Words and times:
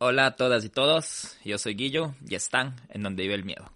Hola 0.00 0.26
a 0.26 0.36
todas 0.36 0.64
y 0.64 0.68
todos, 0.68 1.36
yo 1.44 1.58
soy 1.58 1.74
Guillo 1.74 2.14
y 2.24 2.36
están 2.36 2.76
en 2.90 3.02
donde 3.02 3.24
vive 3.24 3.34
el 3.34 3.44
miedo. 3.44 3.68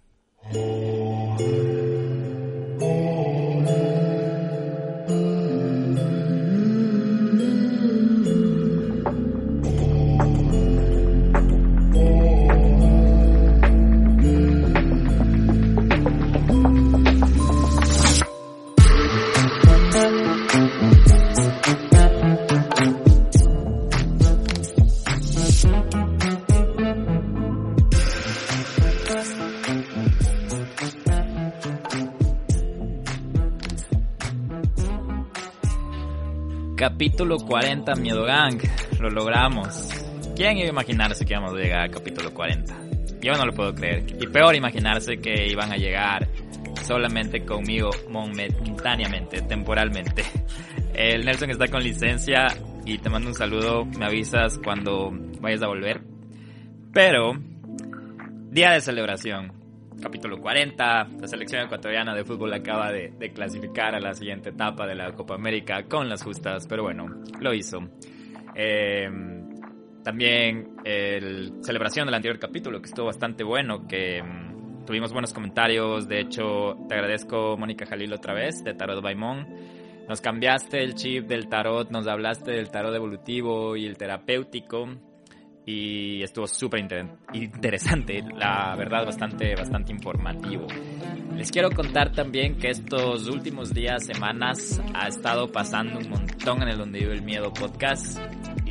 Capítulo 36.83 37.37
40 37.37 37.95
Miedo 37.95 38.25
Gang, 38.25 38.59
lo 38.99 39.09
logramos. 39.09 39.87
¿Quién 40.35 40.57
iba 40.57 40.67
a 40.67 40.71
imaginarse 40.71 41.25
que 41.25 41.31
íbamos 41.31 41.53
a 41.53 41.55
llegar 41.55 41.79
al 41.83 41.91
capítulo 41.91 42.33
40? 42.33 42.75
Yo 43.21 43.31
no 43.35 43.45
lo 43.45 43.53
puedo 43.53 43.73
creer. 43.73 44.03
Y 44.21 44.27
peor 44.27 44.53
imaginarse 44.53 45.15
que 45.15 45.47
iban 45.47 45.71
a 45.71 45.77
llegar 45.77 46.27
solamente 46.81 47.45
conmigo 47.45 47.89
momentáneamente, 48.09 49.43
temporalmente. 49.43 50.25
El 50.93 51.23
Nelson 51.23 51.51
está 51.51 51.69
con 51.69 51.81
licencia 51.81 52.47
y 52.85 52.97
te 52.97 53.09
mando 53.09 53.29
un 53.29 53.35
saludo, 53.35 53.85
me 53.85 54.05
avisas 54.05 54.59
cuando 54.61 55.09
vayas 55.39 55.63
a 55.63 55.67
volver. 55.67 56.01
Pero, 56.91 57.31
día 58.51 58.71
de 58.71 58.81
celebración 58.81 59.62
capítulo 60.01 60.39
40. 60.39 61.07
La 61.19 61.27
selección 61.27 61.63
ecuatoriana 61.63 62.13
de 62.13 62.23
fútbol 62.23 62.53
acaba 62.53 62.91
de, 62.91 63.31
clasificar 63.33 63.95
a 63.95 63.99
la 63.99 64.13
siguiente 64.13 64.49
etapa 64.49 64.85
de 64.87 64.95
la 64.95 65.11
Copa 65.13 65.35
América 65.35 65.83
con 65.83 66.09
las 66.09 66.23
justas, 66.23 66.67
pero 66.67 66.83
bueno, 66.83 67.05
lo 67.39 67.53
hizo. 67.53 67.79
Eh, 68.55 69.09
también 70.03 70.75
el 70.83 71.53
celebración 71.61 72.05
del 72.05 72.15
anterior 72.15 72.39
capítulo, 72.39 72.81
que 72.81 72.87
estuvo 72.87 73.05
bastante 73.05 73.43
bueno, 73.43 73.87
que 73.87 74.21
mm, 74.21 74.85
tuvimos 74.85 75.13
buenos 75.13 75.33
comentarios. 75.33 76.07
De 76.07 76.19
hecho, 76.19 76.75
te 76.87 76.95
agradezco, 76.95 77.57
Mónica 77.57 77.85
Jalil, 77.85 78.13
otra 78.13 78.33
vez, 78.33 78.63
de 78.63 78.73
Tarot 78.73 79.01
Baimón. 79.01 79.47
Nos 80.07 80.19
cambiaste 80.19 80.83
el 80.83 80.95
chip 80.95 81.27
del 81.27 81.47
tarot, 81.47 81.89
nos 81.89 82.07
hablaste 82.07 82.51
del 82.51 82.69
tarot 82.69 82.93
evolutivo 82.93 83.77
y 83.77 83.85
el 83.85 83.97
terapéutico 83.97 84.89
y 85.65 86.21
estuvo 86.21 86.45
súper 86.47 86.85
interesante, 87.33 88.21
la 88.35 88.75
verdad 88.75 89.05
bastante, 89.05 89.55
bastante 89.55 89.91
informativo. 89.91 90.67
Les 91.35 91.51
quiero 91.51 91.71
contar 91.71 92.11
también 92.11 92.57
que 92.57 92.69
estos 92.69 93.27
últimos 93.27 93.73
días, 93.73 94.05
semanas, 94.05 94.81
ha 94.93 95.07
estado 95.07 95.51
pasando 95.51 95.99
un 95.99 96.09
montón 96.09 96.61
en 96.61 96.69
el 96.69 96.77
Donde 96.77 96.99
Vive 96.99 97.13
el 97.13 97.21
Miedo 97.23 97.53
podcast 97.53 98.19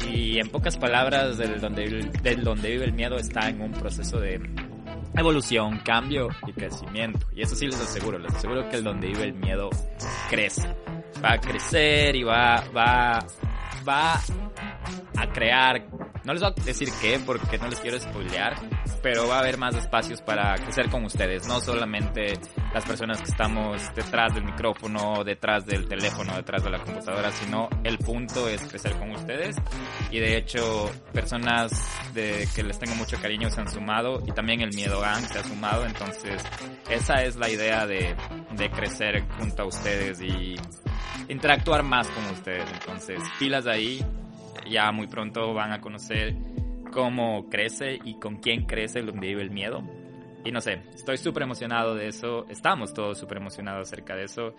y 0.07 0.39
en 0.39 0.49
pocas 0.49 0.77
palabras, 0.77 1.39
del 1.39 1.61
Donde, 1.61 2.11
del 2.23 2.45
donde 2.45 2.71
Vive 2.71 2.85
el 2.85 2.93
Miedo 2.93 3.17
está 3.17 3.49
en 3.49 3.61
un 3.63 3.73
proceso 3.73 4.21
de 4.21 4.41
evolución, 5.15 5.79
cambio 5.85 6.29
y 6.47 6.53
crecimiento. 6.53 7.27
Y 7.35 7.43
eso 7.43 7.57
sí 7.57 7.67
les 7.67 7.81
aseguro, 7.81 8.19
les 8.19 8.35
aseguro 8.35 8.69
que 8.69 8.77
el 8.77 8.85
Donde 8.85 9.09
Vive 9.09 9.25
el 9.25 9.35
Miedo 9.35 9.71
crece. 10.29 10.69
Va 11.25 11.35
a 11.35 11.39
crecer 11.39 12.17
y 12.17 12.23
va, 12.23 12.65
va, 12.75 13.19
va 13.87 14.15
a 15.17 15.33
crear 15.33 15.87
no 16.25 16.33
les 16.33 16.43
voy 16.43 16.53
a 16.57 16.65
decir 16.65 16.89
qué 17.01 17.21
porque 17.25 17.59
no 17.59 17.69
les 17.69 17.81
quiero 17.81 17.99
spoilear, 17.99 18.55
pero 19.03 19.29
va 19.29 19.37
a 19.37 19.39
haber 19.41 19.59
más 19.59 19.75
espacios 19.75 20.21
para 20.21 20.55
crecer 20.55 20.89
con 20.89 21.05
ustedes, 21.05 21.47
no 21.47 21.61
solamente 21.61 22.35
las 22.73 22.85
personas 22.85 23.19
que 23.19 23.31
estamos 23.31 23.83
detrás 23.95 24.35
del 24.35 24.45
micrófono, 24.45 25.25
detrás 25.25 25.67
del 25.67 25.89
teléfono, 25.89 26.35
detrás 26.37 26.63
de 26.63 26.71
la 26.71 26.79
computadora, 26.79 27.31
sino 27.33 27.69
el 27.85 27.99
punto 27.99 28.49
es 28.49 28.63
crecer 28.63 28.97
con 28.99 29.11
ustedes. 29.11 29.57
Y 30.11 30.21
de 30.21 30.37
hecho 30.37 30.91
personas 31.13 31.73
que 32.15 32.63
les 32.63 32.79
tengo 32.79 32.95
mucho 32.95 33.17
cariño 33.21 33.51
se 33.51 33.61
han 33.61 33.69
sumado 33.69 34.23
y 34.27 34.33
también 34.33 34.61
el 34.61 34.75
Miedo 34.75 35.01
Gang 35.01 35.25
se 35.27 35.39
ha 35.39 35.45
sumado, 35.45 35.85
entonces 35.85 36.43
esa 36.89 37.23
es 37.23 37.37
la 37.37 37.49
idea 37.51 37.87
de, 37.87 38.15
de 38.57 38.71
crecer 38.71 39.25
junto 39.39 39.63
a 39.63 39.67
ustedes 39.67 40.21
y 40.21 40.55
interactuar 41.29 41.83
más 41.83 42.09
con 42.09 42.25
ustedes, 42.27 42.65
entonces 42.73 43.21
pilas 43.39 43.67
ahí 43.67 44.05
ya 44.71 44.91
muy 44.93 45.07
pronto 45.07 45.55
van 45.55 45.73
a 45.73 45.81
conocer 45.81 46.35
cómo 46.93 47.49
crece 47.49 47.99
y 48.05 48.19
con 48.19 48.37
quién 48.37 48.67
crece 48.67 49.03
donde 49.03 49.29
vive 49.29 49.43
el 49.43 49.51
miedo. 49.51 49.83
Y 50.45 50.53
no 50.53 50.61
sé, 50.61 50.83
estoy 50.95 51.17
súper 51.19 51.45
emocionado 51.45 51.95
de 51.95 52.09
eso, 52.09 52.47
estamos 52.49 52.93
todos 52.95 53.19
súper 53.19 53.39
emocionados 53.39 53.89
acerca 53.89 54.17
de 54.17 54.25
eso 54.25 54.55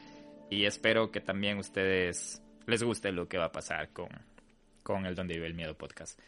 y 0.49 0.65
espero 0.65 1.11
que 1.11 1.19
también 1.19 1.57
ustedes 1.57 2.41
les 2.65 2.83
guste 2.83 3.11
lo 3.11 3.27
que 3.27 3.37
va 3.37 3.45
a 3.45 3.51
pasar 3.51 3.89
con, 3.91 4.09
con 4.81 5.05
el 5.05 5.15
Donde 5.15 5.35
vive 5.35 5.47
el 5.47 5.53
miedo 5.53 5.77
podcast. 5.77 6.19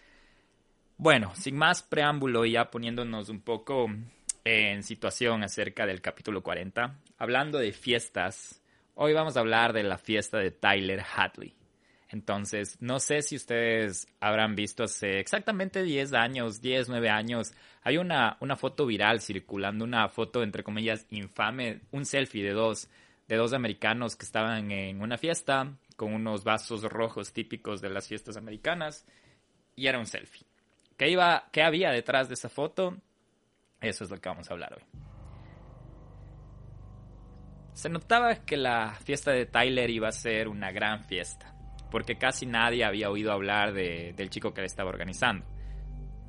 Bueno, 0.97 1.33
sin 1.35 1.57
más 1.57 1.83
preámbulo 1.83 2.45
ya 2.45 2.69
poniéndonos 2.71 3.29
un 3.29 3.41
poco 3.41 3.87
en 4.43 4.83
situación 4.83 5.43
acerca 5.43 5.85
del 5.85 6.01
capítulo 6.01 6.41
40, 6.43 6.99
hablando 7.17 7.57
de 7.57 7.71
fiestas, 7.71 8.61
hoy 8.93 9.13
vamos 9.13 9.35
a 9.35 9.39
hablar 9.39 9.73
de 9.73 9.83
la 9.83 9.97
fiesta 9.97 10.37
de 10.37 10.51
Tyler 10.51 11.01
Hadley. 11.15 11.55
Entonces, 12.15 12.77
no 12.79 13.01
sé 13.01 13.21
si 13.21 13.35
ustedes 13.35 14.07
habrán 14.21 14.55
visto 14.55 14.85
hace 14.85 15.19
exactamente 15.19 15.83
10 15.83 16.13
años, 16.13 16.61
10, 16.61 16.87
9 16.87 17.09
años, 17.09 17.51
hay 17.83 17.97
una, 17.97 18.37
una 18.39 18.55
foto 18.55 18.85
viral 18.85 19.19
circulando, 19.19 19.83
una 19.83 20.07
foto 20.07 20.41
entre 20.41 20.63
comillas 20.63 21.05
infame, 21.09 21.81
un 21.91 22.05
selfie 22.05 22.41
de 22.41 22.53
dos, 22.53 22.87
de 23.27 23.35
dos 23.35 23.51
americanos 23.51 24.15
que 24.15 24.23
estaban 24.23 24.71
en 24.71 25.01
una 25.01 25.17
fiesta 25.17 25.73
con 25.97 26.13
unos 26.13 26.45
vasos 26.45 26.83
rojos 26.83 27.33
típicos 27.33 27.81
de 27.81 27.89
las 27.89 28.07
fiestas 28.07 28.37
americanas 28.37 29.05
y 29.75 29.87
era 29.87 29.99
un 29.99 30.05
selfie. 30.07 30.47
¿Qué, 30.95 31.09
iba, 31.09 31.49
qué 31.51 31.63
había 31.63 31.91
detrás 31.91 32.29
de 32.29 32.35
esa 32.35 32.47
foto? 32.47 32.95
Eso 33.81 34.05
es 34.05 34.09
lo 34.09 34.21
que 34.21 34.29
vamos 34.29 34.49
a 34.49 34.53
hablar 34.53 34.73
hoy. 34.73 34.83
Se 37.73 37.89
notaba 37.89 38.35
que 38.45 38.55
la 38.55 38.97
fiesta 39.03 39.31
de 39.31 39.47
Tyler 39.47 39.89
iba 39.89 40.07
a 40.07 40.13
ser 40.13 40.47
una 40.47 40.71
gran 40.71 41.03
fiesta 41.03 41.54
porque 41.91 42.17
casi 42.17 42.45
nadie 42.45 42.83
había 42.83 43.09
oído 43.09 43.31
hablar 43.31 43.73
del 43.73 44.29
chico 44.29 44.53
que 44.53 44.61
le 44.61 44.67
estaba 44.67 44.89
organizando. 44.89 45.45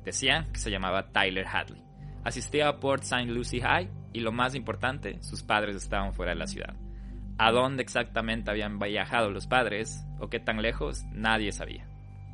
Decían 0.03 0.51
que 0.51 0.59
se 0.59 0.71
llamaba 0.71 1.11
Tyler 1.11 1.45
Hadley. 1.45 1.81
Asistía 2.23 2.67
a 2.67 2.79
Port 2.79 3.03
St. 3.03 3.25
Lucie 3.25 3.61
High 3.61 3.89
y 4.13 4.19
lo 4.19 4.31
más 4.31 4.55
importante, 4.55 5.21
sus 5.21 5.43
padres 5.43 5.75
estaban 5.75 6.13
fuera 6.13 6.31
de 6.33 6.39
la 6.39 6.47
ciudad. 6.47 6.75
A 7.37 7.51
dónde 7.51 7.83
exactamente 7.83 8.49
habían 8.49 8.79
viajado 8.79 9.29
los 9.29 9.47
padres 9.47 10.03
o 10.19 10.29
qué 10.29 10.39
tan 10.39 10.61
lejos, 10.61 11.03
nadie 11.11 11.51
sabía. 11.51 11.87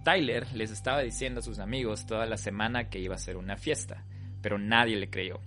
Tyler 0.03 0.51
les 0.53 0.71
estaba 0.71 1.01
diciendo 1.01 1.39
a 1.39 1.43
sus 1.43 1.59
amigos 1.59 2.05
toda 2.05 2.25
la 2.25 2.37
semana 2.37 2.89
que 2.89 2.99
iba 2.99 3.15
a 3.15 3.19
ser 3.19 3.37
una 3.37 3.57
fiesta, 3.57 4.05
pero 4.41 4.57
nadie 4.57 4.95
le 4.97 5.09
creyó. 5.09 5.39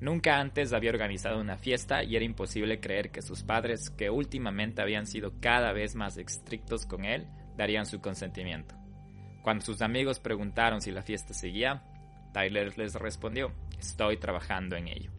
Nunca 0.00 0.38
antes 0.38 0.72
había 0.72 0.90
organizado 0.90 1.40
una 1.40 1.56
fiesta 1.56 2.04
y 2.04 2.14
era 2.14 2.24
imposible 2.24 2.78
creer 2.80 3.10
que 3.10 3.22
sus 3.22 3.42
padres, 3.42 3.90
que 3.90 4.10
últimamente 4.10 4.80
habían 4.80 5.06
sido 5.06 5.32
cada 5.40 5.72
vez 5.72 5.96
más 5.96 6.16
estrictos 6.18 6.86
con 6.86 7.04
él, 7.04 7.26
darían 7.56 7.84
su 7.84 8.00
consentimiento. 8.00 8.76
Cuando 9.42 9.64
sus 9.64 9.82
amigos 9.82 10.20
preguntaron 10.20 10.80
si 10.80 10.92
la 10.92 11.02
fiesta 11.02 11.34
seguía, 11.34 11.82
Tyler 12.32 12.78
les 12.78 12.94
respondió, 12.94 13.52
estoy 13.78 14.18
trabajando 14.18 14.76
en 14.76 14.88
ello. 14.88 15.10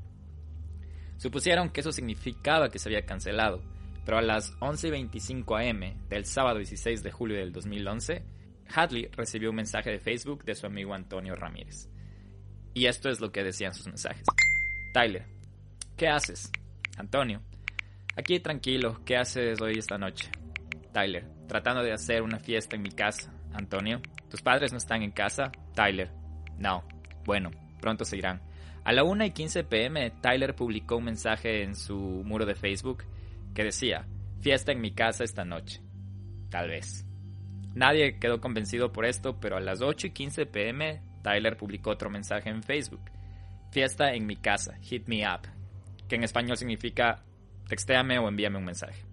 Supusieron 1.18 1.70
que 1.70 1.81
eso 1.81 1.92
significaba 1.92 2.70
que 2.70 2.80
se 2.80 2.88
había 2.88 3.06
cancelado, 3.06 3.62
pero 4.06 4.18
a 4.18 4.22
las 4.22 4.54
11.25 4.60 5.70
am 5.70 6.08
del 6.08 6.26
sábado 6.26 6.60
16 6.60 7.04
de 7.04 7.12
julio 7.12 7.38
del 7.38 7.52
2011, 7.52 8.24
Hadley 8.74 9.10
recibió 9.12 9.50
un 9.50 9.58
mensaje 9.58 9.90
de 9.90 10.00
Facebook 10.00 10.46
de 10.46 10.56
su 10.56 10.66
amigo 10.66 10.94
Antonio 10.94 11.36
Ramírez. 11.36 11.90
Y 12.74 12.86
esto 12.86 13.10
es 13.10 13.20
lo 13.20 13.31
que 13.31 13.44
decían 13.44 13.74
sus 13.74 13.88
mensajes. 13.88 14.24
Tyler, 14.92 15.24
¿qué 15.96 16.08
haces? 16.08 16.52
Antonio, 16.98 17.42
aquí 18.16 18.40
tranquilo, 18.40 19.02
¿qué 19.06 19.18
haces 19.18 19.62
hoy 19.62 19.78
esta 19.78 20.00
noche? 20.00 20.32
Tyler, 20.92 21.28
tratando 21.48 21.84
de 21.84 21.94
hacer 21.94 22.24
una 22.24 22.40
fiesta 22.40 22.76
en 22.76 22.82
mi 22.82 22.90
casa. 22.90 23.32
Antonio, 23.54 24.02
¿tus 24.30 24.42
padres 24.42 24.72
no 24.72 24.80
están 24.80 25.04
en 25.04 25.12
casa? 25.12 25.52
Tyler, 25.76 26.12
no. 26.58 26.84
Bueno, 27.24 27.52
pronto 27.80 28.04
se 28.04 28.18
irán. 28.18 28.42
A 28.84 28.92
la 28.92 29.04
1 29.04 29.26
y 29.26 29.32
15 29.32 29.64
pm, 29.66 30.10
Tyler 30.22 30.56
publicó 30.56 30.98
un 30.98 31.06
mensaje 31.06 31.62
en 31.62 31.76
su 31.76 31.96
muro 32.26 32.48
de 32.48 32.56
Facebook 32.56 33.04
que 33.54 33.64
decía, 33.64 34.08
fiesta 34.42 34.72
en 34.72 34.82
mi 34.82 34.92
casa 34.92 35.24
esta 35.24 35.46
noche. 35.46 35.82
Tal 36.50 36.70
vez. 36.70 37.06
Nadie 37.76 38.18
quedó 38.18 38.42
convencido 38.42 38.92
por 38.92 39.06
esto, 39.06 39.40
pero 39.40 39.58
a 39.58 39.62
las 39.62 39.84
8 39.84 40.08
y 40.08 40.12
15 40.12 40.46
pm, 40.48 41.04
Tyler 41.22 41.58
publicó 41.58 41.92
otro 41.92 42.10
mensaje 42.10 42.50
en 42.50 42.64
Facebook. 42.64 43.02
Fiesta 43.71 44.13
en 44.13 44.25
mi 44.25 44.36
casa, 44.36 44.77
hit 44.81 45.07
me 45.07 45.27
up, 45.27 45.42
que 46.07 46.16
en 46.16 46.24
español 46.24 46.57
significa 46.57 47.24
textéame 47.68 48.18
o 48.18 48.27
envíame 48.27 48.57
un 48.57 48.66
mensaje. 48.66 49.04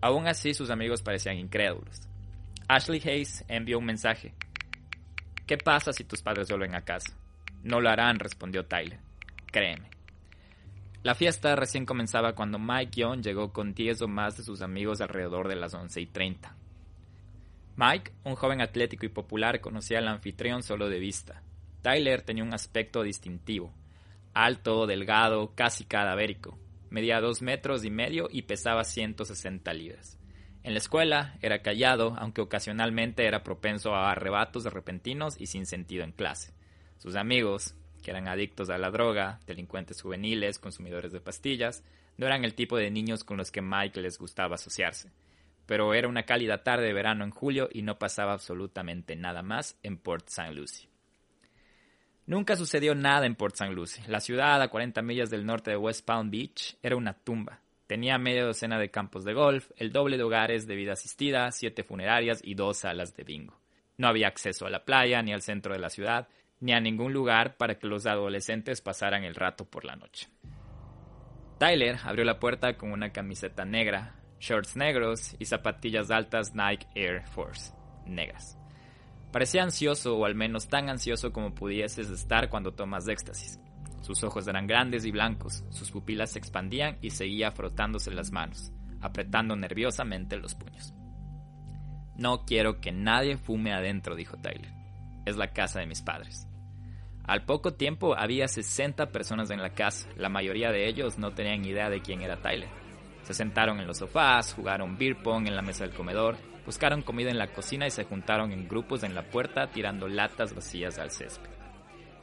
Aún 0.00 0.26
así, 0.26 0.54
sus 0.54 0.70
amigos 0.70 1.02
parecían 1.02 1.36
incrédulos. 1.36 2.08
Ashley 2.68 3.00
Hayes 3.04 3.44
envió 3.48 3.78
un 3.78 3.84
mensaje. 3.84 4.34
¿Qué 5.46 5.58
pasa 5.58 5.92
si 5.92 6.04
tus 6.04 6.22
padres 6.22 6.48
vuelven 6.48 6.74
a 6.74 6.84
casa? 6.84 7.16
No 7.62 7.80
lo 7.80 7.90
harán, 7.90 8.18
respondió 8.18 8.66
Tyler. 8.66 9.00
Créeme. 9.50 9.90
La 11.02 11.14
fiesta 11.14 11.56
recién 11.56 11.86
comenzaba 11.86 12.34
cuando 12.34 12.58
Mike 12.58 13.00
Young 13.00 13.22
llegó 13.22 13.52
con 13.52 13.72
10 13.72 14.02
o 14.02 14.08
más 14.08 14.36
de 14.36 14.42
sus 14.42 14.62
amigos 14.62 15.00
alrededor 15.00 15.48
de 15.48 15.56
las 15.56 15.72
11 15.74 16.00
y 16.00 16.06
30. 16.06 16.56
Mike, 17.76 18.12
un 18.24 18.34
joven 18.34 18.60
atlético 18.60 19.06
y 19.06 19.08
popular, 19.08 19.60
conocía 19.60 19.98
al 19.98 20.08
anfitrión 20.08 20.62
solo 20.62 20.88
de 20.88 20.98
vista. 20.98 21.42
Tyler 21.82 22.22
tenía 22.22 22.42
un 22.42 22.52
aspecto 22.52 23.02
distintivo. 23.02 23.72
Alto, 24.40 24.86
delgado, 24.86 25.52
casi 25.56 25.84
cadavérico. 25.84 26.60
Medía 26.90 27.20
dos 27.20 27.42
metros 27.42 27.84
y 27.84 27.90
medio 27.90 28.28
y 28.30 28.42
pesaba 28.42 28.84
160 28.84 29.72
libras. 29.72 30.16
En 30.62 30.74
la 30.74 30.78
escuela 30.78 31.36
era 31.42 31.60
callado, 31.60 32.14
aunque 32.16 32.40
ocasionalmente 32.40 33.26
era 33.26 33.42
propenso 33.42 33.96
a 33.96 34.12
arrebatos 34.12 34.62
repentinos 34.66 35.34
y 35.40 35.46
sin 35.46 35.66
sentido 35.66 36.04
en 36.04 36.12
clase. 36.12 36.54
Sus 36.98 37.16
amigos, 37.16 37.74
que 38.00 38.12
eran 38.12 38.28
adictos 38.28 38.70
a 38.70 38.78
la 38.78 38.92
droga, 38.92 39.40
delincuentes 39.44 40.00
juveniles, 40.02 40.60
consumidores 40.60 41.10
de 41.10 41.20
pastillas, 41.20 41.82
no 42.16 42.26
eran 42.26 42.44
el 42.44 42.54
tipo 42.54 42.76
de 42.76 42.92
niños 42.92 43.24
con 43.24 43.38
los 43.38 43.50
que 43.50 43.60
Mike 43.60 44.00
les 44.00 44.20
gustaba 44.20 44.54
asociarse. 44.54 45.10
Pero 45.66 45.94
era 45.94 46.06
una 46.06 46.22
cálida 46.22 46.62
tarde 46.62 46.86
de 46.86 46.92
verano 46.92 47.24
en 47.24 47.32
julio 47.32 47.68
y 47.72 47.82
no 47.82 47.98
pasaba 47.98 48.34
absolutamente 48.34 49.16
nada 49.16 49.42
más 49.42 49.76
en 49.82 49.98
Port 49.98 50.28
St. 50.28 50.52
Lucie. 50.52 50.87
Nunca 52.28 52.56
sucedió 52.56 52.94
nada 52.94 53.24
en 53.24 53.36
Port 53.36 53.54
St. 53.54 53.72
Lucie. 53.72 54.04
La 54.06 54.20
ciudad, 54.20 54.60
a 54.60 54.68
40 54.68 55.00
millas 55.00 55.30
del 55.30 55.46
norte 55.46 55.70
de 55.70 55.78
West 55.78 56.04
Palm 56.04 56.30
Beach, 56.30 56.76
era 56.82 56.94
una 56.94 57.14
tumba. 57.14 57.62
Tenía 57.86 58.18
media 58.18 58.44
docena 58.44 58.78
de 58.78 58.90
campos 58.90 59.24
de 59.24 59.32
golf, 59.32 59.70
el 59.78 59.92
doble 59.92 60.18
de 60.18 60.24
hogares 60.24 60.66
de 60.66 60.76
vida 60.76 60.92
asistida, 60.92 61.50
siete 61.52 61.84
funerarias 61.84 62.42
y 62.44 62.52
dos 62.52 62.80
salas 62.80 63.16
de 63.16 63.24
bingo. 63.24 63.58
No 63.96 64.08
había 64.08 64.28
acceso 64.28 64.66
a 64.66 64.70
la 64.70 64.84
playa 64.84 65.22
ni 65.22 65.32
al 65.32 65.40
centro 65.40 65.72
de 65.72 65.78
la 65.78 65.88
ciudad, 65.88 66.28
ni 66.60 66.74
a 66.74 66.80
ningún 66.80 67.14
lugar 67.14 67.56
para 67.56 67.78
que 67.78 67.86
los 67.86 68.04
adolescentes 68.04 68.82
pasaran 68.82 69.24
el 69.24 69.34
rato 69.34 69.64
por 69.64 69.86
la 69.86 69.96
noche. 69.96 70.28
Tyler 71.58 71.96
abrió 72.04 72.26
la 72.26 72.38
puerta 72.38 72.76
con 72.76 72.92
una 72.92 73.10
camiseta 73.10 73.64
negra, 73.64 74.16
shorts 74.38 74.76
negros 74.76 75.34
y 75.38 75.46
zapatillas 75.46 76.10
altas 76.10 76.54
Nike 76.54 76.88
Air 76.94 77.26
Force 77.26 77.72
negras. 78.04 78.58
Parecía 79.32 79.62
ansioso, 79.62 80.16
o 80.16 80.24
al 80.24 80.34
menos 80.34 80.68
tan 80.68 80.88
ansioso 80.88 81.32
como 81.32 81.54
pudieses 81.54 82.08
estar 82.10 82.48
cuando 82.48 82.72
tomas 82.72 83.08
éxtasis. 83.08 83.60
Sus 84.00 84.24
ojos 84.24 84.48
eran 84.48 84.66
grandes 84.66 85.04
y 85.04 85.10
blancos, 85.10 85.64
sus 85.70 85.90
pupilas 85.90 86.30
se 86.30 86.38
expandían 86.38 86.96
y 87.02 87.10
seguía 87.10 87.50
frotándose 87.50 88.10
las 88.10 88.32
manos, 88.32 88.72
apretando 89.00 89.54
nerviosamente 89.54 90.38
los 90.38 90.54
puños. 90.54 90.94
No 92.16 92.44
quiero 92.46 92.80
que 92.80 92.90
nadie 92.90 93.36
fume 93.36 93.72
adentro, 93.72 94.16
dijo 94.16 94.36
Tyler. 94.38 94.72
Es 95.26 95.36
la 95.36 95.52
casa 95.52 95.80
de 95.80 95.86
mis 95.86 96.02
padres. 96.02 96.48
Al 97.24 97.44
poco 97.44 97.74
tiempo 97.74 98.16
había 98.16 98.48
60 98.48 99.12
personas 99.12 99.50
en 99.50 99.60
la 99.60 99.74
casa, 99.74 100.08
la 100.16 100.30
mayoría 100.30 100.72
de 100.72 100.88
ellos 100.88 101.18
no 101.18 101.34
tenían 101.34 101.64
idea 101.66 101.90
de 101.90 102.00
quién 102.00 102.22
era 102.22 102.40
Tyler. 102.40 102.70
Se 103.22 103.34
sentaron 103.34 103.78
en 103.78 103.86
los 103.86 103.98
sofás, 103.98 104.54
jugaron 104.54 104.96
beer 104.96 105.22
pong 105.22 105.46
en 105.46 105.54
la 105.54 105.60
mesa 105.60 105.84
del 105.84 105.94
comedor, 105.94 106.38
buscaron 106.68 107.00
comida 107.00 107.30
en 107.30 107.38
la 107.38 107.46
cocina 107.46 107.86
y 107.86 107.90
se 107.90 108.04
juntaron 108.04 108.52
en 108.52 108.68
grupos 108.68 109.02
en 109.02 109.14
la 109.14 109.22
puerta 109.22 109.68
tirando 109.68 110.06
latas 110.06 110.54
vacías 110.54 110.98
al 110.98 111.10
césped. 111.10 111.48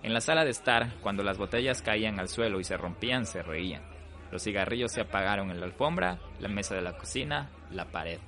En 0.03 0.13
la 0.13 0.21
sala 0.21 0.45
de 0.45 0.51
estar, 0.51 0.99
cuando 1.01 1.23
las 1.23 1.39
botellas 1.39 1.81
caían 1.81 2.19
al 2.19 2.27
suelo 2.27 2.59
y 2.59 2.63
se 2.63 2.77
rompían, 2.77 3.25
se 3.25 3.41
reían. 3.41 3.81
Los 4.31 4.43
cigarrillos 4.43 4.91
se 4.91 5.01
apagaron 5.01 5.49
en 5.49 5.59
la 5.59 5.65
alfombra, 5.65 6.19
la 6.39 6.47
mesa 6.47 6.75
de 6.75 6.83
la 6.83 6.95
cocina, 6.95 7.49
la 7.71 7.85
pared. 7.85 8.19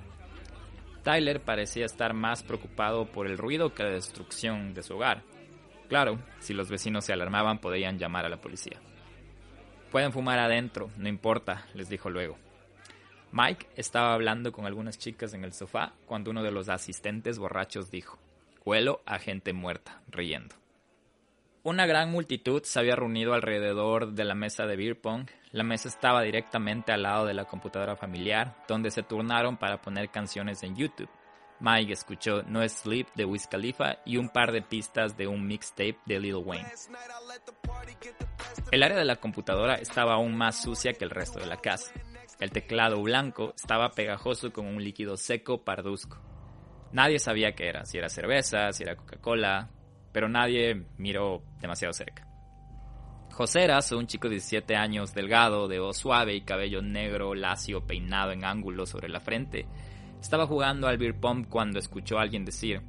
Tyler 1.04 1.40
parecía 1.40 1.86
estar 1.86 2.14
más 2.14 2.42
preocupado 2.42 3.06
por 3.06 3.28
el 3.28 3.38
ruido 3.38 3.72
que 3.72 3.84
la 3.84 3.90
destrucción 3.90 4.74
de 4.74 4.82
su 4.82 4.96
hogar. 4.96 5.22
Claro, 5.88 6.18
si 6.40 6.52
los 6.52 6.68
vecinos 6.68 7.04
se 7.04 7.12
alarmaban 7.12 7.60
podían 7.60 7.96
llamar 7.96 8.26
a 8.26 8.28
la 8.28 8.40
policía. 8.40 8.80
Pueden 9.92 10.12
fumar 10.12 10.40
adentro, 10.40 10.90
no 10.96 11.08
importa, 11.08 11.68
les 11.74 11.88
dijo 11.88 12.10
luego. 12.10 12.38
Mike 13.32 13.68
estaba 13.76 14.14
hablando 14.14 14.52
con 14.52 14.66
algunas 14.66 14.98
chicas 14.98 15.34
en 15.34 15.44
el 15.44 15.52
sofá 15.52 15.92
cuando 16.06 16.30
uno 16.30 16.42
de 16.42 16.50
los 16.50 16.68
asistentes 16.68 17.38
borrachos 17.38 17.90
dijo, 17.90 18.18
Huelo 18.64 19.02
a 19.06 19.18
gente 19.18 19.52
muerta, 19.52 20.02
riendo. 20.08 20.54
Una 21.62 21.86
gran 21.86 22.10
multitud 22.10 22.62
se 22.64 22.78
había 22.78 22.96
reunido 22.96 23.34
alrededor 23.34 24.12
de 24.12 24.24
la 24.24 24.34
mesa 24.34 24.66
de 24.66 24.76
beer 24.76 25.00
pong. 25.00 25.28
La 25.52 25.64
mesa 25.64 25.88
estaba 25.88 26.22
directamente 26.22 26.92
al 26.92 27.02
lado 27.02 27.26
de 27.26 27.34
la 27.34 27.44
computadora 27.44 27.96
familiar, 27.96 28.56
donde 28.68 28.90
se 28.90 29.02
turnaron 29.02 29.56
para 29.56 29.80
poner 29.82 30.10
canciones 30.10 30.62
en 30.62 30.76
YouTube. 30.76 31.10
Mike 31.60 31.92
escuchó 31.92 32.42
No 32.44 32.66
Sleep 32.66 33.08
de 33.14 33.24
Wiz 33.24 33.48
Khalifa 33.48 33.98
y 34.04 34.16
un 34.16 34.28
par 34.28 34.52
de 34.52 34.62
pistas 34.62 35.16
de 35.16 35.26
un 35.26 35.46
mixtape 35.46 35.98
de 36.06 36.20
Lil 36.20 36.36
Wayne. 36.36 36.68
El 38.70 38.82
área 38.82 38.96
de 38.96 39.04
la 39.04 39.16
computadora 39.16 39.74
estaba 39.74 40.14
aún 40.14 40.36
más 40.36 40.62
sucia 40.62 40.92
que 40.92 41.04
el 41.04 41.10
resto 41.10 41.40
de 41.40 41.46
la 41.46 41.56
casa. 41.56 41.92
El 42.38 42.50
teclado 42.52 43.02
blanco 43.02 43.52
estaba 43.56 43.90
pegajoso 43.90 44.52
con 44.52 44.66
un 44.66 44.82
líquido 44.82 45.16
seco 45.16 45.64
parduzco. 45.64 46.18
Nadie 46.92 47.18
sabía 47.18 47.56
qué 47.56 47.68
era, 47.68 47.84
si 47.84 47.98
era 47.98 48.08
cerveza, 48.08 48.72
si 48.72 48.84
era 48.84 48.94
Coca-Cola, 48.94 49.70
pero 50.12 50.28
nadie 50.28 50.86
miró 50.96 51.42
demasiado 51.60 51.92
cerca. 51.92 52.26
José 53.32 53.64
Eras, 53.64 53.92
un 53.92 54.06
chico 54.06 54.28
de 54.28 54.34
17 54.34 54.76
años, 54.76 55.14
delgado, 55.14 55.68
de 55.68 55.80
voz 55.80 55.96
suave 55.96 56.34
y 56.34 56.42
cabello 56.42 56.80
negro, 56.80 57.34
lacio, 57.34 57.86
peinado 57.86 58.32
en 58.32 58.44
ángulo 58.44 58.86
sobre 58.86 59.08
la 59.08 59.20
frente, 59.20 59.66
estaba 60.20 60.46
jugando 60.46 60.86
al 60.86 60.98
beer 60.98 61.16
cuando 61.48 61.78
escuchó 61.78 62.18
a 62.18 62.22
alguien 62.22 62.44
decir, 62.44 62.82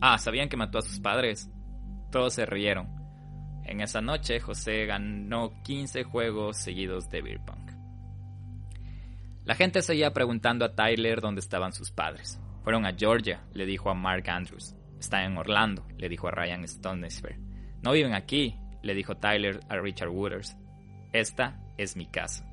Ah, 0.00 0.18
¿sabían 0.18 0.48
que 0.48 0.56
mató 0.56 0.78
a 0.78 0.82
sus 0.82 1.00
padres? 1.00 1.50
Todos 2.10 2.34
se 2.34 2.46
rieron. 2.46 2.88
En 3.64 3.80
esa 3.80 4.02
noche, 4.02 4.40
José 4.40 4.84
ganó 4.84 5.62
15 5.62 6.04
juegos 6.04 6.58
seguidos 6.58 7.08
de 7.08 7.22
beer. 7.22 7.40
La 9.44 9.54
gente 9.54 9.82
seguía 9.82 10.14
preguntando 10.14 10.64
a 10.64 10.74
Tyler 10.74 11.20
dónde 11.20 11.40
estaban 11.40 11.74
sus 11.74 11.90
padres. 11.90 12.40
Fueron 12.62 12.86
a 12.86 12.94
Georgia, 12.94 13.44
le 13.52 13.66
dijo 13.66 13.90
a 13.90 13.94
Mark 13.94 14.30
Andrews. 14.30 14.74
Están 14.98 15.24
en 15.24 15.36
Orlando, 15.36 15.86
le 15.98 16.08
dijo 16.08 16.28
a 16.28 16.30
Ryan 16.30 16.66
Stonesfer. 16.66 17.36
No 17.82 17.92
viven 17.92 18.14
aquí, 18.14 18.56
le 18.82 18.94
dijo 18.94 19.18
Tyler 19.18 19.60
a 19.68 19.76
Richard 19.76 20.08
Wooders. 20.08 20.56
Esta 21.12 21.60
es 21.76 21.94
mi 21.94 22.06
casa. 22.06 22.50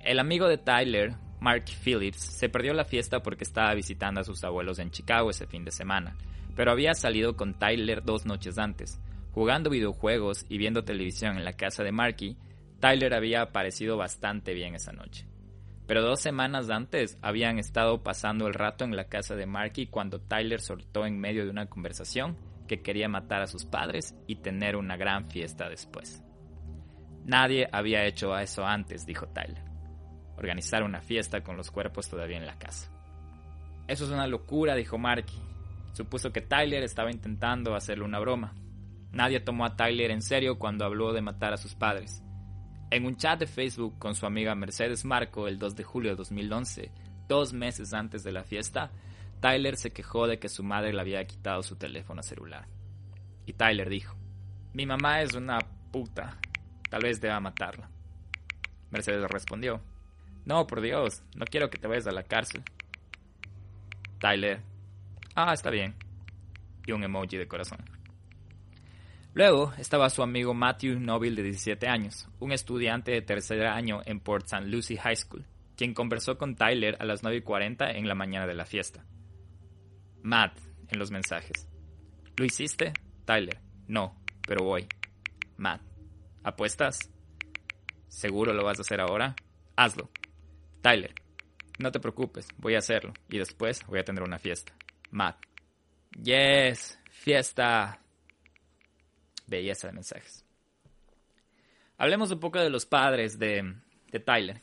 El 0.00 0.18
amigo 0.18 0.48
de 0.48 0.58
Tyler, 0.58 1.14
Mark 1.38 1.66
Phillips, 1.84 2.18
se 2.18 2.48
perdió 2.48 2.74
la 2.74 2.84
fiesta 2.84 3.22
porque 3.22 3.44
estaba 3.44 3.72
visitando 3.74 4.22
a 4.22 4.24
sus 4.24 4.42
abuelos 4.42 4.80
en 4.80 4.90
Chicago 4.90 5.30
ese 5.30 5.46
fin 5.46 5.64
de 5.64 5.70
semana, 5.70 6.16
pero 6.56 6.72
había 6.72 6.94
salido 6.94 7.36
con 7.36 7.60
Tyler 7.60 8.02
dos 8.02 8.26
noches 8.26 8.58
antes. 8.58 9.00
Jugando 9.30 9.70
videojuegos 9.70 10.46
y 10.48 10.58
viendo 10.58 10.82
televisión 10.82 11.36
en 11.36 11.44
la 11.44 11.52
casa 11.52 11.84
de 11.84 11.92
Marky, 11.92 12.36
Tyler 12.80 13.14
había 13.14 13.42
aparecido 13.42 13.96
bastante 13.96 14.52
bien 14.52 14.74
esa 14.74 14.90
noche 14.90 15.30
pero 15.90 16.02
dos 16.02 16.20
semanas 16.20 16.70
antes 16.70 17.18
habían 17.20 17.58
estado 17.58 18.04
pasando 18.04 18.46
el 18.46 18.54
rato 18.54 18.84
en 18.84 18.94
la 18.94 19.08
casa 19.08 19.34
de 19.34 19.44
Marky 19.44 19.88
cuando 19.88 20.20
Tyler 20.20 20.60
soltó 20.60 21.04
en 21.04 21.18
medio 21.18 21.42
de 21.44 21.50
una 21.50 21.66
conversación 21.66 22.36
que 22.68 22.80
quería 22.80 23.08
matar 23.08 23.42
a 23.42 23.48
sus 23.48 23.64
padres 23.64 24.14
y 24.28 24.36
tener 24.36 24.76
una 24.76 24.96
gran 24.96 25.28
fiesta 25.28 25.68
después. 25.68 26.22
Nadie 27.24 27.68
había 27.72 28.06
hecho 28.06 28.38
eso 28.38 28.64
antes, 28.64 29.04
dijo 29.04 29.26
Tyler. 29.30 29.64
Organizar 30.36 30.84
una 30.84 31.00
fiesta 31.00 31.42
con 31.42 31.56
los 31.56 31.72
cuerpos 31.72 32.08
todavía 32.08 32.36
en 32.36 32.46
la 32.46 32.56
casa. 32.56 32.88
Eso 33.88 34.04
es 34.04 34.10
una 34.12 34.28
locura, 34.28 34.76
dijo 34.76 34.96
Marky. 34.96 35.42
Supuso 35.92 36.32
que 36.32 36.40
Tyler 36.40 36.84
estaba 36.84 37.10
intentando 37.10 37.74
hacerle 37.74 38.04
una 38.04 38.20
broma. 38.20 38.54
Nadie 39.10 39.40
tomó 39.40 39.64
a 39.64 39.74
Tyler 39.74 40.12
en 40.12 40.22
serio 40.22 40.56
cuando 40.56 40.84
habló 40.84 41.12
de 41.12 41.22
matar 41.22 41.52
a 41.52 41.56
sus 41.56 41.74
padres. 41.74 42.22
En 42.92 43.06
un 43.06 43.16
chat 43.16 43.38
de 43.38 43.46
Facebook 43.46 44.00
con 44.00 44.16
su 44.16 44.26
amiga 44.26 44.52
Mercedes 44.56 45.04
Marco 45.04 45.46
el 45.46 45.60
2 45.60 45.76
de 45.76 45.84
julio 45.84 46.10
de 46.10 46.16
2011, 46.16 46.90
dos 47.28 47.52
meses 47.52 47.94
antes 47.94 48.24
de 48.24 48.32
la 48.32 48.42
fiesta, 48.42 48.90
Tyler 49.38 49.76
se 49.76 49.92
quejó 49.92 50.26
de 50.26 50.40
que 50.40 50.48
su 50.48 50.64
madre 50.64 50.92
le 50.92 51.00
había 51.00 51.24
quitado 51.24 51.62
su 51.62 51.76
teléfono 51.76 52.20
celular. 52.24 52.66
Y 53.46 53.52
Tyler 53.52 53.88
dijo, 53.88 54.16
mi 54.72 54.86
mamá 54.86 55.22
es 55.22 55.34
una 55.34 55.60
puta, 55.92 56.36
tal 56.90 57.02
vez 57.02 57.20
deba 57.20 57.38
matarla. 57.38 57.88
Mercedes 58.90 59.22
respondió, 59.30 59.80
no, 60.44 60.66
por 60.66 60.80
Dios, 60.80 61.22
no 61.36 61.44
quiero 61.44 61.70
que 61.70 61.78
te 61.78 61.86
vayas 61.86 62.08
a 62.08 62.12
la 62.12 62.24
cárcel. 62.24 62.64
Tyler, 64.18 64.62
ah, 65.36 65.52
está 65.52 65.70
bien. 65.70 65.94
Y 66.84 66.90
un 66.90 67.04
emoji 67.04 67.36
de 67.36 67.46
corazón. 67.46 67.78
Luego 69.32 69.72
estaba 69.78 70.10
su 70.10 70.22
amigo 70.22 70.54
Matthew 70.54 70.98
Noble 70.98 71.30
de 71.30 71.44
17 71.44 71.86
años, 71.86 72.28
un 72.40 72.50
estudiante 72.50 73.12
de 73.12 73.22
tercer 73.22 73.64
año 73.64 74.00
en 74.04 74.18
Port 74.18 74.44
St. 74.46 74.66
Lucie 74.66 74.98
High 74.98 75.16
School, 75.16 75.46
quien 75.76 75.94
conversó 75.94 76.36
con 76.36 76.56
Tyler 76.56 76.96
a 76.98 77.04
las 77.04 77.22
9 77.22 77.38
y 77.38 77.42
40 77.42 77.92
en 77.92 78.08
la 78.08 78.16
mañana 78.16 78.46
de 78.46 78.54
la 78.54 78.66
fiesta. 78.66 79.04
Matt, 80.22 80.58
en 80.88 80.98
los 80.98 81.12
mensajes. 81.12 81.68
¿Lo 82.36 82.44
hiciste? 82.44 82.92
Tyler. 83.24 83.60
No, 83.86 84.20
pero 84.46 84.64
voy. 84.64 84.88
Matt. 85.56 85.82
¿Apuestas? 86.42 86.98
¿Seguro 88.08 88.52
lo 88.52 88.64
vas 88.64 88.78
a 88.78 88.82
hacer 88.82 89.00
ahora? 89.00 89.36
Hazlo. 89.76 90.10
Tyler. 90.82 91.14
No 91.78 91.92
te 91.92 92.00
preocupes, 92.00 92.48
voy 92.58 92.74
a 92.74 92.78
hacerlo. 92.78 93.12
Y 93.28 93.38
después 93.38 93.86
voy 93.86 94.00
a 94.00 94.04
tener 94.04 94.24
una 94.24 94.38
fiesta. 94.38 94.74
Matt. 95.12 95.36
Yes, 96.20 96.98
fiesta 97.10 98.00
belleza 99.50 99.88
de 99.88 99.92
mensajes. 99.92 100.44
Hablemos 101.98 102.30
un 102.30 102.40
poco 102.40 102.58
de 102.58 102.70
los 102.70 102.86
padres 102.86 103.38
de, 103.38 103.74
de 104.10 104.20
Tyler. 104.20 104.62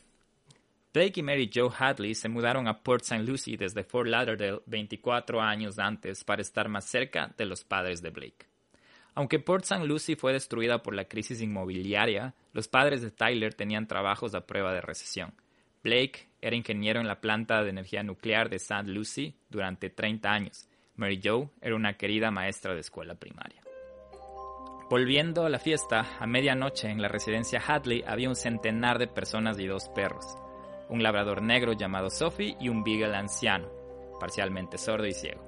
Blake 0.92 1.20
y 1.20 1.22
Mary 1.22 1.48
Jo 1.54 1.72
Hadley 1.72 2.14
se 2.14 2.28
mudaron 2.28 2.66
a 2.66 2.82
Port 2.82 3.02
St. 3.02 3.22
Lucie 3.22 3.56
desde 3.56 3.84
Fort 3.84 4.08
Lauderdale 4.08 4.62
24 4.66 5.40
años 5.40 5.78
antes 5.78 6.24
para 6.24 6.42
estar 6.42 6.68
más 6.68 6.86
cerca 6.86 7.32
de 7.36 7.44
los 7.44 7.62
padres 7.62 8.02
de 8.02 8.10
Blake. 8.10 8.46
Aunque 9.14 9.38
Port 9.38 9.64
St. 9.64 9.84
Lucie 9.86 10.16
fue 10.16 10.32
destruida 10.32 10.82
por 10.82 10.94
la 10.94 11.04
crisis 11.04 11.40
inmobiliaria, 11.40 12.34
los 12.52 12.66
padres 12.66 13.02
de 13.02 13.10
Tyler 13.10 13.54
tenían 13.54 13.86
trabajos 13.86 14.34
a 14.34 14.46
prueba 14.46 14.72
de 14.72 14.80
recesión. 14.80 15.34
Blake 15.84 16.26
era 16.40 16.56
ingeniero 16.56 17.00
en 17.00 17.06
la 17.06 17.20
planta 17.20 17.62
de 17.62 17.70
energía 17.70 18.02
nuclear 18.02 18.48
de 18.48 18.56
St. 18.56 18.84
Lucie 18.84 19.34
durante 19.50 19.90
30 19.90 20.28
años. 20.28 20.68
Mary 20.96 21.20
Jo 21.22 21.50
era 21.60 21.76
una 21.76 21.96
querida 21.96 22.30
maestra 22.30 22.74
de 22.74 22.80
escuela 22.80 23.14
primaria. 23.14 23.62
Volviendo 24.90 25.44
a 25.44 25.50
la 25.50 25.58
fiesta, 25.58 26.16
a 26.18 26.26
medianoche 26.26 26.88
en 26.88 27.02
la 27.02 27.08
residencia 27.08 27.60
Hadley 27.60 28.02
había 28.06 28.30
un 28.30 28.36
centenar 28.36 28.98
de 28.98 29.06
personas 29.06 29.58
y 29.58 29.66
dos 29.66 29.90
perros, 29.90 30.24
un 30.88 31.02
labrador 31.02 31.42
negro 31.42 31.74
llamado 31.74 32.08
Sophie 32.08 32.56
y 32.58 32.70
un 32.70 32.82
beagle 32.82 33.14
anciano, 33.14 33.68
parcialmente 34.18 34.78
sordo 34.78 35.06
y 35.06 35.12
ciego. 35.12 35.42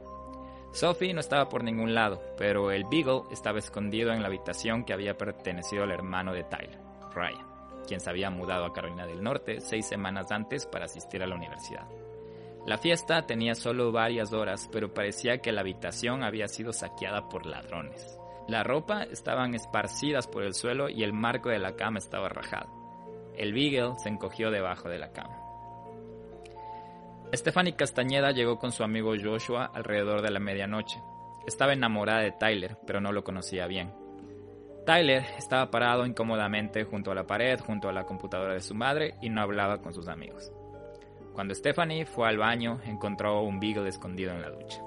Sophie 0.73 1.14
no 1.14 1.20
estaba 1.20 1.49
por 1.49 1.64
ningún 1.64 1.94
lado, 1.94 2.20
pero 2.37 2.70
el 2.70 2.85
beagle 2.85 3.23
estaba 3.30 3.59
escondido 3.59 4.12
en 4.12 4.20
la 4.20 4.28
habitación 4.28 4.85
que 4.85 4.92
había 4.92 5.16
pertenecido 5.16 5.85
al 5.85 5.90
hermano 5.90 6.35
de 6.35 6.44
Tyler, 6.44 6.78
Ryan, 7.14 7.47
quien 7.88 8.00
se 8.00 8.11
había 8.11 8.28
mudado 8.28 8.66
a 8.66 8.75
Carolina 8.75 9.06
del 9.06 9.23
Norte 9.23 9.62
seis 9.62 9.87
semanas 9.87 10.30
antes 10.30 10.66
para 10.66 10.85
asistir 10.85 11.23
a 11.23 11.26
la 11.26 11.37
universidad. 11.37 11.88
La 12.66 12.76
fiesta 12.76 13.25
tenía 13.25 13.54
solo 13.54 13.90
varias 13.90 14.35
horas, 14.35 14.68
pero 14.70 14.92
parecía 14.92 15.38
que 15.38 15.50
la 15.50 15.62
habitación 15.62 16.23
había 16.23 16.47
sido 16.47 16.75
saqueada 16.75 17.30
por 17.30 17.47
ladrones. 17.47 18.19
La 18.50 18.64
ropa 18.64 19.04
estaban 19.04 19.54
esparcidas 19.54 20.26
por 20.26 20.42
el 20.42 20.54
suelo 20.54 20.88
y 20.88 21.04
el 21.04 21.12
marco 21.12 21.50
de 21.50 21.61
la 21.61 21.76
cama 21.76 21.99
estaba 21.99 22.28
rajado. 22.28 22.69
El 23.37 23.52
Beagle 23.52 23.97
se 24.02 24.09
encogió 24.09 24.50
debajo 24.50 24.88
de 24.88 24.99
la 24.99 25.12
cama. 25.12 25.38
Stephanie 27.33 27.76
Castañeda 27.76 28.33
llegó 28.33 28.59
con 28.59 28.73
su 28.73 28.83
amigo 28.83 29.12
Joshua 29.23 29.71
alrededor 29.73 30.21
de 30.21 30.33
la 30.33 30.40
medianoche. 30.40 31.00
Estaba 31.47 31.75
enamorada 31.75 32.23
de 32.23 32.33
Tyler, 32.33 32.76
pero 32.88 33.00
no 33.00 33.12
lo 33.12 33.23
conocía 33.23 33.69
bien. 33.69 33.95
Tyler 34.85 35.23
estaba 35.38 35.71
parado 35.71 36.04
incómodamente 36.04 36.83
junto 36.83 37.12
a 37.12 37.14
la 37.14 37.28
pared, 37.28 37.61
junto 37.61 37.88
a 37.88 37.92
la 37.92 38.02
computadora 38.02 38.54
de 38.54 38.62
su 38.62 38.75
madre, 38.75 39.14
y 39.23 39.28
no 39.28 39.42
hablaba 39.42 39.80
con 39.80 39.95
sus 39.95 40.09
amigos. 40.09 40.50
Cuando 41.35 41.54
Stephanie 41.54 42.04
fue 42.04 42.28
al 42.28 42.38
baño, 42.38 42.80
encontró 42.85 43.42
un 43.42 43.61
Beagle 43.61 43.88
escondido 43.88 44.33
en 44.33 44.42
la 44.42 44.50
ducha. 44.50 44.83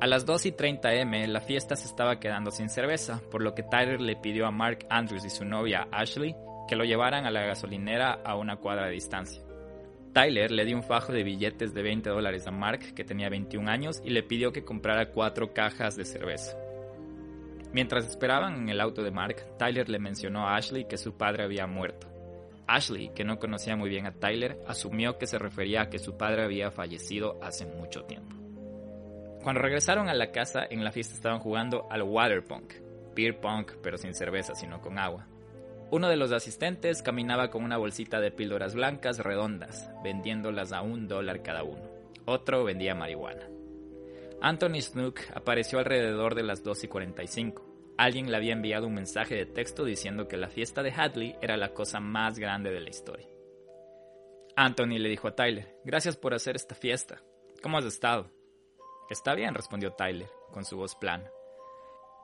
A 0.00 0.06
las 0.06 0.24
2 0.24 0.46
y 0.46 0.52
30 0.52 0.94
m 0.94 1.26
la 1.28 1.42
fiesta 1.42 1.76
se 1.76 1.86
estaba 1.86 2.18
quedando 2.18 2.50
sin 2.50 2.70
cerveza, 2.70 3.20
por 3.30 3.42
lo 3.42 3.54
que 3.54 3.62
Tyler 3.62 4.00
le 4.00 4.16
pidió 4.16 4.46
a 4.46 4.50
Mark 4.50 4.86
Andrews 4.88 5.26
y 5.26 5.30
su 5.30 5.44
novia 5.44 5.88
Ashley 5.92 6.34
que 6.66 6.74
lo 6.74 6.84
llevaran 6.84 7.26
a 7.26 7.30
la 7.30 7.42
gasolinera 7.42 8.22
a 8.24 8.34
una 8.36 8.56
cuadra 8.56 8.86
de 8.86 8.92
distancia. 8.92 9.42
Tyler 10.14 10.52
le 10.52 10.64
dio 10.64 10.76
un 10.76 10.82
fajo 10.82 11.12
de 11.12 11.22
billetes 11.22 11.74
de 11.74 11.82
20 11.82 12.08
dólares 12.08 12.46
a 12.46 12.50
Mark, 12.50 12.94
que 12.94 13.04
tenía 13.04 13.28
21 13.28 13.70
años, 13.70 14.00
y 14.02 14.08
le 14.08 14.22
pidió 14.22 14.52
que 14.52 14.64
comprara 14.64 15.10
cuatro 15.10 15.52
cajas 15.52 15.96
de 15.96 16.06
cerveza. 16.06 16.56
Mientras 17.74 18.08
esperaban 18.08 18.54
en 18.54 18.68
el 18.70 18.80
auto 18.80 19.02
de 19.02 19.10
Mark, 19.10 19.36
Tyler 19.58 19.90
le 19.90 19.98
mencionó 19.98 20.48
a 20.48 20.56
Ashley 20.56 20.86
que 20.86 20.96
su 20.96 21.18
padre 21.18 21.44
había 21.44 21.66
muerto. 21.66 22.06
Ashley, 22.66 23.10
que 23.14 23.24
no 23.24 23.38
conocía 23.38 23.76
muy 23.76 23.90
bien 23.90 24.06
a 24.06 24.12
Tyler, 24.12 24.60
asumió 24.66 25.18
que 25.18 25.26
se 25.26 25.38
refería 25.38 25.82
a 25.82 25.90
que 25.90 25.98
su 25.98 26.16
padre 26.16 26.44
había 26.44 26.70
fallecido 26.70 27.38
hace 27.42 27.66
mucho 27.66 28.04
tiempo. 28.04 28.39
Cuando 29.42 29.62
regresaron 29.62 30.08
a 30.08 30.14
la 30.14 30.32
casa, 30.32 30.66
en 30.68 30.84
la 30.84 30.92
fiesta 30.92 31.14
estaban 31.14 31.40
jugando 31.40 31.86
al 31.90 32.02
water 32.02 32.44
punk, 32.44 32.74
beer 33.14 33.40
punk 33.40 33.72
pero 33.82 33.96
sin 33.96 34.14
cerveza 34.14 34.54
sino 34.54 34.80
con 34.80 34.98
agua. 34.98 35.26
Uno 35.90 36.08
de 36.08 36.16
los 36.16 36.30
asistentes 36.30 37.02
caminaba 37.02 37.50
con 37.50 37.64
una 37.64 37.78
bolsita 37.78 38.20
de 38.20 38.30
píldoras 38.30 38.74
blancas 38.74 39.18
redondas, 39.18 39.90
vendiéndolas 40.04 40.72
a 40.72 40.82
un 40.82 41.08
dólar 41.08 41.42
cada 41.42 41.64
uno. 41.64 41.82
Otro 42.26 42.64
vendía 42.64 42.94
marihuana. 42.94 43.48
Anthony 44.40 44.80
Snook 44.82 45.20
apareció 45.34 45.78
alrededor 45.78 46.34
de 46.34 46.44
las 46.44 46.62
2 46.62 46.84
y 46.84 46.88
45. 46.88 47.94
Alguien 47.96 48.30
le 48.30 48.36
había 48.36 48.52
enviado 48.52 48.86
un 48.86 48.94
mensaje 48.94 49.34
de 49.34 49.46
texto 49.46 49.84
diciendo 49.84 50.28
que 50.28 50.36
la 50.36 50.48
fiesta 50.48 50.82
de 50.82 50.92
Hadley 50.92 51.36
era 51.42 51.56
la 51.56 51.74
cosa 51.74 51.98
más 51.98 52.38
grande 52.38 52.70
de 52.70 52.80
la 52.80 52.88
historia. 52.88 53.26
Anthony 54.54 54.98
le 54.98 55.08
dijo 55.08 55.28
a 55.28 55.34
Tyler, 55.34 55.76
gracias 55.84 56.16
por 56.16 56.34
hacer 56.34 56.56
esta 56.56 56.74
fiesta. 56.74 57.20
¿Cómo 57.62 57.78
has 57.78 57.84
estado? 57.84 58.30
Está 59.10 59.34
bien, 59.34 59.54
respondió 59.54 59.92
Tyler, 59.92 60.30
con 60.52 60.64
su 60.64 60.76
voz 60.76 60.94
plana. 60.94 61.32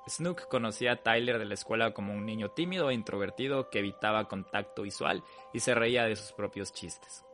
Snook 0.08 0.46
conocía 0.46 0.92
a 0.92 1.02
Tyler 1.02 1.36
de 1.40 1.44
la 1.44 1.54
escuela 1.54 1.92
como 1.92 2.14
un 2.14 2.24
niño 2.24 2.52
tímido 2.52 2.90
e 2.90 2.94
introvertido 2.94 3.70
que 3.70 3.80
evitaba 3.80 4.28
contacto 4.28 4.82
visual 4.82 5.24
y 5.52 5.58
se 5.58 5.74
reía 5.74 6.04
de 6.04 6.14
sus 6.14 6.30
propios 6.30 6.72
chistes. 6.72 7.24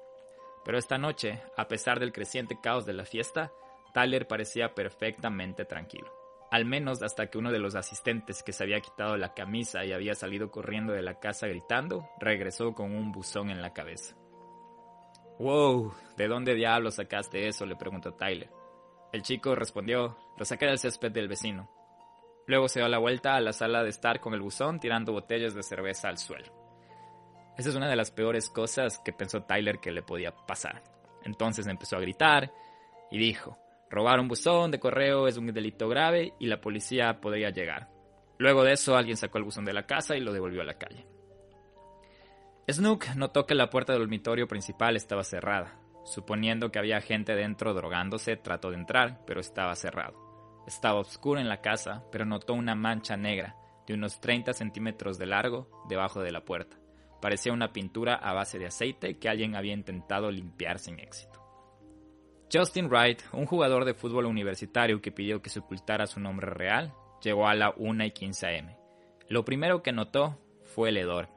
Pero 0.64 0.78
esta 0.78 0.97
noche, 0.97 1.42
a 1.54 1.68
pesar 1.68 2.00
del 2.00 2.12
creciente 2.12 2.59
caos 2.62 2.87
de 2.87 2.94
la 2.94 3.04
fiesta, 3.04 3.52
Tyler 3.92 4.26
parecía 4.26 4.75
perfectamente 4.75 5.66
tranquilo. 5.66 6.11
Al 6.50 6.64
menos 6.64 7.02
hasta 7.02 7.26
que 7.28 7.37
uno 7.37 7.52
de 7.52 7.59
los 7.59 7.75
asistentes 7.75 8.42
que 8.42 8.54
se 8.54 8.64
había 8.64 8.80
quitado 8.80 9.18
la 9.18 9.35
camisa 9.35 9.85
y 9.85 9.92
había 9.92 10.14
salido 10.14 10.50
corriendo 10.50 10.94
de 10.94 11.02
la 11.02 11.21
casa 11.21 11.47
gritando, 11.47 12.09
regresó 12.18 12.73
con 12.73 12.94
un 12.94 13.12
buzón 13.12 13.50
en 13.50 13.61
la 13.61 13.75
cabeza. 13.75 14.16
Wow, 15.38 15.92
¿de 16.16 16.26
dónde 16.26 16.54
diablos 16.54 16.94
sacaste 16.94 17.49
eso? 17.49 17.66
le 17.66 17.76
preguntó 17.76 18.14
Tyler. 18.14 18.62
El 19.12 19.23
chico 19.23 19.54
respondió, 19.54 20.16
lo 20.38 20.45
saqué 20.45 20.66
del 20.66 20.78
césped 20.78 21.12
del 21.12 21.28
vecino. 21.28 21.71
Luego 22.47 22.66
se 22.69 22.81
dio 22.81 22.88
la 22.88 22.99
vuelta 22.99 23.35
a 23.35 23.40
la 23.40 23.52
sala 23.52 23.83
de 23.83 23.90
estar 23.90 24.21
con 24.21 24.33
el 24.35 24.40
buzón 24.40 24.81
tirando 24.81 25.12
botellas 25.12 25.54
de 25.54 25.62
cerveza 25.62 26.09
al 26.09 26.19
suelo. 26.19 26.52
Esa 27.57 27.69
es 27.69 27.75
una 27.75 27.88
de 27.88 27.97
las 27.97 28.11
peores 28.11 28.49
cosas 28.49 28.99
que 28.99 29.12
pensó 29.12 29.42
Tyler 29.42 29.78
que 29.78 29.92
le 29.92 30.02
podía 30.02 30.35
pasar. 30.35 30.83
Entonces 31.25 31.66
empezó 31.66 31.97
a 31.97 32.00
gritar 32.00 32.50
y 33.11 33.19
dijo, 33.19 33.59
robar 33.90 34.19
un 34.19 34.28
buzón 34.28 34.71
de 34.71 34.81
correo 34.81 35.28
es 35.28 35.37
un 35.37 35.47
delito 35.47 35.88
grave 35.88 36.33
y 36.40 36.47
la 36.47 36.61
policía 36.61 37.21
podría 37.21 37.50
llegar. 37.50 37.90
Luego 38.38 38.64
de 38.64 38.73
eso 38.73 38.97
alguien 38.97 39.19
sacó 39.19 39.37
el 39.37 39.45
buzón 39.45 39.66
de 39.66 39.75
la 39.75 39.87
casa 39.87 40.16
y 40.16 40.21
lo 40.21 40.33
devolvió 40.33 40.62
a 40.62 40.64
la 40.64 40.78
calle. 40.78 41.07
Snook 42.71 43.14
notó 43.16 43.45
que 43.45 43.54
la 43.54 43.69
puerta 43.69 43.92
del 43.92 44.02
dormitorio 44.02 44.49
principal 44.49 44.97
estaba 44.97 45.23
cerrada. 45.23 45.82
Suponiendo 46.04 46.71
que 46.73 46.78
había 46.78 47.00
gente 47.00 47.35
dentro 47.35 47.75
drogándose, 47.75 48.37
trató 48.37 48.71
de 48.71 48.76
entrar, 48.76 49.21
pero 49.26 49.40
estaba 49.40 49.75
cerrado. 49.76 50.62
Estaba 50.66 51.00
oscuro 51.00 51.40
en 51.40 51.49
la 51.49 51.61
casa, 51.61 52.04
pero 52.11 52.25
notó 52.25 52.54
una 52.54 52.75
mancha 52.75 53.16
negra, 53.16 53.56
de 53.87 53.94
unos 53.94 54.21
30 54.21 54.52
centímetros 54.52 55.18
de 55.18 55.26
largo, 55.26 55.68
debajo 55.88 56.21
de 56.21 56.32
la 56.32 56.44
puerta. 56.44 56.76
Parecía 57.21 57.52
una 57.52 57.73
pintura 57.73 58.14
a 58.14 58.32
base 58.32 58.59
de 58.59 58.66
aceite 58.66 59.18
que 59.18 59.28
alguien 59.28 59.54
había 59.54 59.75
intentado 59.75 60.30
limpiar 60.30 60.78
sin 60.78 60.99
éxito. 60.99 61.40
Justin 62.52 62.88
Wright, 62.88 63.23
un 63.32 63.47
jugador 63.47 63.85
de 63.85 63.94
fútbol 63.94 64.26
universitario 64.26 65.00
que 65.00 65.12
pidió 65.12 65.40
que 65.40 65.49
se 65.49 65.61
ocultara 65.61 66.06
su 66.06 66.21
nombre 66.21 66.49
real, 66.50 66.92
llegó 67.23 67.47
a 67.47 67.54
la 67.54 67.73
1 67.76 68.04
y 68.04 68.11
15 68.11 68.59
am. 68.59 68.75
Lo 69.28 69.44
primero 69.44 69.82
que 69.82 69.92
notó 69.92 70.38
fue 70.75 70.90
el 70.90 70.99
hedor. 70.99 71.28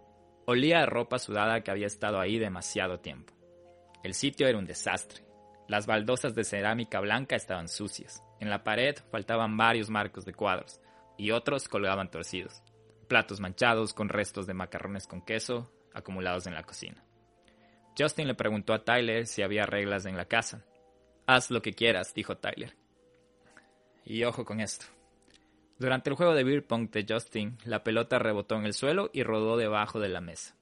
Olía 0.45 0.81
a 0.81 0.85
ropa 0.85 1.19
sudada 1.19 1.61
que 1.61 1.71
había 1.71 1.87
estado 1.87 2.19
ahí 2.19 2.37
demasiado 2.37 2.99
tiempo. 2.99 3.34
El 4.05 4.13
sitio 4.13 4.47
era 4.47 4.59
un 4.59 4.67
desastre. 4.67 5.23
Las 5.67 5.87
baldosas 5.87 6.35
de 6.35 6.43
cerámica 6.43 6.99
blanca 6.99 7.35
estaban 7.35 7.67
sucias. 7.67 8.21
En 8.39 8.51
la 8.51 8.63
pared 8.63 8.95
faltaban 9.09 9.57
varios 9.57 9.89
marcos 9.89 10.25
de 10.25 10.33
cuadros 10.35 10.79
y 11.17 11.31
otros 11.31 11.67
colgaban 11.67 12.11
torcidos. 12.11 12.61
Platos 13.07 13.39
manchados 13.39 13.95
con 13.95 14.09
restos 14.09 14.45
de 14.45 14.53
macarrones 14.53 15.07
con 15.07 15.25
queso 15.25 15.71
acumulados 15.91 16.45
en 16.45 16.53
la 16.53 16.61
cocina. 16.61 17.03
Justin 17.97 18.27
le 18.27 18.35
preguntó 18.35 18.73
a 18.73 18.83
Tyler 18.83 19.25
si 19.25 19.41
había 19.41 19.65
reglas 19.65 20.05
en 20.05 20.17
la 20.17 20.25
casa. 20.25 20.63
Haz 21.25 21.49
lo 21.49 21.63
que 21.63 21.73
quieras, 21.73 22.13
dijo 22.13 22.37
Tyler. 22.37 22.75
Y 24.03 24.23
ojo 24.23 24.45
con 24.45 24.61
esto. 24.61 24.85
Durante 25.79 26.11
el 26.11 26.15
juego 26.15 26.35
de 26.35 26.43
beer 26.43 26.63
pong 26.63 26.91
de 26.91 27.07
Justin, 27.09 27.57
la 27.63 27.83
pelota 27.83 28.19
rebotó 28.19 28.53
en 28.53 28.67
el 28.67 28.75
suelo 28.75 29.09
y 29.13 29.23
rodó 29.23 29.57
debajo 29.57 29.99
de 29.99 30.09
la 30.09 30.21
mesa 30.21 30.55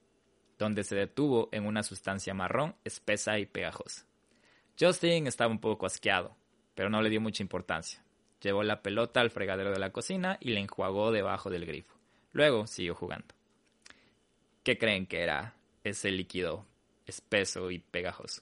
donde 0.58 0.84
se 0.84 0.96
detuvo 0.96 1.50
en 1.52 1.66
una 1.66 1.84
sustancia 1.84 2.34
marrón, 2.34 2.76
espesa 2.84 3.40
y 3.40 3.46
pegajosa. 3.46 4.06
Justin 4.80 5.28
estaba 5.28 5.52
un 5.52 5.60
poco 5.60 5.86
asqueado, 5.86 6.36
pero 6.76 6.90
no 6.90 7.02
le 7.02 7.10
dio 7.10 7.22
mucha 7.22 7.44
importancia. 7.44 8.04
llevó 8.42 8.64
la 8.64 8.82
pelota 8.82 9.22
al 9.22 9.30
fregadero 9.30 9.72
de 9.72 9.80
la 9.80 9.92
cocina 9.92 10.38
y 10.42 10.52
la 10.52 10.60
enjuagó 10.60 11.12
debajo 11.12 11.50
del 11.50 11.66
grifo. 11.66 11.96
Luego 12.34 12.68
siguió 12.68 12.94
jugando. 12.94 13.34
¿Qué 14.64 14.78
creen 14.78 15.06
que 15.06 15.22
era 15.22 15.56
ese 15.84 16.12
líquido 16.12 16.66
espeso 17.06 17.72
y 17.72 17.80
pegajoso? 17.80 18.42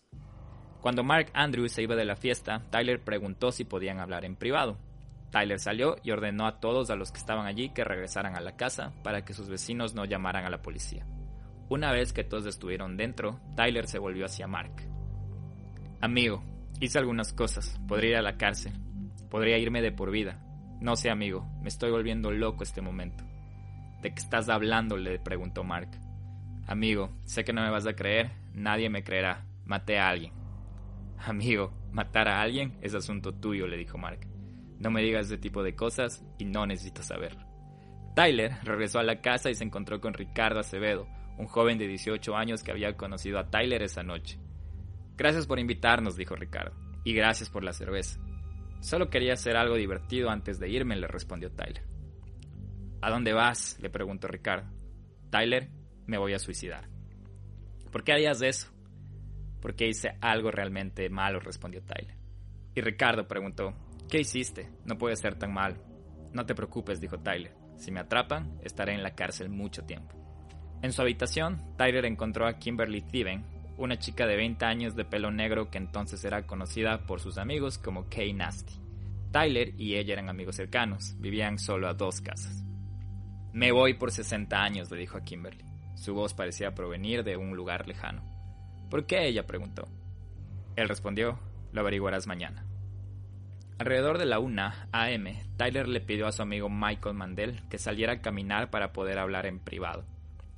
Cuando 0.82 1.04
Mark 1.04 1.30
Andrews 1.34 1.74
se 1.74 1.84
iba 1.84 1.96
de 1.96 2.06
la 2.06 2.16
fiesta, 2.16 2.64
Tyler 2.72 3.00
preguntó 3.00 3.52
si 3.52 3.64
podían 3.64 4.00
hablar 4.00 4.26
en 4.26 4.36
privado. 4.36 4.80
Tyler 5.30 5.60
salió 5.60 5.96
y 6.04 6.12
ordenó 6.12 6.48
a 6.48 6.60
todos 6.60 6.90
los 6.90 7.12
que 7.12 7.20
estaban 7.20 7.46
allí 7.46 7.70
que 7.70 7.84
regresaran 7.84 8.36
a 8.36 8.42
la 8.42 8.58
casa 8.58 8.94
para 9.04 9.24
que 9.24 9.34
sus 9.34 9.50
vecinos 9.50 9.94
no 9.94 10.06
llamaran 10.06 10.46
a 10.46 10.50
la 10.50 10.62
policía. 10.62 11.06
Una 11.72 11.94
vez 11.94 12.12
que 12.12 12.26
todos 12.26 12.48
estuvieron 12.48 12.98
dentro, 12.98 13.40
Tyler 13.56 13.88
se 13.88 13.98
volvió 13.98 14.26
hacia 14.26 14.46
Mark. 14.46 14.74
Amigo, 16.02 16.44
hice 16.82 17.00
algunas 17.00 17.32
cosas. 17.32 17.80
Podría 17.88 18.10
ir 18.10 18.16
a 18.18 18.22
la 18.22 18.36
cárcel. 18.36 18.74
Podría 19.30 19.58
irme 19.58 19.82
de 19.82 19.94
por 19.94 20.12
vida. 20.12 20.44
No 20.82 20.98
sé, 20.98 21.10
amigo, 21.10 21.50
me 21.62 21.70
estoy 21.70 21.90
volviendo 21.90 22.30
loco 22.30 22.64
este 22.64 22.82
momento. 22.82 23.24
¿De 24.02 24.14
qué 24.14 24.20
estás 24.20 24.50
hablando? 24.50 24.98
le 24.98 25.18
preguntó 25.18 25.64
Mark. 25.64 25.88
Amigo, 26.68 27.10
sé 27.24 27.46
que 27.46 27.54
no 27.54 27.62
me 27.62 27.70
vas 27.70 27.88
a 27.88 27.96
creer, 27.96 28.32
nadie 28.54 28.90
me 28.90 29.06
creerá. 29.06 29.46
Maté 29.64 29.98
a 29.98 30.10
alguien. 30.10 30.34
Amigo, 31.20 31.72
matar 31.94 32.28
a 32.28 32.42
alguien 32.42 32.78
es 32.82 32.96
asunto 32.96 33.34
tuyo, 33.34 33.66
le 33.66 33.78
dijo 33.78 33.98
Mark. 33.98 34.28
No 34.78 34.92
me 34.92 35.04
digas 35.04 35.28
ese 35.28 35.38
tipo 35.38 35.64
de 35.64 35.74
cosas 35.74 36.22
y 36.38 36.44
no 36.44 36.66
necesito 36.66 37.02
saber. 37.02 37.38
Tyler 38.14 38.58
regresó 38.64 39.00
a 39.00 39.04
la 39.04 39.22
casa 39.22 39.50
y 39.50 39.56
se 39.56 39.64
encontró 39.64 40.02
con 40.02 40.14
Ricardo 40.14 40.60
Acevedo, 40.60 41.08
un 41.38 41.48
joven 41.48 41.78
de 41.78 41.88
18 41.88 42.36
años 42.36 42.64
que 42.64 42.72
había 42.72 42.96
conocido 42.96 43.40
a 43.40 43.50
Tyler 43.50 43.82
esa 43.84 44.04
noche. 44.04 44.40
Gracias 45.18 45.48
por 45.48 45.60
invitarnos, 45.60 46.16
dijo 46.16 46.36
Ricardo, 46.36 46.76
y 47.04 47.14
gracias 47.14 47.50
por 47.50 47.64
la 47.64 47.74
cerveza. 47.74 48.20
Solo 48.80 49.10
quería 49.10 49.34
hacer 49.34 49.56
algo 49.56 49.76
divertido 49.76 50.30
antes 50.30 50.60
de 50.60 50.70
irme, 50.70 50.96
le 50.96 51.08
respondió 51.08 51.52
Tyler. 51.52 51.84
¿A 53.02 53.10
dónde 53.10 53.34
vas? 53.34 53.78
le 53.82 53.90
preguntó 53.90 54.28
Ricardo. 54.28 54.70
Tyler, 55.30 55.70
me 56.08 56.18
voy 56.18 56.34
a 56.34 56.40
suicidar. 56.40 56.90
¿Por 57.92 58.04
qué 58.04 58.14
harías 58.14 58.42
eso? 58.42 58.72
Porque 59.62 59.88
hice 59.88 60.18
algo 60.22 60.50
realmente 60.52 61.10
malo, 61.10 61.40
respondió 61.40 61.84
Tyler. 61.84 62.16
Y 62.74 62.82
Ricardo 62.82 63.28
preguntó, 63.28 63.74
¿qué 64.10 64.20
hiciste? 64.20 64.70
No 64.86 64.98
puede 64.98 65.16
ser 65.16 65.36
tan 65.36 65.54
malo. 65.54 65.78
No 66.34 66.46
te 66.46 66.56
preocupes, 66.56 67.02
dijo 67.02 67.20
Tyler. 67.20 67.54
Si 67.78 67.92
me 67.92 68.00
atrapan, 68.00 68.60
estaré 68.64 68.94
en 68.94 69.04
la 69.04 69.16
cárcel 69.16 69.50
mucho 69.50 69.84
tiempo. 69.84 70.21
En 70.82 70.94
su 70.94 71.02
habitación, 71.02 71.62
Tyler 71.78 72.06
encontró 72.06 72.48
a 72.48 72.58
Kimberly 72.58 73.02
Thiven, 73.02 73.44
una 73.78 74.00
chica 74.00 74.26
de 74.26 74.36
20 74.36 74.66
años 74.66 74.96
de 74.96 75.06
pelo 75.06 75.32
negro 75.32 75.70
que 75.70 75.78
entonces 75.78 76.24
era 76.26 76.48
conocida 76.48 77.06
por 77.06 77.20
sus 77.20 77.38
amigos 77.38 77.78
como 77.78 78.10
Kay 78.10 78.34
Nasty. 78.34 78.74
Tyler 79.32 79.74
y 79.78 79.96
ella 79.96 80.14
eran 80.14 80.30
amigos 80.30 80.56
cercanos, 80.56 81.16
vivían 81.20 81.60
solo 81.60 81.88
a 81.88 81.94
dos 81.94 82.22
casas. 82.22 82.64
Me 83.54 83.72
voy 83.72 83.94
por 83.94 84.12
60 84.12 84.62
años, 84.62 84.90
le 84.90 84.98
dijo 84.98 85.18
a 85.18 85.24
Kimberly. 85.24 85.64
Su 85.96 86.16
voz 86.16 86.34
parecía 86.34 86.74
provenir 86.74 87.24
de 87.24 87.38
un 87.38 87.56
lugar 87.56 87.88
lejano. 87.88 88.24
¿Por 88.90 89.06
qué? 89.06 89.28
ella 89.28 89.46
preguntó. 89.46 89.88
Él 90.76 90.90
respondió, 90.90 91.40
lo 91.72 91.82
averiguarás 91.82 92.28
mañana. 92.28 92.66
Alrededor 93.78 94.18
de 94.18 94.26
la 94.26 94.40
una 94.40 94.88
AM, 94.92 95.28
Tyler 95.58 95.88
le 95.88 96.02
pidió 96.02 96.28
a 96.28 96.32
su 96.32 96.42
amigo 96.42 96.70
Michael 96.70 97.16
Mandel 97.16 97.62
que 97.70 97.78
saliera 97.78 98.14
a 98.14 98.22
caminar 98.22 98.70
para 98.70 98.94
poder 98.94 99.20
hablar 99.20 99.46
en 99.46 99.60
privado. 99.60 100.06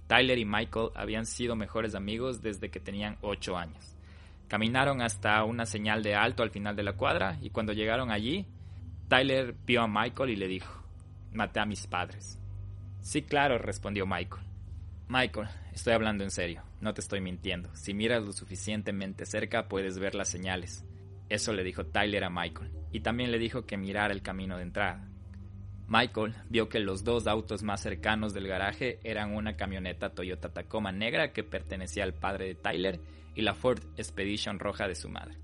Tyler 0.08 0.38
y 0.38 0.46
Michael 0.46 0.90
habían 0.96 1.26
sido 1.26 1.56
mejores 1.56 1.96
amigos 1.96 2.42
desde 2.42 2.70
que 2.70 2.80
tenían 2.80 3.18
ocho 3.22 3.58
años. 3.58 3.96
Caminaron 4.48 5.02
hasta 5.02 5.44
una 5.44 5.66
señal 5.66 6.04
de 6.04 6.16
alto 6.16 6.44
al 6.44 6.52
final 6.52 6.76
de 6.76 6.84
la 6.84 6.94
cuadra 6.94 7.38
y 7.42 7.50
cuando 7.50 7.74
llegaron 7.74 8.12
allí, 8.12 8.46
Tyler 9.08 9.56
vio 9.66 9.82
a 9.82 9.88
Michael 9.88 10.30
y 10.32 10.36
le 10.36 10.48
dijo, 10.48 10.84
maté 11.32 11.60
a 11.60 11.66
mis 11.66 11.88
padres. 11.88 12.40
Sí, 13.02 13.24
claro, 13.24 13.58
respondió 13.58 14.06
Michael. 14.06 14.44
Michael, 15.08 15.48
estoy 15.74 15.94
hablando 15.94 16.24
en 16.24 16.32
serio, 16.32 16.64
no 16.82 16.94
te 16.94 17.02
estoy 17.02 17.22
mintiendo. 17.22 17.76
Si 17.76 17.94
miras 17.94 18.24
lo 18.24 18.32
suficientemente 18.32 19.26
cerca 19.26 19.68
puedes 19.68 20.00
ver 20.00 20.16
las 20.16 20.30
señales. 20.30 20.86
Eso 21.30 21.54
le 21.54 21.64
dijo 21.64 21.86
Tyler 21.86 22.24
a 22.24 22.30
Michael, 22.30 22.72
y 22.92 23.02
también 23.02 23.32
le 23.32 23.40
dijo 23.40 23.66
que 23.66 23.78
mirara 23.78 24.14
el 24.14 24.22
camino 24.22 24.58
de 24.58 24.64
entrada. 24.64 25.08
Michael 25.88 26.34
vio 26.50 26.70
que 26.70 26.80
los 26.80 27.04
dos 27.04 27.28
autos 27.28 27.62
más 27.64 27.82
cercanos 27.82 28.34
del 28.34 28.48
garaje 28.48 29.00
eran 29.04 29.36
una 29.36 29.56
camioneta 29.56 30.14
Toyota 30.14 30.50
Tacoma 30.50 30.92
negra 30.92 31.34
que 31.34 31.44
pertenecía 31.44 32.04
al 32.04 32.14
padre 32.14 32.48
de 32.48 32.56
Tyler 32.56 33.00
y 33.36 33.42
la 33.42 33.54
Ford 33.54 33.80
Expedition 33.98 34.60
roja 34.60 34.88
de 34.88 34.96
su 34.96 35.10
madre. 35.10 35.38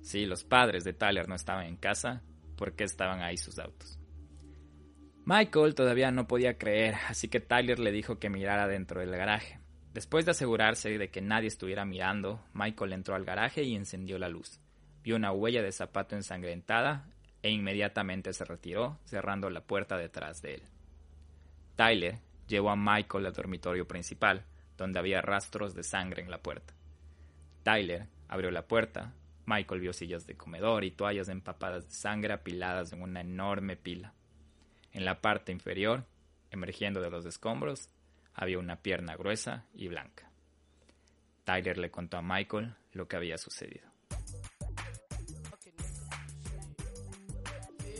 Si 0.00 0.26
los 0.26 0.44
padres 0.44 0.84
de 0.84 0.92
Tyler 0.92 1.28
no 1.28 1.34
estaban 1.34 1.66
en 1.66 1.76
casa, 1.76 2.22
¿por 2.56 2.74
qué 2.74 2.84
estaban 2.84 3.20
ahí 3.20 3.36
sus 3.36 3.58
autos? 3.58 3.98
Michael 5.24 5.74
todavía 5.74 6.10
no 6.10 6.26
podía 6.26 6.56
creer, 6.56 6.94
así 7.08 7.28
que 7.28 7.40
Tyler 7.40 7.78
le 7.78 7.92
dijo 7.92 8.18
que 8.18 8.30
mirara 8.30 8.66
dentro 8.66 9.00
del 9.00 9.10
garaje. 9.10 9.60
Después 9.92 10.24
de 10.24 10.30
asegurarse 10.30 10.96
de 10.96 11.10
que 11.10 11.20
nadie 11.20 11.48
estuviera 11.48 11.84
mirando, 11.84 12.42
Michael 12.54 12.92
entró 12.92 13.14
al 13.14 13.24
garaje 13.24 13.64
y 13.64 13.74
encendió 13.74 14.18
la 14.18 14.28
luz. 14.28 14.60
Vio 15.02 15.16
una 15.16 15.32
huella 15.32 15.62
de 15.62 15.72
zapato 15.72 16.14
ensangrentada 16.14 17.06
e 17.42 17.50
inmediatamente 17.50 18.32
se 18.32 18.44
retiró, 18.44 18.98
cerrando 19.04 19.50
la 19.50 19.60
puerta 19.60 19.96
detrás 19.96 20.42
de 20.42 20.54
él. 20.54 20.62
Tyler 21.76 22.18
llevó 22.48 22.70
a 22.70 22.76
Michael 22.76 23.26
al 23.26 23.32
dormitorio 23.32 23.86
principal, 23.86 24.44
donde 24.76 24.98
había 24.98 25.20
rastros 25.20 25.74
de 25.74 25.82
sangre 25.82 26.22
en 26.22 26.30
la 26.30 26.42
puerta. 26.42 26.74
Tyler 27.62 28.08
abrió 28.28 28.50
la 28.50 28.66
puerta. 28.66 29.14
Michael 29.46 29.80
vio 29.80 29.92
sillas 29.92 30.26
de 30.26 30.36
comedor 30.36 30.84
y 30.84 30.90
toallas 30.90 31.28
empapadas 31.28 31.86
de 31.86 31.94
sangre 31.94 32.32
apiladas 32.32 32.92
en 32.92 33.02
una 33.02 33.20
enorme 33.20 33.76
pila. 33.76 34.14
En 34.92 35.04
la 35.04 35.20
parte 35.20 35.52
inferior, 35.52 36.04
emergiendo 36.50 37.00
de 37.00 37.10
los 37.10 37.26
escombros, 37.26 37.90
había 38.34 38.58
una 38.58 38.76
pierna 38.82 39.16
gruesa 39.16 39.66
y 39.74 39.88
blanca. 39.88 40.30
Tyler 41.44 41.78
le 41.78 41.90
contó 41.90 42.18
a 42.18 42.22
Michael 42.22 42.74
lo 42.92 43.08
que 43.08 43.16
había 43.16 43.38
sucedido. 43.38 43.88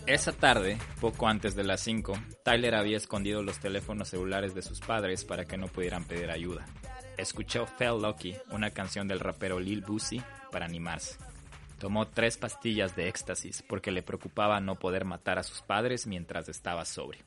Esa 0.08 0.32
tarde, 0.32 0.78
poco 1.02 1.28
antes 1.28 1.54
de 1.54 1.64
las 1.64 1.82
5, 1.82 2.14
Tyler 2.42 2.74
había 2.76 2.96
escondido 2.96 3.42
los 3.42 3.58
teléfonos 3.58 4.08
celulares 4.08 4.54
de 4.54 4.62
sus 4.62 4.80
padres 4.80 5.26
para 5.26 5.44
que 5.44 5.58
no 5.58 5.66
pudieran 5.68 6.04
pedir 6.04 6.30
ayuda. 6.30 6.64
Escuchó 7.18 7.66
Fell 7.66 8.00
Lucky, 8.00 8.34
una 8.50 8.70
canción 8.70 9.06
del 9.06 9.20
rapero 9.20 9.60
Lil 9.60 9.82
Boosie, 9.82 10.22
para 10.50 10.64
animarse. 10.64 11.18
Tomó 11.78 12.08
tres 12.08 12.38
pastillas 12.38 12.96
de 12.96 13.06
éxtasis 13.06 13.62
porque 13.68 13.90
le 13.90 14.02
preocupaba 14.02 14.60
no 14.60 14.76
poder 14.76 15.04
matar 15.04 15.38
a 15.38 15.42
sus 15.42 15.60
padres 15.60 16.06
mientras 16.06 16.48
estaba 16.48 16.86
sobrio. 16.86 17.26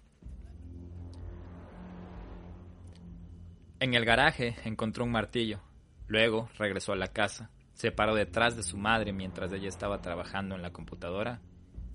En 3.80 3.94
el 3.94 4.06
garaje 4.06 4.56
encontró 4.64 5.04
un 5.04 5.12
martillo. 5.12 5.60
Luego 6.08 6.50
regresó 6.58 6.94
a 6.94 6.98
la 6.98 7.10
casa. 7.10 7.52
Se 7.76 7.92
paró 7.92 8.16
detrás 8.16 8.56
de 8.56 8.64
su 8.64 8.76
madre 8.76 9.14
mientras 9.14 9.54
ella 9.54 9.70
estaba 9.70 10.02
trabajando 10.02 10.56
en 10.56 10.64
la 10.64 10.74
computadora 10.74 11.42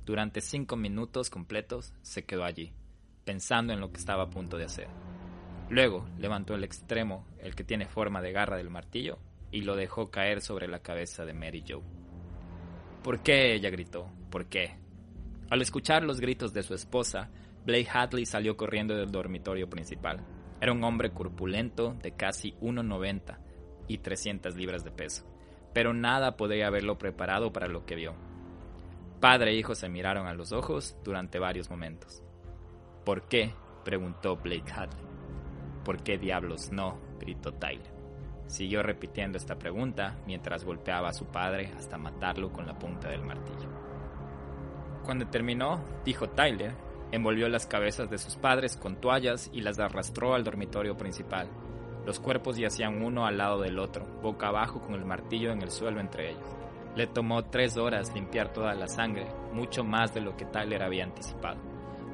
durante 0.06 0.40
cinco 0.40 0.76
minutos 0.76 1.30
completos 1.30 1.92
se 2.00 2.24
quedó 2.24 2.44
allí, 2.44 2.72
pensando 3.24 3.72
en 3.72 3.80
lo 3.80 3.90
que 3.90 3.98
estaba 3.98 4.22
a 4.22 4.30
punto 4.30 4.56
de 4.56 4.64
hacer. 4.64 4.86
Luego 5.68 6.06
levantó 6.16 6.54
el 6.54 6.62
extremo, 6.62 7.26
el 7.40 7.56
que 7.56 7.64
tiene 7.64 7.86
forma 7.86 8.22
de 8.22 8.30
garra 8.30 8.56
del 8.56 8.70
martillo, 8.70 9.18
y 9.50 9.62
lo 9.62 9.74
dejó 9.74 10.12
caer 10.12 10.42
sobre 10.42 10.68
la 10.68 10.78
cabeza 10.78 11.24
de 11.24 11.34
Mary 11.34 11.64
Joe. 11.68 11.82
¿Por 13.02 13.24
qué? 13.24 13.54
ella 13.54 13.68
gritó. 13.68 14.08
¿Por 14.30 14.46
qué? 14.46 14.76
Al 15.50 15.60
escuchar 15.60 16.04
los 16.04 16.20
gritos 16.20 16.52
de 16.52 16.62
su 16.62 16.74
esposa, 16.74 17.28
Blake 17.64 17.88
Hadley 17.92 18.26
salió 18.26 18.56
corriendo 18.56 18.94
del 18.94 19.10
dormitorio 19.10 19.68
principal. 19.68 20.24
Era 20.60 20.72
un 20.72 20.84
hombre 20.84 21.10
corpulento 21.10 21.94
de 22.00 22.12
casi 22.12 22.52
1,90 22.60 23.38
y 23.88 23.98
300 23.98 24.54
libras 24.54 24.84
de 24.84 24.92
peso, 24.92 25.26
pero 25.74 25.92
nada 25.92 26.36
podría 26.36 26.68
haberlo 26.68 26.96
preparado 26.96 27.52
para 27.52 27.66
lo 27.66 27.84
que 27.84 27.96
vio. 27.96 28.25
Padre 29.20 29.52
e 29.52 29.54
hijo 29.54 29.74
se 29.74 29.88
miraron 29.88 30.26
a 30.26 30.34
los 30.34 30.52
ojos 30.52 30.94
durante 31.02 31.38
varios 31.38 31.70
momentos. 31.70 32.22
¿Por 33.04 33.22
qué? 33.28 33.54
preguntó 33.82 34.36
Blake 34.36 34.70
Hadley. 34.70 35.04
¿Por 35.84 36.02
qué 36.02 36.18
diablos 36.18 36.70
no? 36.70 36.98
gritó 37.18 37.52
Tyler. 37.54 37.94
Siguió 38.46 38.82
repitiendo 38.82 39.38
esta 39.38 39.58
pregunta 39.58 40.18
mientras 40.26 40.64
golpeaba 40.64 41.08
a 41.08 41.14
su 41.14 41.26
padre 41.26 41.72
hasta 41.78 41.96
matarlo 41.96 42.52
con 42.52 42.66
la 42.66 42.78
punta 42.78 43.08
del 43.08 43.22
martillo. 43.22 43.68
Cuando 45.02 45.28
terminó, 45.28 45.82
dijo 46.04 46.28
Tyler, 46.28 46.74
envolvió 47.10 47.48
las 47.48 47.66
cabezas 47.66 48.10
de 48.10 48.18
sus 48.18 48.36
padres 48.36 48.76
con 48.76 48.96
toallas 49.00 49.50
y 49.52 49.62
las 49.62 49.78
arrastró 49.78 50.34
al 50.34 50.44
dormitorio 50.44 50.96
principal. 50.96 51.48
Los 52.04 52.20
cuerpos 52.20 52.58
yacían 52.58 53.02
uno 53.02 53.24
al 53.26 53.38
lado 53.38 53.60
del 53.62 53.78
otro, 53.78 54.04
boca 54.20 54.48
abajo 54.48 54.82
con 54.82 54.94
el 54.94 55.06
martillo 55.06 55.52
en 55.52 55.62
el 55.62 55.70
suelo 55.70 56.00
entre 56.00 56.32
ellos. 56.32 56.65
Le 56.96 57.06
tomó 57.06 57.44
tres 57.44 57.76
horas 57.76 58.14
limpiar 58.14 58.54
toda 58.54 58.74
la 58.74 58.88
sangre, 58.88 59.26
mucho 59.52 59.84
más 59.84 60.14
de 60.14 60.22
lo 60.22 60.34
que 60.34 60.46
Tyler 60.46 60.82
había 60.82 61.04
anticipado. 61.04 61.58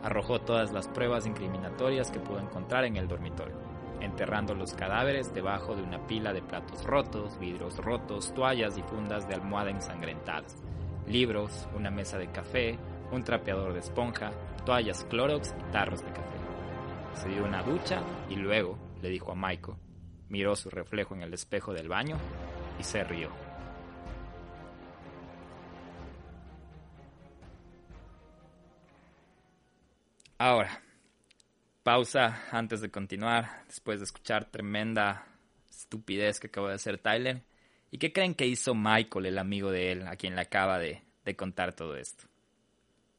Arrojó 0.02 0.40
todas 0.40 0.72
las 0.72 0.88
pruebas 0.88 1.24
incriminatorias 1.24 2.10
que 2.10 2.18
pudo 2.18 2.40
encontrar 2.40 2.84
en 2.84 2.96
el 2.96 3.06
dormitorio, 3.06 3.54
enterrando 4.00 4.56
los 4.56 4.74
cadáveres 4.74 5.32
debajo 5.32 5.76
de 5.76 5.84
una 5.84 6.04
pila 6.08 6.32
de 6.32 6.42
platos 6.42 6.82
rotos, 6.82 7.38
vidrios 7.38 7.76
rotos, 7.76 8.34
toallas 8.34 8.76
y 8.76 8.82
fundas 8.82 9.28
de 9.28 9.34
almohada 9.34 9.70
ensangrentadas, 9.70 10.56
libros, 11.06 11.68
una 11.76 11.92
mesa 11.92 12.18
de 12.18 12.32
café, 12.32 12.76
un 13.12 13.22
trapeador 13.22 13.74
de 13.74 13.78
esponja, 13.78 14.32
toallas 14.66 15.04
Clorox 15.04 15.54
y 15.60 15.72
tarros 15.72 16.00
de 16.00 16.10
café. 16.10 16.38
Se 17.14 17.28
dio 17.28 17.44
una 17.44 17.62
ducha 17.62 18.02
y 18.28 18.34
luego 18.34 18.76
le 19.00 19.10
dijo 19.10 19.30
a 19.30 19.36
Michael, 19.36 19.76
miró 20.28 20.56
su 20.56 20.70
reflejo 20.70 21.14
en 21.14 21.22
el 21.22 21.34
espejo 21.34 21.72
del 21.72 21.88
baño 21.88 22.16
y 22.80 22.82
se 22.82 23.04
rió. 23.04 23.51
Ahora, 30.44 30.82
pausa 31.84 32.48
antes 32.50 32.80
de 32.80 32.90
continuar, 32.90 33.62
después 33.68 34.00
de 34.00 34.06
escuchar 34.06 34.50
tremenda 34.50 35.24
estupidez 35.70 36.40
que 36.40 36.48
acaba 36.48 36.70
de 36.70 36.74
hacer 36.74 36.98
Tyler. 36.98 37.44
¿Y 37.92 37.98
qué 37.98 38.12
creen 38.12 38.34
que 38.34 38.48
hizo 38.48 38.74
Michael, 38.74 39.26
el 39.26 39.38
amigo 39.38 39.70
de 39.70 39.92
él, 39.92 40.08
a 40.08 40.16
quien 40.16 40.34
le 40.34 40.40
acaba 40.40 40.80
de, 40.80 41.00
de 41.24 41.36
contar 41.36 41.74
todo 41.74 41.96
esto? 41.96 42.24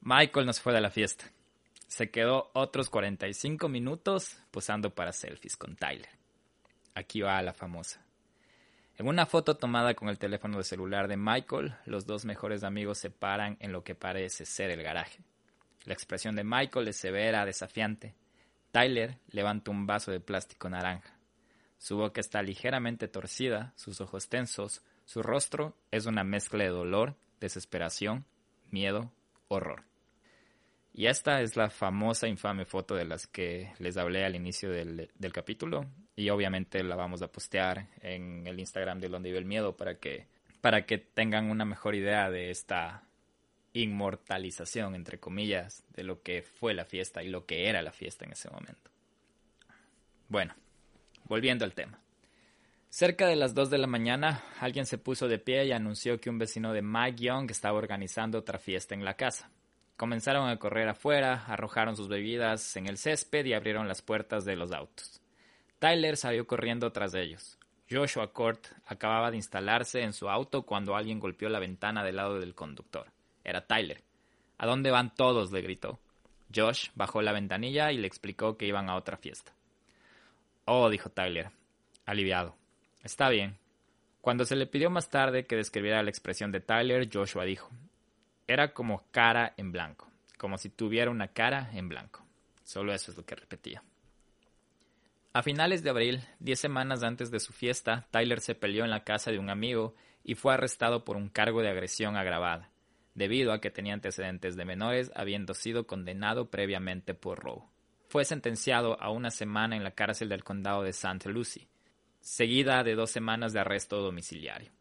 Michael 0.01 0.45
nos 0.45 0.59
fue 0.59 0.73
de 0.73 0.81
la 0.81 0.89
fiesta. 0.89 1.31
Se 1.87 2.11
quedó 2.11 2.51
otros 2.51 2.89
45 2.89 3.69
minutos 3.69 4.37
posando 4.51 4.93
para 4.93 5.13
selfies 5.13 5.55
con 5.55 5.77
Tyler. 5.77 6.09
Aquí 6.93 7.21
va 7.21 7.41
la 7.41 7.53
famosa. 7.53 8.01
En 8.97 9.07
una 9.07 9.25
foto 9.25 9.55
tomada 9.55 9.93
con 9.93 10.09
el 10.09 10.19
teléfono 10.19 10.57
de 10.57 10.65
celular 10.65 11.07
de 11.07 11.15
Michael, 11.15 11.73
los 11.85 12.05
dos 12.05 12.25
mejores 12.25 12.65
amigos 12.65 12.97
se 12.97 13.11
paran 13.11 13.55
en 13.61 13.71
lo 13.71 13.81
que 13.85 13.95
parece 13.95 14.45
ser 14.45 14.71
el 14.71 14.83
garaje. 14.83 15.23
La 15.85 15.93
expresión 15.93 16.35
de 16.35 16.43
Michael 16.43 16.87
es 16.87 16.97
severa, 16.97 17.45
desafiante. 17.45 18.15
Tyler 18.71 19.17
levanta 19.29 19.71
un 19.71 19.85
vaso 19.85 20.11
de 20.11 20.19
plástico 20.19 20.69
naranja. 20.69 21.17
Su 21.77 21.97
boca 21.97 22.21
está 22.21 22.41
ligeramente 22.41 23.07
torcida, 23.07 23.73
sus 23.75 23.99
ojos 23.99 24.29
tensos, 24.29 24.81
su 25.05 25.21
rostro 25.21 25.75
es 25.91 26.05
una 26.05 26.23
mezcla 26.23 26.63
de 26.63 26.69
dolor, 26.69 27.15
desesperación, 27.41 28.25
miedo, 28.71 29.11
horror. 29.49 29.83
Y 30.93 31.07
esta 31.07 31.41
es 31.41 31.55
la 31.55 31.69
famosa 31.69 32.27
infame 32.27 32.65
foto 32.65 32.95
de 32.95 33.05
las 33.05 33.27
que 33.27 33.73
les 33.79 33.97
hablé 33.97 34.23
al 34.23 34.35
inicio 34.35 34.69
del, 34.69 35.09
capítulo. 35.33 35.85
Y 36.15 36.29
obviamente 36.29 36.83
la 36.83 36.95
vamos 36.95 37.21
a 37.23 37.31
postear 37.31 37.87
en 38.01 38.45
el 38.45 38.59
Instagram 38.59 38.99
de 38.99 39.09
Donde 39.09 39.29
vive 39.29 39.39
el 39.39 39.45
miedo 39.45 39.75
para 39.75 39.95
que, 39.95 40.27
para 40.61 40.85
que 40.85 40.99
tengan 40.99 41.49
una 41.49 41.65
mejor 41.65 41.95
idea 41.95 42.29
de 42.29 42.51
esta 42.51 43.03
inmortalización, 43.73 44.95
entre 44.95 45.19
comillas, 45.19 45.83
de 45.89 46.03
lo 46.03 46.21
que 46.21 46.41
fue 46.41 46.73
la 46.73 46.85
fiesta 46.85 47.23
y 47.23 47.29
lo 47.29 47.45
que 47.45 47.67
era 47.67 47.81
la 47.81 47.91
fiesta 47.91 48.25
en 48.25 48.31
ese 48.31 48.49
momento. 48.49 48.91
Bueno, 50.29 50.55
volviendo 51.25 51.65
al 51.65 51.73
tema. 51.73 51.99
Cerca 52.89 53.27
de 53.27 53.35
las 53.35 53.55
2 53.55 53.71
de 53.71 53.79
la 53.79 53.87
mañana, 53.87 54.43
alguien 54.59 54.85
se 54.85 54.99
puso 54.99 55.27
de 55.27 55.39
pie 55.39 55.65
y 55.65 55.71
anunció 55.71 56.19
que 56.19 56.29
un 56.29 56.37
vecino 56.37 56.73
de 56.73 56.83
Mike 56.83 57.23
Young 57.23 57.49
estaba 57.49 57.77
organizando 57.77 58.37
otra 58.37 58.59
fiesta 58.59 58.93
en 58.93 59.03
la 59.03 59.15
casa. 59.15 59.49
Comenzaron 59.97 60.49
a 60.49 60.57
correr 60.57 60.87
afuera, 60.87 61.45
arrojaron 61.47 61.95
sus 61.95 62.07
bebidas 62.07 62.75
en 62.75 62.87
el 62.87 62.97
césped 62.97 63.45
y 63.45 63.53
abrieron 63.53 63.87
las 63.87 64.01
puertas 64.01 64.45
de 64.45 64.55
los 64.55 64.71
autos. 64.71 65.21
Tyler 65.79 66.17
salió 66.17 66.45
corriendo 66.45 66.91
tras 66.91 67.13
ellos. 67.13 67.57
Joshua 67.89 68.33
Court 68.33 68.65
acababa 68.85 69.29
de 69.31 69.37
instalarse 69.37 70.01
en 70.01 70.13
su 70.13 70.29
auto 70.29 70.63
cuando 70.63 70.95
alguien 70.95 71.19
golpeó 71.19 71.49
la 71.49 71.59
ventana 71.59 72.03
del 72.03 72.15
lado 72.15 72.39
del 72.39 72.55
conductor. 72.55 73.12
Era 73.43 73.65
Tyler. 73.65 74.03
¿A 74.57 74.65
dónde 74.65 74.91
van 74.91 75.13
todos? 75.13 75.51
le 75.51 75.61
gritó. 75.61 75.99
Josh 76.53 76.89
bajó 76.95 77.21
la 77.21 77.31
ventanilla 77.31 77.91
y 77.91 77.97
le 77.97 78.07
explicó 78.07 78.57
que 78.57 78.67
iban 78.67 78.89
a 78.89 78.95
otra 78.95 79.17
fiesta. 79.17 79.53
Oh, 80.65 80.89
dijo 80.89 81.09
Tyler, 81.09 81.49
aliviado. 82.05 82.55
Está 83.03 83.29
bien. 83.29 83.57
Cuando 84.21 84.45
se 84.45 84.55
le 84.55 84.67
pidió 84.67 84.89
más 84.89 85.09
tarde 85.09 85.45
que 85.45 85.57
describiera 85.57 86.03
la 86.03 86.09
expresión 86.09 86.51
de 86.51 86.61
Tyler, 86.61 87.09
Joshua 87.11 87.43
dijo, 87.43 87.69
era 88.47 88.73
como 88.73 89.03
cara 89.11 89.53
en 89.57 89.71
blanco, 89.71 90.09
como 90.37 90.57
si 90.57 90.69
tuviera 90.69 91.11
una 91.11 91.29
cara 91.29 91.69
en 91.73 91.89
blanco. 91.89 92.23
Solo 92.63 92.93
eso 92.93 93.11
es 93.11 93.17
lo 93.17 93.25
que 93.25 93.35
repetía. 93.35 93.83
A 95.33 95.41
finales 95.41 95.83
de 95.83 95.89
abril, 95.89 96.23
diez 96.39 96.59
semanas 96.59 97.03
antes 97.03 97.31
de 97.31 97.39
su 97.39 97.51
fiesta, 97.51 98.07
Tyler 98.11 98.39
se 98.39 98.55
peleó 98.55 98.85
en 98.85 98.91
la 98.91 99.03
casa 99.03 99.31
de 99.31 99.39
un 99.39 99.49
amigo 99.49 99.95
y 100.23 100.35
fue 100.35 100.53
arrestado 100.53 101.03
por 101.03 101.17
un 101.17 101.27
cargo 101.27 101.61
de 101.61 101.69
agresión 101.69 102.15
agravada 102.15 102.69
debido 103.15 103.53
a 103.53 103.61
que 103.61 103.71
tenía 103.71 103.93
antecedentes 103.93 104.55
de 104.55 104.65
menores, 104.65 105.11
habiendo 105.15 105.53
sido 105.53 105.85
condenado 105.85 106.49
previamente 106.49 107.13
por 107.13 107.39
robo. 107.39 107.71
Fue 108.09 108.25
sentenciado 108.25 109.01
a 109.01 109.09
una 109.09 109.31
semana 109.31 109.75
en 109.75 109.83
la 109.83 109.91
cárcel 109.91 110.29
del 110.29 110.43
condado 110.43 110.83
de 110.83 110.91
St. 110.91 111.29
Lucie, 111.29 111.67
seguida 112.21 112.83
de 112.83 112.95
dos 112.95 113.11
semanas 113.11 113.53
de 113.53 113.59
arresto 113.59 113.99
domiciliario. 114.01 114.71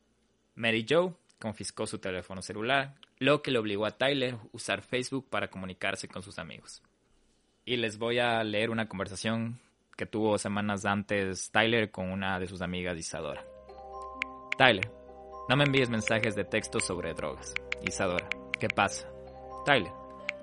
Mary 0.54 0.86
Jo 0.88 1.18
confiscó 1.38 1.86
su 1.86 1.98
teléfono 1.98 2.42
celular, 2.42 2.94
lo 3.18 3.42
que 3.42 3.50
le 3.50 3.58
obligó 3.58 3.86
a 3.86 3.96
Tyler 3.96 4.34
a 4.34 4.40
usar 4.52 4.82
Facebook 4.82 5.28
para 5.28 5.48
comunicarse 5.48 6.08
con 6.08 6.22
sus 6.22 6.38
amigos. 6.38 6.82
Y 7.64 7.76
les 7.76 7.98
voy 7.98 8.18
a 8.18 8.42
leer 8.44 8.70
una 8.70 8.88
conversación 8.88 9.58
que 9.96 10.06
tuvo 10.06 10.38
semanas 10.38 10.84
antes 10.84 11.50
Tyler 11.50 11.90
con 11.90 12.10
una 12.10 12.38
de 12.38 12.46
sus 12.46 12.62
amigas 12.62 12.98
Isadora. 12.98 13.44
Tyler, 14.56 14.90
no 15.48 15.56
me 15.56 15.64
envíes 15.64 15.90
mensajes 15.90 16.34
de 16.34 16.44
texto 16.44 16.78
sobre 16.80 17.14
drogas. 17.14 17.52
Isadora, 17.82 18.28
¿qué 18.58 18.68
pasa? 18.68 19.08
Tyler, 19.64 19.92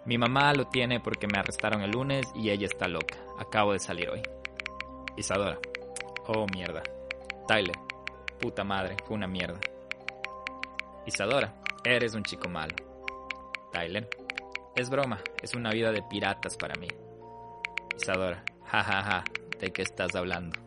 mi 0.05 0.17
mamá 0.17 0.53
lo 0.53 0.65
tiene 0.67 0.99
porque 0.99 1.27
me 1.27 1.39
arrestaron 1.39 1.81
el 1.81 1.91
lunes 1.91 2.25
y 2.35 2.49
ella 2.49 2.65
está 2.65 2.87
loca. 2.87 3.17
Acabo 3.37 3.73
de 3.73 3.79
salir 3.79 4.09
hoy. 4.09 4.21
Isadora, 5.15 5.57
oh 6.27 6.45
mierda. 6.53 6.83
Tyler, 7.47 7.75
puta 8.39 8.63
madre, 8.63 8.97
fue 9.05 9.15
una 9.15 9.27
mierda. 9.27 9.59
Isadora, 11.05 11.53
eres 11.83 12.13
un 12.13 12.23
chico 12.23 12.49
malo. 12.49 12.75
Tyler, 13.71 14.07
es 14.75 14.89
broma, 14.89 15.19
es 15.41 15.53
una 15.53 15.71
vida 15.71 15.91
de 15.91 16.03
piratas 16.03 16.57
para 16.57 16.75
mí. 16.75 16.87
Isadora, 17.97 18.43
jajaja, 18.65 19.03
ja, 19.03 19.03
ja, 19.03 19.23
¿de 19.59 19.71
qué 19.71 19.81
estás 19.81 20.15
hablando? 20.15 20.59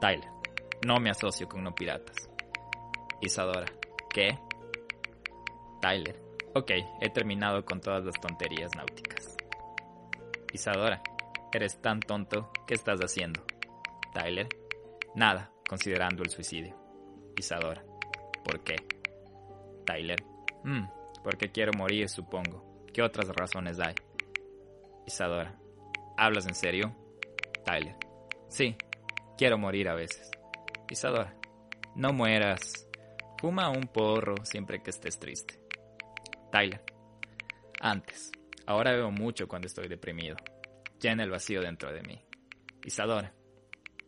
Tyler, 0.00 0.28
no 0.86 0.98
me 0.98 1.10
asocio 1.10 1.48
con 1.48 1.62
no 1.62 1.74
piratas. 1.74 2.31
Isadora, 3.22 3.66
¿qué? 4.10 4.36
Tyler. 5.80 6.20
Ok, 6.54 6.72
he 7.00 7.08
terminado 7.10 7.64
con 7.64 7.80
todas 7.80 8.04
las 8.04 8.20
tonterías 8.20 8.74
náuticas. 8.74 9.36
Isadora, 10.52 11.00
eres 11.52 11.80
tan 11.80 12.00
tonto, 12.00 12.50
¿qué 12.66 12.74
estás 12.74 12.98
haciendo? 13.00 13.44
Tyler, 14.12 14.48
nada, 15.14 15.52
considerando 15.68 16.24
el 16.24 16.30
suicidio. 16.30 16.76
Isadora, 17.36 17.84
¿por 18.44 18.60
qué? 18.60 18.76
Tyler, 19.86 20.22
hmm, 20.64 20.84
porque 21.22 21.50
quiero 21.52 21.72
morir, 21.78 22.08
supongo. 22.08 22.84
¿Qué 22.92 23.02
otras 23.02 23.28
razones 23.28 23.78
hay? 23.78 23.94
Isadora, 25.06 25.58
¿hablas 26.16 26.46
en 26.46 26.54
serio? 26.56 26.94
Tyler, 27.64 27.96
sí, 28.48 28.76
quiero 29.38 29.58
morir 29.58 29.88
a 29.88 29.94
veces. 29.94 30.28
Isadora, 30.90 31.34
no 31.94 32.12
mueras. 32.12 32.88
Fuma 33.42 33.70
un 33.70 33.88
porro 33.88 34.36
siempre 34.44 34.84
que 34.84 34.90
estés 34.90 35.18
triste. 35.18 35.58
Tyler. 36.52 36.80
Antes. 37.80 38.30
Ahora 38.66 38.92
veo 38.92 39.10
mucho 39.10 39.48
cuando 39.48 39.66
estoy 39.66 39.88
deprimido. 39.88 40.36
Llena 41.00 41.24
el 41.24 41.30
vacío 41.30 41.60
dentro 41.60 41.92
de 41.92 42.04
mí. 42.04 42.24
Isadora. 42.84 43.34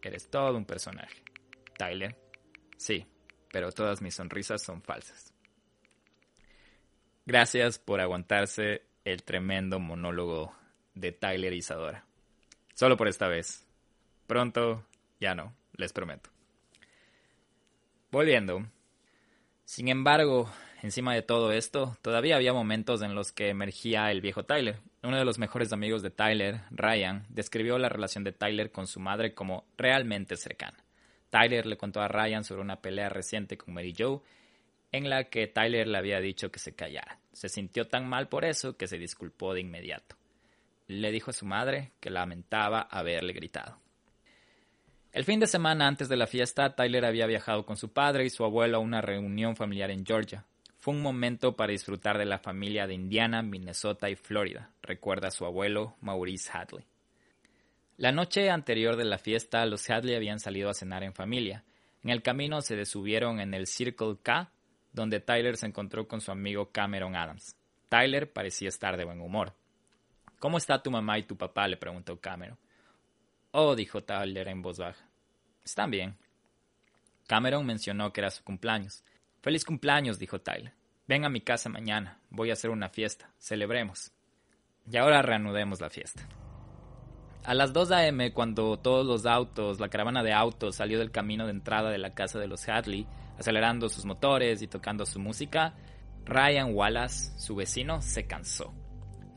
Eres 0.00 0.30
todo 0.30 0.56
un 0.56 0.64
personaje. 0.64 1.24
Tyler. 1.76 2.16
Sí, 2.76 3.08
pero 3.50 3.72
todas 3.72 4.00
mis 4.02 4.14
sonrisas 4.14 4.62
son 4.62 4.80
falsas. 4.82 5.34
Gracias 7.26 7.80
por 7.80 8.00
aguantarse 8.00 8.86
el 9.04 9.24
tremendo 9.24 9.80
monólogo 9.80 10.54
de 10.94 11.10
Tyler 11.10 11.52
y 11.54 11.56
Isadora. 11.56 12.06
Solo 12.74 12.96
por 12.96 13.08
esta 13.08 13.26
vez. 13.26 13.66
Pronto 14.28 14.86
ya 15.18 15.34
no, 15.34 15.56
les 15.72 15.92
prometo. 15.92 16.30
Volviendo. 18.12 18.64
Sin 19.64 19.88
embargo, 19.88 20.50
Encima 20.84 21.14
de 21.14 21.22
todo 21.22 21.50
esto, 21.50 21.96
todavía 22.02 22.36
había 22.36 22.52
momentos 22.52 23.00
en 23.00 23.14
los 23.14 23.32
que 23.32 23.48
emergía 23.48 24.10
el 24.10 24.20
viejo 24.20 24.44
Tyler. 24.44 24.80
Uno 25.02 25.16
de 25.16 25.24
los 25.24 25.38
mejores 25.38 25.72
amigos 25.72 26.02
de 26.02 26.10
Tyler, 26.10 26.60
Ryan, 26.70 27.24
describió 27.30 27.78
la 27.78 27.88
relación 27.88 28.22
de 28.22 28.32
Tyler 28.32 28.70
con 28.70 28.86
su 28.86 29.00
madre 29.00 29.32
como 29.32 29.64
realmente 29.78 30.36
cercana. 30.36 30.84
Tyler 31.30 31.64
le 31.64 31.78
contó 31.78 32.02
a 32.02 32.08
Ryan 32.08 32.44
sobre 32.44 32.60
una 32.60 32.82
pelea 32.82 33.08
reciente 33.08 33.56
con 33.56 33.72
Mary 33.72 33.94
Joe 33.98 34.20
en 34.92 35.08
la 35.08 35.24
que 35.24 35.46
Tyler 35.46 35.88
le 35.88 35.96
había 35.96 36.20
dicho 36.20 36.52
que 36.52 36.58
se 36.58 36.74
callara. 36.74 37.18
Se 37.32 37.48
sintió 37.48 37.86
tan 37.86 38.06
mal 38.06 38.28
por 38.28 38.44
eso 38.44 38.76
que 38.76 38.86
se 38.86 38.98
disculpó 38.98 39.54
de 39.54 39.60
inmediato. 39.60 40.16
Le 40.86 41.10
dijo 41.12 41.30
a 41.30 41.34
su 41.34 41.46
madre 41.46 41.92
que 41.98 42.10
lamentaba 42.10 42.82
haberle 42.82 43.32
gritado. 43.32 43.78
El 45.14 45.22
fin 45.22 45.38
de 45.38 45.46
semana 45.46 45.86
antes 45.86 46.08
de 46.08 46.16
la 46.16 46.26
fiesta, 46.26 46.74
Tyler 46.74 47.04
había 47.04 47.28
viajado 47.28 47.64
con 47.64 47.76
su 47.76 47.92
padre 47.92 48.24
y 48.24 48.30
su 48.30 48.44
abuelo 48.44 48.78
a 48.78 48.80
una 48.80 49.00
reunión 49.00 49.54
familiar 49.54 49.92
en 49.92 50.04
Georgia. 50.04 50.44
Fue 50.80 50.92
un 50.92 51.02
momento 51.02 51.54
para 51.54 51.70
disfrutar 51.70 52.18
de 52.18 52.24
la 52.24 52.40
familia 52.40 52.88
de 52.88 52.94
Indiana, 52.94 53.40
Minnesota 53.40 54.10
y 54.10 54.16
Florida, 54.16 54.72
recuerda 54.82 55.30
su 55.30 55.44
abuelo 55.44 55.94
Maurice 56.00 56.50
Hadley. 56.52 56.84
La 57.96 58.10
noche 58.10 58.50
anterior 58.50 58.96
de 58.96 59.04
la 59.04 59.18
fiesta, 59.18 59.64
los 59.66 59.88
Hadley 59.88 60.16
habían 60.16 60.40
salido 60.40 60.68
a 60.68 60.74
cenar 60.74 61.04
en 61.04 61.14
familia. 61.14 61.62
En 62.02 62.10
el 62.10 62.20
camino 62.20 62.60
se 62.60 62.74
desubieron 62.74 63.38
en 63.38 63.54
el 63.54 63.68
Circle 63.68 64.16
K, 64.20 64.50
donde 64.92 65.20
Tyler 65.20 65.56
se 65.56 65.66
encontró 65.66 66.08
con 66.08 66.22
su 66.22 66.32
amigo 66.32 66.72
Cameron 66.72 67.14
Adams. 67.14 67.54
Tyler 67.88 68.32
parecía 68.32 68.68
estar 68.68 68.96
de 68.96 69.04
buen 69.04 69.20
humor. 69.20 69.54
¿Cómo 70.40 70.58
está 70.58 70.82
tu 70.82 70.90
mamá 70.90 71.20
y 71.20 71.22
tu 71.22 71.36
papá? 71.36 71.68
le 71.68 71.76
preguntó 71.76 72.18
Cameron. 72.18 72.58
Oh, 73.56 73.76
dijo 73.76 74.02
Tyler 74.02 74.48
en 74.48 74.62
voz 74.62 74.78
baja. 74.78 75.08
Están 75.64 75.88
bien. 75.88 76.18
Cameron 77.28 77.64
mencionó 77.64 78.12
que 78.12 78.20
era 78.20 78.32
su 78.32 78.42
cumpleaños. 78.42 79.04
Feliz 79.42 79.64
cumpleaños, 79.64 80.18
dijo 80.18 80.40
Tyler. 80.40 80.72
Ven 81.06 81.24
a 81.24 81.28
mi 81.28 81.40
casa 81.40 81.68
mañana. 81.68 82.18
Voy 82.30 82.50
a 82.50 82.54
hacer 82.54 82.70
una 82.70 82.88
fiesta. 82.88 83.30
Celebremos. 83.38 84.10
Y 84.90 84.96
ahora 84.96 85.22
reanudemos 85.22 85.80
la 85.80 85.88
fiesta. 85.88 86.26
A 87.44 87.54
las 87.54 87.72
2 87.72 87.92
a.m., 87.92 88.32
cuando 88.32 88.76
todos 88.80 89.06
los 89.06 89.24
autos, 89.24 89.78
la 89.78 89.88
caravana 89.88 90.24
de 90.24 90.32
autos 90.32 90.74
salió 90.74 90.98
del 90.98 91.12
camino 91.12 91.44
de 91.44 91.52
entrada 91.52 91.90
de 91.90 91.98
la 91.98 92.12
casa 92.12 92.40
de 92.40 92.48
los 92.48 92.68
Hadley, 92.68 93.06
acelerando 93.38 93.88
sus 93.88 94.04
motores 94.04 94.62
y 94.62 94.66
tocando 94.66 95.06
su 95.06 95.20
música, 95.20 95.76
Ryan 96.24 96.74
Wallace, 96.74 97.38
su 97.38 97.54
vecino, 97.54 98.02
se 98.02 98.26
cansó. 98.26 98.74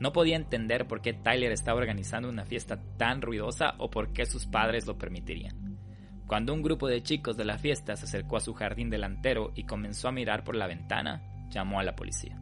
No 0.00 0.12
podía 0.12 0.36
entender 0.36 0.86
por 0.86 1.00
qué 1.00 1.12
Tyler 1.12 1.50
estaba 1.50 1.78
organizando 1.78 2.28
una 2.28 2.44
fiesta 2.44 2.80
tan 2.96 3.20
ruidosa 3.20 3.74
o 3.78 3.90
por 3.90 4.12
qué 4.12 4.26
sus 4.26 4.46
padres 4.46 4.86
lo 4.86 4.96
permitirían. 4.96 5.78
Cuando 6.26 6.52
un 6.52 6.62
grupo 6.62 6.86
de 6.86 7.02
chicos 7.02 7.36
de 7.36 7.44
la 7.44 7.58
fiesta 7.58 7.96
se 7.96 8.04
acercó 8.04 8.36
a 8.36 8.40
su 8.40 8.54
jardín 8.54 8.90
delantero 8.90 9.50
y 9.54 9.64
comenzó 9.64 10.08
a 10.08 10.12
mirar 10.12 10.44
por 10.44 10.54
la 10.54 10.66
ventana, 10.66 11.22
llamó 11.48 11.80
a 11.80 11.82
la 11.82 11.96
policía. 11.96 12.38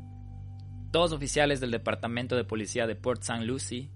Dos 0.90 1.12
oficiales 1.12 1.60
del 1.60 1.70
Departamento 1.70 2.36
de 2.36 2.44
Policía 2.44 2.86
de 2.86 2.96
Port 2.96 3.22
St. 3.22 3.44
Lucie 3.44 3.90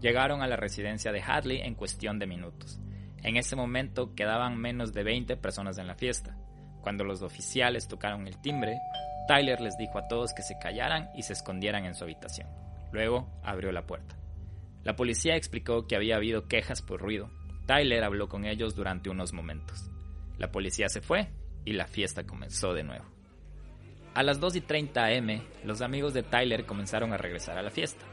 llegaron 0.00 0.42
a 0.42 0.46
la 0.46 0.56
residencia 0.56 1.10
de 1.10 1.22
Hadley 1.22 1.62
en 1.62 1.74
cuestión 1.74 2.18
de 2.18 2.26
minutos. 2.26 2.78
En 3.22 3.36
ese 3.36 3.56
momento 3.56 4.14
quedaban 4.14 4.58
menos 4.58 4.92
de 4.92 5.02
20 5.02 5.36
personas 5.38 5.78
en 5.78 5.86
la 5.86 5.94
fiesta. 5.94 6.36
Cuando 6.82 7.04
los 7.04 7.22
oficiales 7.22 7.88
tocaron 7.88 8.26
el 8.26 8.38
timbre, 8.42 8.76
Tyler 9.26 9.60
les 9.60 9.78
dijo 9.78 9.98
a 9.98 10.06
todos 10.06 10.34
que 10.34 10.42
se 10.42 10.58
callaran 10.58 11.08
y 11.14 11.22
se 11.22 11.32
escondieran 11.32 11.86
en 11.86 11.94
su 11.94 12.04
habitación. 12.04 12.63
Luego 12.94 13.28
abrió 13.42 13.72
la 13.72 13.88
puerta. 13.88 14.16
La 14.84 14.94
policía 14.94 15.34
explicó 15.34 15.88
que 15.88 15.96
había 15.96 16.14
habido 16.14 16.46
quejas 16.46 16.80
por 16.80 17.00
ruido. 17.00 17.28
Tyler 17.66 18.04
habló 18.04 18.28
con 18.28 18.44
ellos 18.44 18.76
durante 18.76 19.10
unos 19.10 19.32
momentos. 19.32 19.90
La 20.38 20.52
policía 20.52 20.88
se 20.88 21.00
fue 21.00 21.28
y 21.64 21.72
la 21.72 21.88
fiesta 21.88 22.24
comenzó 22.24 22.72
de 22.72 22.84
nuevo. 22.84 23.04
A 24.14 24.22
las 24.22 24.38
2 24.38 24.54
y 24.54 24.60
30 24.60 25.06
am, 25.06 25.42
los 25.64 25.82
amigos 25.82 26.14
de 26.14 26.22
Tyler 26.22 26.66
comenzaron 26.66 27.12
a 27.12 27.16
regresar 27.16 27.58
a 27.58 27.62
la 27.62 27.70
fiesta. 27.72 28.04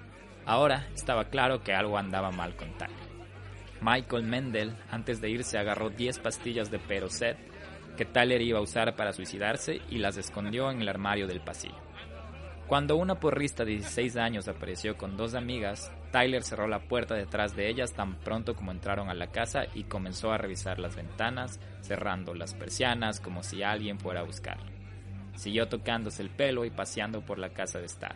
Ahora 0.48 0.88
estaba 0.96 1.26
claro 1.26 1.62
que 1.62 1.74
algo 1.74 2.00
andaba 2.00 2.32
mal 2.32 2.56
con 2.56 2.76
Tyler. 2.76 3.12
Michael 3.82 4.24
Mendel, 4.24 4.76
antes 4.90 5.22
de 5.22 5.30
irse, 5.30 5.60
agarró 5.60 5.92
10 5.92 6.18
pastillas 6.18 6.72
de 6.72 6.80
Perocet 6.80 7.38
que 7.98 8.06
Tyler 8.06 8.42
iba 8.42 8.58
a 8.58 8.64
usar 8.64 8.96
para 8.96 9.14
suicidarse 9.14 9.80
y 9.92 10.00
las 10.00 10.18
escondió 10.18 10.72
en 10.72 10.82
el 10.82 10.90
armario 10.90 11.28
del 11.28 11.42
pasillo. 11.42 11.91
Cuando 12.72 12.96
una 12.96 13.20
porrista 13.20 13.66
de 13.66 13.72
16 13.72 14.16
años 14.16 14.48
apareció 14.48 14.96
con 14.96 15.18
dos 15.18 15.34
amigas, 15.34 15.92
Tyler 16.14 16.42
cerró 16.42 16.70
la 16.70 16.80
puerta 16.80 17.16
detrás 17.16 17.54
de 17.54 17.68
ellas 17.68 17.92
tan 17.92 18.16
pronto 18.20 18.56
como 18.56 18.72
entraron 18.72 19.10
a 19.10 19.14
la 19.14 19.28
casa 19.28 19.64
y 19.74 19.84
comenzó 19.84 20.32
a 20.32 20.38
revisar 20.38 20.80
las 20.80 20.96
ventanas, 20.96 21.60
cerrando 21.82 22.34
las 22.34 22.54
persianas 22.54 23.20
como 23.20 23.44
si 23.44 23.62
alguien 23.62 24.00
fuera 24.00 24.22
a 24.22 24.24
buscarlo. 24.24 24.72
Siguió 25.36 25.68
tocándose 25.68 26.24
el 26.24 26.30
pelo 26.30 26.64
y 26.64 26.70
paseando 26.70 27.26
por 27.26 27.40
la 27.40 27.50
casa 27.50 27.80
de 27.80 27.88
estar. 27.88 28.16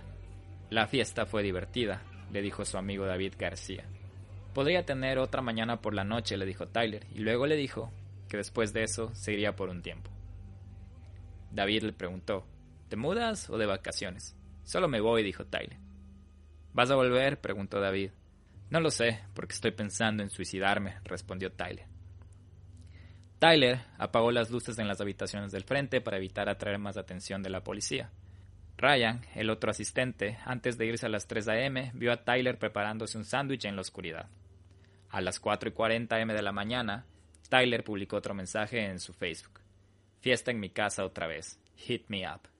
La 0.69 0.87
fiesta 0.87 1.25
fue 1.25 1.43
divertida, 1.43 2.03
le 2.31 2.41
dijo 2.41 2.63
su 2.63 2.77
amigo 2.77 3.05
David 3.05 3.33
García. 3.37 3.83
Podría 4.53 4.85
tener 4.85 5.19
otra 5.19 5.41
mañana 5.41 5.81
por 5.81 5.93
la 5.93 6.05
noche, 6.05 6.37
le 6.37 6.45
dijo 6.45 6.69
Tyler, 6.69 7.05
y 7.13 7.19
luego 7.19 7.45
le 7.45 7.57
dijo 7.57 7.91
que 8.29 8.37
después 8.37 8.71
de 8.71 8.83
eso 8.83 9.13
seguiría 9.15 9.57
por 9.57 9.67
un 9.67 9.81
tiempo. 9.81 10.11
David 11.51 11.83
le 11.83 11.91
preguntó, 11.91 12.47
¿te 12.87 12.95
mudas 12.95 13.49
o 13.49 13.57
de 13.57 13.65
vacaciones? 13.65 14.37
Solo 14.65 14.87
me 14.87 14.99
voy, 14.99 15.23
dijo 15.23 15.45
Tyler. 15.45 15.77
¿Vas 16.73 16.91
a 16.91 16.95
volver? 16.95 17.39
preguntó 17.39 17.79
David. 17.79 18.11
No 18.69 18.79
lo 18.81 18.89
sé, 18.89 19.21
porque 19.33 19.53
estoy 19.53 19.71
pensando 19.71 20.23
en 20.23 20.29
suicidarme, 20.29 20.97
respondió 21.03 21.51
Tyler. 21.51 21.85
Tyler 23.39 23.81
apagó 23.99 24.31
las 24.31 24.49
luces 24.49 24.79
en 24.79 24.87
las 24.87 24.99
habitaciones 24.99 25.51
del 25.51 25.63
frente 25.63 26.01
para 26.01 26.17
evitar 26.17 26.49
atraer 26.49 26.79
más 26.79 26.97
atención 26.97 27.43
de 27.43 27.51
la 27.51 27.63
policía. 27.63 28.11
Ryan, 28.77 29.21
el 29.35 29.51
otro 29.51 29.69
asistente, 29.69 30.39
antes 30.43 30.77
de 30.77 30.87
irse 30.87 31.05
a 31.05 31.09
las 31.09 31.27
3 31.27 31.47
a.m., 31.47 31.91
vio 31.93 32.11
a 32.11 32.23
Tyler 32.23 32.57
preparándose 32.57 33.17
un 33.17 33.23
sándwich 33.23 33.65
en 33.65 33.75
la 33.75 33.81
oscuridad. 33.81 34.29
A 35.09 35.21
las 35.21 35.39
4 35.39 35.69
y 35.69 35.71
40 35.73 36.15
am 36.15 36.29
de 36.29 36.41
la 36.41 36.51
mañana, 36.51 37.05
Tyler 37.49 37.83
publicó 37.83 38.17
otro 38.17 38.33
mensaje 38.33 38.83
en 38.83 38.99
su 38.99 39.13
Facebook. 39.13 39.61
Fiesta 40.19 40.49
en 40.49 40.59
mi 40.59 40.71
casa 40.71 41.05
otra 41.05 41.27
vez. 41.27 41.59
Hit 41.75 42.05
me 42.09 42.27
up. 42.27 42.54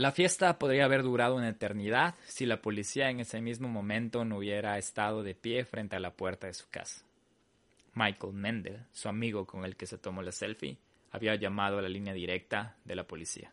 La 0.00 0.12
fiesta 0.12 0.58
podría 0.58 0.86
haber 0.86 1.02
durado 1.02 1.34
una 1.34 1.50
eternidad 1.50 2.14
si 2.24 2.46
la 2.46 2.62
policía 2.62 3.10
en 3.10 3.20
ese 3.20 3.42
mismo 3.42 3.68
momento 3.68 4.24
no 4.24 4.38
hubiera 4.38 4.78
estado 4.78 5.22
de 5.22 5.34
pie 5.34 5.66
frente 5.66 5.94
a 5.94 6.00
la 6.00 6.14
puerta 6.14 6.46
de 6.46 6.54
su 6.54 6.70
casa. 6.70 7.02
Michael 7.92 8.32
Mendel, 8.32 8.86
su 8.94 9.10
amigo 9.10 9.44
con 9.44 9.66
el 9.66 9.76
que 9.76 9.84
se 9.84 9.98
tomó 9.98 10.22
la 10.22 10.32
selfie, 10.32 10.78
había 11.10 11.34
llamado 11.34 11.76
a 11.76 11.82
la 11.82 11.90
línea 11.90 12.14
directa 12.14 12.76
de 12.86 12.94
la 12.94 13.04
policía. 13.04 13.52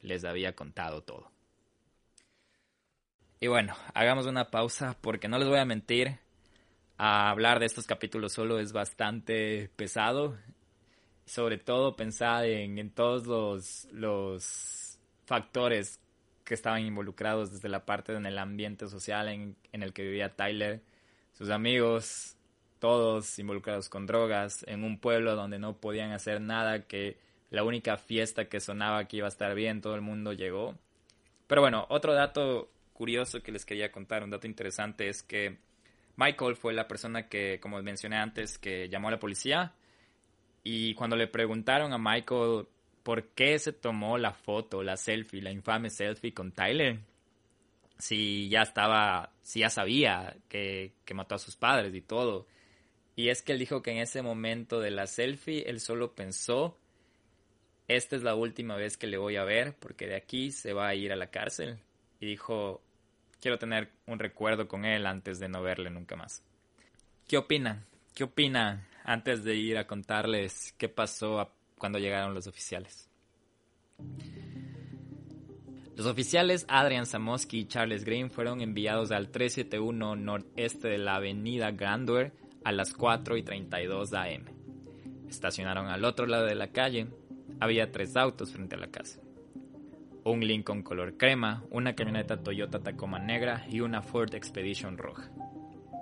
Les 0.00 0.24
había 0.24 0.56
contado 0.56 1.02
todo. 1.02 1.30
Y 3.38 3.48
bueno, 3.48 3.76
hagamos 3.92 4.24
una 4.24 4.50
pausa 4.50 4.96
porque 4.98 5.28
no 5.28 5.38
les 5.38 5.46
voy 5.46 5.58
a 5.58 5.66
mentir, 5.66 6.16
hablar 6.96 7.60
de 7.60 7.66
estos 7.66 7.86
capítulos 7.86 8.32
solo 8.32 8.60
es 8.60 8.72
bastante 8.72 9.68
pesado. 9.76 10.38
Sobre 11.26 11.58
todo 11.58 11.96
pensar 11.96 12.46
en, 12.46 12.88
todos 12.92 13.26
los, 13.26 13.86
los 13.92 14.85
factores 15.26 16.00
que 16.44 16.54
estaban 16.54 16.82
involucrados 16.82 17.52
desde 17.52 17.68
la 17.68 17.84
parte 17.84 18.14
en 18.14 18.24
el 18.24 18.38
ambiente 18.38 18.88
social 18.88 19.28
en, 19.28 19.56
el 19.72 19.92
que 19.92 20.02
vivía 20.02 20.34
Tyler, 20.34 20.80
sus 21.32 21.50
amigos, 21.50 22.36
todos 22.78 23.38
involucrados 23.38 23.88
con 23.88 24.06
drogas, 24.06 24.64
en 24.68 24.84
un 24.84 24.98
pueblo 24.98 25.34
donde 25.34 25.58
no 25.58 25.76
podían 25.76 26.12
hacer 26.12 26.40
nada, 26.40 26.86
que 26.86 27.18
la 27.50 27.64
única 27.64 27.96
fiesta 27.96 28.48
que 28.48 28.60
sonaba 28.60 29.06
que 29.06 29.18
iba 29.18 29.26
a 29.26 29.28
estar 29.28 29.54
bien, 29.54 29.80
todo 29.80 29.96
el 29.96 30.02
mundo 30.02 30.32
llegó. 30.32 30.76
Pero 31.48 31.60
bueno, 31.60 31.86
otro 31.90 32.14
dato 32.14 32.70
curioso 32.92 33.42
que 33.42 33.52
les 33.52 33.66
quería 33.66 33.90
contar, 33.90 34.22
un 34.22 34.30
dato 34.30 34.46
interesante 34.46 35.08
es 35.08 35.22
que 35.22 35.58
Michael 36.16 36.54
fue 36.54 36.72
la 36.72 36.86
persona 36.86 37.28
que, 37.28 37.58
como 37.60 37.82
mencioné 37.82 38.16
antes, 38.16 38.56
que 38.56 38.88
llamó 38.88 39.08
a 39.08 39.12
la 39.12 39.18
policía. 39.18 39.74
Y 40.62 40.94
cuando 40.94 41.16
le 41.16 41.26
preguntaron 41.26 41.92
a 41.92 41.98
Michael 41.98 42.66
por 43.06 43.28
qué 43.28 43.56
se 43.60 43.72
tomó 43.72 44.18
la 44.18 44.32
foto, 44.32 44.82
la 44.82 44.96
selfie, 44.96 45.40
la 45.40 45.52
infame 45.52 45.90
selfie 45.90 46.34
con 46.34 46.50
Tyler, 46.50 46.98
si 47.98 48.48
ya 48.48 48.62
estaba, 48.62 49.30
si 49.42 49.60
ya 49.60 49.70
sabía 49.70 50.36
que, 50.48 50.90
que 51.04 51.14
mató 51.14 51.36
a 51.36 51.38
sus 51.38 51.54
padres 51.54 51.94
y 51.94 52.00
todo, 52.00 52.48
y 53.14 53.28
es 53.28 53.42
que 53.42 53.52
él 53.52 53.60
dijo 53.60 53.80
que 53.80 53.92
en 53.92 53.98
ese 53.98 54.22
momento 54.22 54.80
de 54.80 54.90
la 54.90 55.06
selfie, 55.06 55.70
él 55.70 55.78
solo 55.78 56.16
pensó, 56.16 56.76
esta 57.86 58.16
es 58.16 58.24
la 58.24 58.34
última 58.34 58.74
vez 58.74 58.96
que 58.96 59.06
le 59.06 59.18
voy 59.18 59.36
a 59.36 59.44
ver, 59.44 59.76
porque 59.78 60.08
de 60.08 60.16
aquí 60.16 60.50
se 60.50 60.72
va 60.72 60.88
a 60.88 60.96
ir 60.96 61.12
a 61.12 61.16
la 61.16 61.28
cárcel. 61.28 61.78
Y 62.18 62.26
dijo, 62.26 62.82
quiero 63.40 63.56
tener 63.56 63.92
un 64.06 64.18
recuerdo 64.18 64.66
con 64.66 64.84
él 64.84 65.06
antes 65.06 65.38
de 65.38 65.48
no 65.48 65.62
verle 65.62 65.90
nunca 65.90 66.16
más. 66.16 66.42
¿Qué 67.28 67.36
opinan? 67.36 67.86
¿Qué 68.16 68.24
opinan 68.24 68.84
antes 69.04 69.44
de 69.44 69.54
ir 69.54 69.78
a 69.78 69.86
contarles 69.86 70.74
qué 70.76 70.88
pasó 70.88 71.38
cuando 71.78 71.98
llegaron 71.98 72.34
los 72.34 72.46
oficiales? 72.46 73.08
Los 75.96 76.06
oficiales 76.06 76.66
Adrian 76.68 77.06
Samoski 77.06 77.60
y 77.60 77.66
Charles 77.68 78.04
Green 78.04 78.30
fueron 78.30 78.60
enviados 78.60 79.12
al 79.12 79.30
371 79.30 80.14
noreste 80.16 80.88
de 80.88 80.98
la 80.98 81.16
avenida 81.16 81.70
Grandeur 81.70 82.32
a 82.64 82.72
las 82.72 82.92
4 82.92 83.36
y 83.38 83.42
32 83.42 84.12
am. 84.12 84.44
Estacionaron 85.26 85.88
al 85.88 86.04
otro 86.04 86.26
lado 86.26 86.44
de 86.44 86.54
la 86.54 86.68
calle. 86.68 87.06
Había 87.60 87.90
tres 87.90 88.14
autos 88.14 88.52
frente 88.52 88.76
a 88.76 88.78
la 88.78 88.88
casa. 88.88 89.20
Un 90.24 90.40
Lincoln 90.40 90.82
color 90.82 91.16
crema, 91.16 91.64
una 91.70 91.94
camioneta 91.94 92.42
Toyota 92.42 92.80
Tacoma 92.80 93.18
negra 93.18 93.64
y 93.70 93.80
una 93.80 94.02
Ford 94.02 94.34
Expedition 94.34 94.98
roja. 94.98 95.30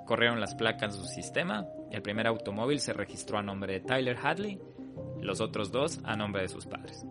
Corrieron 0.07 0.41
las 0.41 0.55
placas 0.55 0.95
de 0.95 1.07
su 1.07 1.07
sistema. 1.07 1.67
El 1.93 2.03
primer 2.03 2.27
automóvil 2.27 2.81
se 2.81 2.93
registró 2.93 3.39
a 3.39 3.43
nombre 3.43 3.75
de 3.75 3.81
Tyler 3.81 4.19
Hadley, 4.21 4.59
los 5.21 5.41
otros 5.41 5.73
dos 5.73 6.01
a 6.05 6.17
nombre 6.17 6.43
de 6.43 6.49
sus 6.49 6.67
padres. 6.67 7.05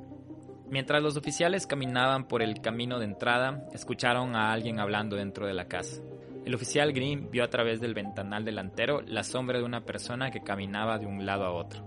Mientras 0.69 1.03
los 1.03 1.17
oficiales 1.17 1.67
caminaban 1.67 2.27
por 2.27 2.41
el 2.41 2.61
camino 2.61 2.97
de 2.97 3.05
entrada, 3.05 3.67
escucharon 3.73 4.35
a 4.35 4.51
alguien 4.51 4.79
hablando 4.79 5.15
dentro 5.15 5.45
de 5.45 5.53
la 5.53 5.67
casa. 5.67 6.01
El 6.45 6.55
oficial 6.55 6.93
Green 6.93 7.29
vio 7.31 7.43
a 7.43 7.49
través 7.49 7.79
del 7.79 7.93
ventanal 7.93 8.43
delantero 8.43 9.01
la 9.01 9.23
sombra 9.23 9.59
de 9.59 9.65
una 9.65 9.85
persona 9.85 10.31
que 10.31 10.41
caminaba 10.41 10.97
de 10.97 11.05
un 11.05 11.25
lado 11.25 11.45
a 11.45 11.51
otro. 11.51 11.85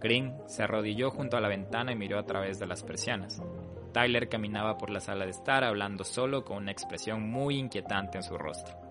Green 0.00 0.34
se 0.46 0.62
arrodilló 0.62 1.10
junto 1.10 1.36
a 1.36 1.40
la 1.40 1.48
ventana 1.48 1.92
y 1.92 1.96
miró 1.96 2.18
a 2.18 2.26
través 2.26 2.58
de 2.58 2.66
las 2.66 2.82
persianas. 2.82 3.40
Tyler 3.92 4.28
caminaba 4.28 4.76
por 4.76 4.90
la 4.90 5.00
sala 5.00 5.24
de 5.24 5.30
estar 5.30 5.64
hablando 5.64 6.04
solo 6.04 6.44
con 6.44 6.58
una 6.58 6.72
expresión 6.72 7.30
muy 7.30 7.56
inquietante 7.56 8.18
en 8.18 8.24
su 8.24 8.36
rostro. 8.36 8.85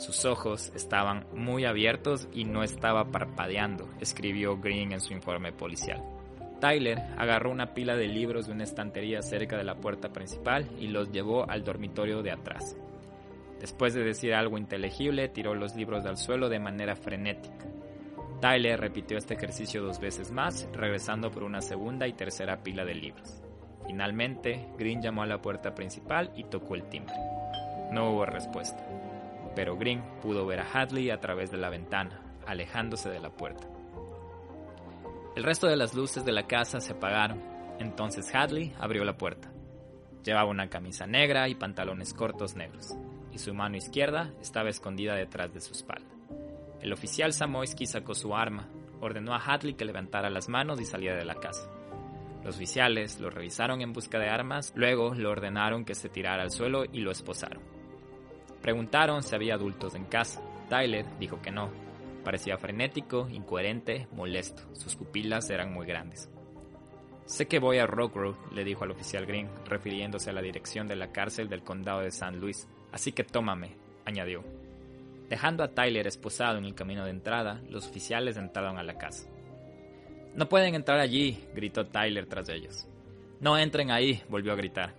Sus 0.00 0.24
ojos 0.24 0.72
estaban 0.74 1.26
muy 1.34 1.66
abiertos 1.66 2.26
y 2.32 2.44
no 2.44 2.62
estaba 2.62 3.10
parpadeando, 3.10 3.86
escribió 4.00 4.56
Green 4.56 4.92
en 4.92 5.00
su 5.02 5.12
informe 5.12 5.52
policial. 5.52 6.02
Tyler 6.58 6.98
agarró 7.18 7.50
una 7.50 7.74
pila 7.74 7.94
de 7.96 8.08
libros 8.08 8.46
de 8.46 8.54
una 8.54 8.64
estantería 8.64 9.20
cerca 9.20 9.58
de 9.58 9.64
la 9.64 9.74
puerta 9.74 10.10
principal 10.10 10.70
y 10.78 10.86
los 10.86 11.12
llevó 11.12 11.50
al 11.50 11.64
dormitorio 11.64 12.22
de 12.22 12.32
atrás. 12.32 12.78
Después 13.60 13.92
de 13.92 14.02
decir 14.02 14.32
algo 14.32 14.56
inteligible, 14.56 15.28
tiró 15.28 15.54
los 15.54 15.76
libros 15.76 16.06
al 16.06 16.16
suelo 16.16 16.48
de 16.48 16.60
manera 16.60 16.96
frenética. 16.96 17.66
Tyler 18.40 18.80
repitió 18.80 19.18
este 19.18 19.34
ejercicio 19.34 19.82
dos 19.82 20.00
veces 20.00 20.32
más, 20.32 20.66
regresando 20.72 21.30
por 21.30 21.42
una 21.42 21.60
segunda 21.60 22.08
y 22.08 22.14
tercera 22.14 22.62
pila 22.62 22.86
de 22.86 22.94
libros. 22.94 23.42
Finalmente, 23.86 24.66
Green 24.78 25.02
llamó 25.02 25.24
a 25.24 25.26
la 25.26 25.42
puerta 25.42 25.74
principal 25.74 26.32
y 26.34 26.44
tocó 26.44 26.74
el 26.74 26.88
timbre. 26.88 27.16
No 27.92 28.12
hubo 28.12 28.24
respuesta, 28.24 28.82
pero 29.54 29.76
Green 29.76 30.02
pudo 30.22 30.46
ver 30.46 30.60
a 30.60 30.70
Hadley 30.70 31.10
a 31.10 31.20
través 31.20 31.50
de 31.50 31.58
la 31.58 31.70
ventana, 31.70 32.22
alejándose 32.46 33.10
de 33.10 33.20
la 33.20 33.30
puerta. 33.30 33.66
El 35.36 35.44
resto 35.44 35.66
de 35.66 35.76
las 35.76 35.94
luces 35.94 36.24
de 36.24 36.32
la 36.32 36.46
casa 36.46 36.80
se 36.80 36.92
apagaron, 36.92 37.42
entonces 37.78 38.34
Hadley 38.34 38.74
abrió 38.78 39.04
la 39.04 39.16
puerta. 39.16 39.50
Llevaba 40.24 40.50
una 40.50 40.68
camisa 40.68 41.06
negra 41.06 41.48
y 41.48 41.54
pantalones 41.54 42.12
cortos 42.12 42.56
negros, 42.56 42.94
y 43.32 43.38
su 43.38 43.54
mano 43.54 43.76
izquierda 43.76 44.32
estaba 44.40 44.68
escondida 44.68 45.14
detrás 45.14 45.52
de 45.54 45.60
su 45.60 45.72
espalda. 45.72 46.10
El 46.80 46.92
oficial 46.92 47.32
Samoisky 47.32 47.86
sacó 47.86 48.14
su 48.14 48.34
arma, 48.34 48.68
ordenó 49.00 49.34
a 49.34 49.38
Hadley 49.38 49.74
que 49.74 49.84
levantara 49.84 50.30
las 50.30 50.48
manos 50.48 50.80
y 50.80 50.84
saliera 50.84 51.16
de 51.16 51.24
la 51.24 51.36
casa. 51.36 51.70
Los 52.44 52.56
oficiales 52.56 53.20
lo 53.20 53.30
revisaron 53.30 53.82
en 53.82 53.92
busca 53.92 54.18
de 54.18 54.28
armas, 54.28 54.72
luego 54.74 55.14
le 55.14 55.26
ordenaron 55.26 55.84
que 55.84 55.94
se 55.94 56.08
tirara 56.08 56.42
al 56.42 56.50
suelo 56.50 56.84
y 56.84 57.00
lo 57.00 57.10
esposaron. 57.10 57.79
Preguntaron 58.62 59.22
si 59.22 59.34
había 59.34 59.54
adultos 59.54 59.94
en 59.94 60.04
casa. 60.04 60.42
Tyler 60.68 61.06
dijo 61.18 61.40
que 61.40 61.50
no, 61.50 61.70
Parecía 62.24 62.58
frenético, 62.58 63.28
incoherente, 63.30 64.06
molesto. 64.12 64.62
Sus 64.74 64.94
pupilas 64.94 65.48
eran 65.50 65.72
muy 65.72 65.86
grandes. 65.86 66.30
Sé 67.24 67.46
que 67.46 67.58
voy 67.58 67.78
a 67.78 67.86
Rock 67.86 68.16
Road, 68.16 68.36
le 68.52 68.64
dijo 68.64 68.84
al 68.84 68.90
oficial 68.90 69.24
Green, 69.24 69.48
refiriéndose 69.64 70.30
a 70.30 70.32
la 70.32 70.42
dirección 70.42 70.86
de 70.86 70.96
la 70.96 71.12
cárcel 71.12 71.48
del 71.48 71.62
condado 71.62 72.00
de 72.00 72.10
San 72.10 72.38
Luis. 72.40 72.68
Así 72.92 73.12
que 73.12 73.24
tómame, 73.24 73.76
añadió. 74.04 74.44
Dejando 75.28 75.62
a 75.62 75.68
Tyler 75.68 76.06
esposado 76.06 76.58
en 76.58 76.64
el 76.64 76.74
camino 76.74 77.04
de 77.04 77.10
entrada, 77.10 77.62
los 77.68 77.86
oficiales 77.86 78.36
entraron 78.36 78.78
a 78.78 78.82
la 78.82 78.98
casa. 78.98 79.30
No 80.34 80.48
pueden 80.48 80.74
entrar 80.74 80.98
allí, 80.98 81.44
gritó 81.54 81.86
Tyler 81.86 82.26
tras 82.26 82.48
ellos. 82.48 82.86
No 83.40 83.56
entren 83.56 83.90
ahí, 83.90 84.22
volvió 84.28 84.52
a 84.52 84.56
gritar. 84.56 84.94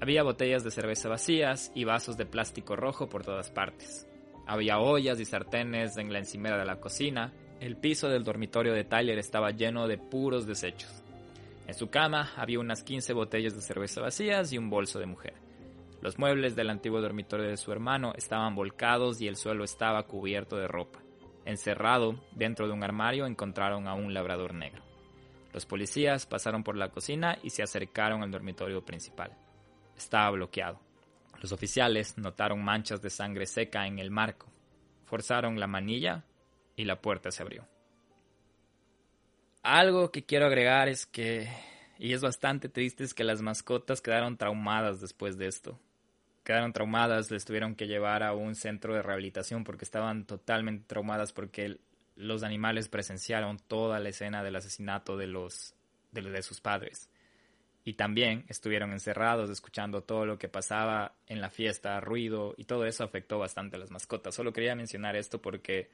Había 0.00 0.22
botellas 0.22 0.62
de 0.62 0.70
cerveza 0.70 1.08
vacías 1.08 1.72
y 1.74 1.84
vasos 1.84 2.16
de 2.16 2.26
plástico 2.26 2.76
rojo 2.76 3.08
por 3.08 3.24
todas 3.24 3.50
partes. 3.50 4.06
Había 4.46 4.78
ollas 4.78 5.18
y 5.20 5.24
sartenes 5.24 5.96
en 5.96 6.12
la 6.12 6.18
encimera 6.18 6.58
de 6.58 6.66
la 6.66 6.80
cocina. 6.80 7.32
El 7.60 7.76
piso 7.76 8.08
del 8.08 8.22
dormitorio 8.22 8.74
de 8.74 8.84
Tyler 8.84 9.18
estaba 9.18 9.50
lleno 9.50 9.88
de 9.88 9.96
puros 9.96 10.46
desechos. 10.46 11.02
En 11.66 11.74
su 11.74 11.88
cama 11.88 12.30
había 12.36 12.60
unas 12.60 12.82
15 12.82 13.14
botellas 13.14 13.54
de 13.54 13.62
cerveza 13.62 14.02
vacías 14.02 14.52
y 14.52 14.58
un 14.58 14.68
bolso 14.68 14.98
de 14.98 15.06
mujer. 15.06 15.34
Los 16.02 16.18
muebles 16.18 16.54
del 16.54 16.70
antiguo 16.70 17.00
dormitorio 17.00 17.48
de 17.48 17.56
su 17.56 17.72
hermano 17.72 18.12
estaban 18.16 18.54
volcados 18.54 19.20
y 19.20 19.28
el 19.28 19.36
suelo 19.36 19.64
estaba 19.64 20.02
cubierto 20.04 20.56
de 20.56 20.68
ropa. 20.68 21.00
Encerrado 21.46 22.20
dentro 22.32 22.66
de 22.66 22.74
un 22.74 22.84
armario 22.84 23.26
encontraron 23.26 23.88
a 23.88 23.94
un 23.94 24.12
labrador 24.12 24.52
negro. 24.52 24.82
Los 25.54 25.64
policías 25.64 26.26
pasaron 26.26 26.62
por 26.62 26.76
la 26.76 26.90
cocina 26.90 27.38
y 27.42 27.50
se 27.50 27.62
acercaron 27.62 28.22
al 28.22 28.30
dormitorio 28.30 28.84
principal. 28.84 29.32
Estaba 29.96 30.30
bloqueado. 30.30 30.80
Los 31.40 31.52
oficiales 31.52 32.16
notaron 32.18 32.62
manchas 32.64 33.02
de 33.02 33.10
sangre 33.10 33.46
seca 33.46 33.86
en 33.86 33.98
el 33.98 34.10
marco, 34.10 34.46
forzaron 35.04 35.60
la 35.60 35.66
manilla 35.66 36.24
y 36.76 36.84
la 36.84 37.00
puerta 37.00 37.30
se 37.30 37.42
abrió. 37.42 37.66
Algo 39.62 40.10
que 40.10 40.24
quiero 40.24 40.46
agregar 40.46 40.88
es 40.88 41.06
que, 41.06 41.48
y 41.98 42.12
es 42.12 42.22
bastante 42.22 42.68
triste, 42.68 43.04
es 43.04 43.14
que 43.14 43.24
las 43.24 43.42
mascotas 43.42 44.00
quedaron 44.00 44.36
traumadas 44.36 45.00
después 45.00 45.36
de 45.38 45.48
esto. 45.48 45.78
Quedaron 46.44 46.72
traumadas, 46.72 47.30
les 47.30 47.44
tuvieron 47.44 47.74
que 47.74 47.88
llevar 47.88 48.22
a 48.22 48.32
un 48.32 48.54
centro 48.54 48.94
de 48.94 49.02
rehabilitación 49.02 49.64
porque 49.64 49.84
estaban 49.84 50.24
totalmente 50.24 50.84
traumadas 50.86 51.32
porque 51.32 51.78
los 52.14 52.44
animales 52.44 52.88
presenciaron 52.88 53.58
toda 53.58 53.98
la 53.98 54.10
escena 54.10 54.44
del 54.44 54.56
asesinato 54.56 55.16
de 55.16 55.26
los 55.26 55.74
de 56.12 56.42
sus 56.42 56.62
padres 56.62 57.10
y 57.86 57.94
también 57.94 58.44
estuvieron 58.48 58.90
encerrados 58.90 59.48
escuchando 59.48 60.02
todo 60.02 60.26
lo 60.26 60.40
que 60.40 60.48
pasaba 60.48 61.14
en 61.28 61.40
la 61.40 61.50
fiesta, 61.50 62.00
ruido 62.00 62.52
y 62.56 62.64
todo 62.64 62.84
eso 62.84 63.04
afectó 63.04 63.38
bastante 63.38 63.76
a 63.76 63.78
las 63.78 63.92
mascotas. 63.92 64.34
Solo 64.34 64.52
quería 64.52 64.74
mencionar 64.74 65.14
esto 65.14 65.40
porque 65.40 65.88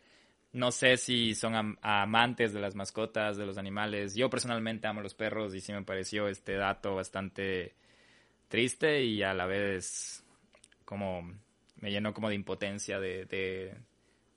no 0.52 0.72
sé 0.72 0.96
si 0.96 1.34
son 1.34 1.76
amantes 1.82 2.54
de 2.54 2.60
las 2.60 2.74
mascotas, 2.74 3.36
de 3.36 3.44
los 3.44 3.58
animales. 3.58 4.14
Yo 4.14 4.30
personalmente 4.30 4.86
amo 4.86 5.02
los 5.02 5.12
perros 5.12 5.54
y 5.54 5.60
sí 5.60 5.74
me 5.74 5.82
pareció 5.82 6.28
este 6.28 6.54
dato 6.54 6.94
bastante 6.94 7.74
triste 8.48 9.04
y 9.04 9.22
a 9.22 9.34
la 9.34 9.44
vez 9.44 10.24
como 10.86 11.30
me 11.76 11.90
llenó 11.90 12.14
como 12.14 12.30
de 12.30 12.36
impotencia 12.36 13.00
de, 13.00 13.26
de, 13.26 13.74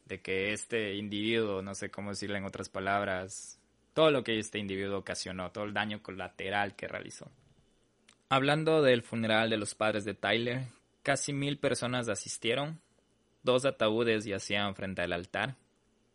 de 0.07 0.21
que 0.21 0.51
este 0.51 0.95
individuo, 0.95 1.61
no 1.61 1.73
sé 1.73 1.89
cómo 1.89 2.09
decirle 2.09 2.37
en 2.37 2.43
otras 2.43 2.67
palabras, 2.67 3.61
todo 3.93 4.11
lo 4.11 4.25
que 4.25 4.37
este 4.39 4.59
individuo 4.59 4.97
ocasionó, 4.97 5.53
todo 5.53 5.63
el 5.63 5.73
daño 5.73 6.03
colateral 6.03 6.75
que 6.75 6.89
realizó. 6.89 7.31
Hablando 8.27 8.81
del 8.81 9.03
funeral 9.03 9.51
de 9.51 9.57
los 9.57 9.75
padres 9.75 10.03
de 10.03 10.15
Tyler, 10.15 10.63
casi 11.03 11.31
mil 11.31 11.59
personas 11.59 12.09
asistieron. 12.09 12.81
Dos 13.43 13.65
ataúdes 13.65 14.25
yacían 14.25 14.73
frente 14.73 15.03
al 15.03 15.13
altar. 15.13 15.57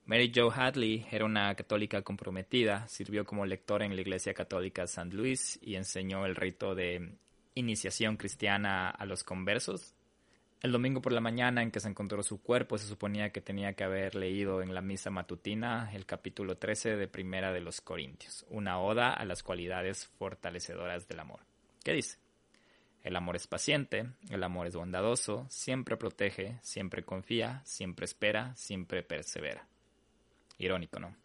Mary 0.06 0.32
Jo 0.34 0.50
Hadley 0.50 1.06
era 1.12 1.24
una 1.24 1.54
católica 1.54 2.02
comprometida, 2.02 2.88
sirvió 2.88 3.24
como 3.24 3.46
lectora 3.46 3.86
en 3.86 3.94
la 3.94 4.00
Iglesia 4.00 4.34
Católica 4.34 4.82
St. 4.82 5.14
Louis 5.14 5.60
y 5.62 5.76
enseñó 5.76 6.26
el 6.26 6.34
rito 6.34 6.74
de 6.74 7.12
iniciación 7.54 8.16
cristiana 8.16 8.90
a 8.90 9.06
los 9.06 9.22
conversos. 9.22 9.94
El 10.62 10.72
domingo 10.72 11.00
por 11.00 11.12
la 11.12 11.20
mañana 11.20 11.62
en 11.62 11.70
que 11.70 11.78
se 11.78 11.88
encontró 11.88 12.24
su 12.24 12.42
cuerpo 12.42 12.76
se 12.76 12.88
suponía 12.88 13.30
que 13.30 13.40
tenía 13.40 13.74
que 13.74 13.84
haber 13.84 14.16
leído 14.16 14.62
en 14.62 14.74
la 14.74 14.82
misa 14.82 15.10
matutina 15.10 15.92
el 15.94 16.06
capítulo 16.06 16.56
13 16.58 16.96
de 16.96 17.06
Primera 17.06 17.52
de 17.52 17.60
los 17.60 17.80
Corintios, 17.80 18.44
una 18.48 18.80
oda 18.80 19.12
a 19.12 19.24
las 19.24 19.44
cualidades 19.44 20.08
fortalecedoras 20.18 21.06
del 21.06 21.20
amor. 21.20 21.49
¿Qué 21.82 21.92
dice? 21.92 22.18
El 23.02 23.16
amor 23.16 23.36
es 23.36 23.46
paciente, 23.46 24.10
el 24.28 24.42
amor 24.42 24.66
es 24.66 24.76
bondadoso, 24.76 25.46
siempre 25.48 25.96
protege, 25.96 26.58
siempre 26.62 27.02
confía, 27.02 27.62
siempre 27.64 28.04
espera, 28.04 28.54
siempre 28.56 29.02
persevera. 29.02 29.66
Irónico, 30.58 31.00
¿no? 31.00 31.16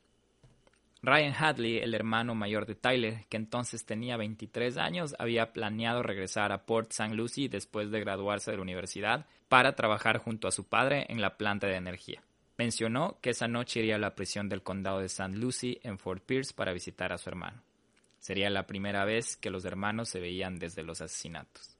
Ryan 1.02 1.34
Hadley, 1.38 1.78
el 1.78 1.94
hermano 1.94 2.34
mayor 2.34 2.66
de 2.66 2.74
Tyler, 2.74 3.26
que 3.30 3.38
entonces 3.38 3.86
tenía 3.86 4.18
23 4.18 4.78
años, 4.78 5.16
había 5.20 5.54
planeado 5.54 6.02
regresar 6.02 6.52
a 6.52 6.66
Port 6.66 6.92
St. 6.92 7.14
Lucie 7.14 7.50
después 7.50 7.92
de 7.92 8.00
graduarse 8.00 8.50
de 8.50 8.58
la 8.58 8.64
universidad 8.64 9.28
para 9.48 9.76
trabajar 9.76 10.18
junto 10.18 10.48
a 10.48 10.52
su 10.52 10.64
padre 10.68 11.06
en 11.10 11.22
la 11.22 11.38
planta 11.38 11.68
de 11.68 11.76
energía. 11.76 12.24
Mencionó 12.58 13.20
que 13.22 13.32
esa 13.32 13.48
noche 13.48 13.82
iría 13.82 13.96
a 13.96 14.00
la 14.00 14.16
prisión 14.16 14.50
del 14.50 14.64
condado 14.64 15.00
de 15.00 15.06
St. 15.06 15.36
Lucie 15.36 15.80
en 15.84 16.00
Fort 16.00 16.24
Pierce 16.26 16.54
para 16.54 16.74
visitar 16.74 17.12
a 17.12 17.18
su 17.18 17.30
hermano. 17.30 17.62
Sería 18.26 18.50
la 18.50 18.66
primera 18.66 19.06
vez 19.06 19.38
que 19.38 19.52
los 19.52 19.66
hermanos 19.66 20.10
se 20.10 20.20
veían 20.20 20.58
desde 20.58 20.82
los 20.82 21.00
asesinatos. 21.00 21.78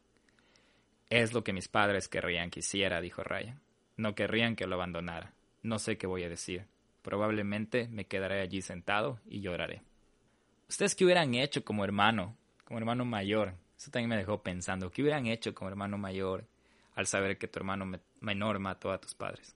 Es 1.10 1.34
lo 1.34 1.44
que 1.44 1.54
mis 1.54 1.68
padres 1.68 2.08
querrían 2.08 2.52
que 2.52 2.60
hiciera, 2.60 3.02
dijo 3.02 3.24
Ryan. 3.24 3.60
No 3.98 4.14
querrían 4.14 4.56
que 4.56 4.68
lo 4.68 4.76
abandonara. 4.76 5.34
No 5.64 5.80
sé 5.80 5.98
qué 5.98 6.06
voy 6.06 6.22
a 6.22 6.30
decir. 6.30 6.68
Probablemente 7.02 7.88
me 7.88 8.06
quedaré 8.06 8.42
allí 8.42 8.62
sentado 8.62 9.20
y 9.26 9.42
lloraré. 9.42 9.82
¿Ustedes 10.70 10.94
qué 10.94 11.06
hubieran 11.06 11.34
hecho 11.34 11.66
como 11.66 11.84
hermano, 11.84 12.38
como 12.64 12.78
hermano 12.78 13.06
mayor? 13.06 13.56
Eso 13.76 13.90
también 13.90 14.10
me 14.10 14.18
dejó 14.18 14.44
pensando. 14.44 14.92
¿Qué 14.92 15.02
hubieran 15.02 15.26
hecho 15.26 15.56
como 15.56 15.72
hermano 15.72 15.98
mayor 15.98 16.46
al 16.94 17.08
saber 17.08 17.40
que 17.40 17.48
tu 17.48 17.58
hermano 17.58 17.92
menor 18.20 18.60
mató 18.60 18.92
a 18.92 19.02
tus 19.02 19.16
padres? 19.16 19.56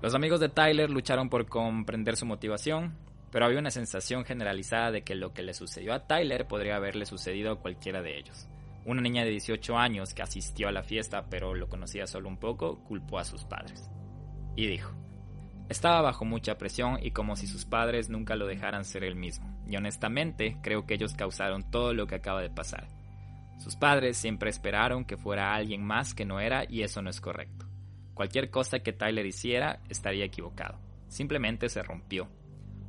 Los 0.00 0.14
amigos 0.14 0.40
de 0.40 0.48
Tyler 0.48 0.88
lucharon 0.88 1.28
por 1.28 1.44
comprender 1.46 2.16
su 2.16 2.24
motivación, 2.24 2.96
pero 3.30 3.44
había 3.44 3.58
una 3.58 3.70
sensación 3.70 4.24
generalizada 4.24 4.90
de 4.90 5.02
que 5.02 5.14
lo 5.14 5.32
que 5.32 5.42
le 5.42 5.54
sucedió 5.54 5.92
a 5.92 6.06
Tyler 6.06 6.46
podría 6.46 6.76
haberle 6.76 7.06
sucedido 7.06 7.52
a 7.52 7.60
cualquiera 7.60 8.02
de 8.02 8.18
ellos. 8.18 8.48
Una 8.84 9.02
niña 9.02 9.24
de 9.24 9.30
18 9.30 9.76
años 9.76 10.14
que 10.14 10.22
asistió 10.22 10.68
a 10.68 10.72
la 10.72 10.82
fiesta 10.82 11.26
pero 11.28 11.54
lo 11.54 11.68
conocía 11.68 12.06
solo 12.06 12.28
un 12.28 12.38
poco, 12.38 12.82
culpó 12.84 13.18
a 13.18 13.24
sus 13.24 13.44
padres. 13.44 13.90
Y 14.56 14.66
dijo, 14.66 14.92
estaba 15.68 16.00
bajo 16.00 16.24
mucha 16.24 16.56
presión 16.56 16.98
y 17.02 17.10
como 17.10 17.36
si 17.36 17.46
sus 17.46 17.66
padres 17.66 18.08
nunca 18.08 18.36
lo 18.36 18.46
dejaran 18.46 18.84
ser 18.84 19.04
él 19.04 19.16
mismo. 19.16 19.54
Y 19.68 19.76
honestamente 19.76 20.56
creo 20.62 20.86
que 20.86 20.94
ellos 20.94 21.12
causaron 21.14 21.70
todo 21.70 21.92
lo 21.92 22.06
que 22.06 22.14
acaba 22.14 22.40
de 22.40 22.50
pasar. 22.50 22.88
Sus 23.58 23.76
padres 23.76 24.16
siempre 24.16 24.48
esperaron 24.48 25.04
que 25.04 25.18
fuera 25.18 25.54
alguien 25.54 25.84
más 25.84 26.14
que 26.14 26.24
no 26.24 26.40
era 26.40 26.64
y 26.66 26.82
eso 26.82 27.02
no 27.02 27.10
es 27.10 27.20
correcto. 27.20 27.66
Cualquier 28.14 28.50
cosa 28.50 28.78
que 28.78 28.92
Tyler 28.94 29.26
hiciera 29.26 29.80
estaría 29.90 30.24
equivocado. 30.24 30.78
Simplemente 31.08 31.68
se 31.68 31.82
rompió 31.82 32.28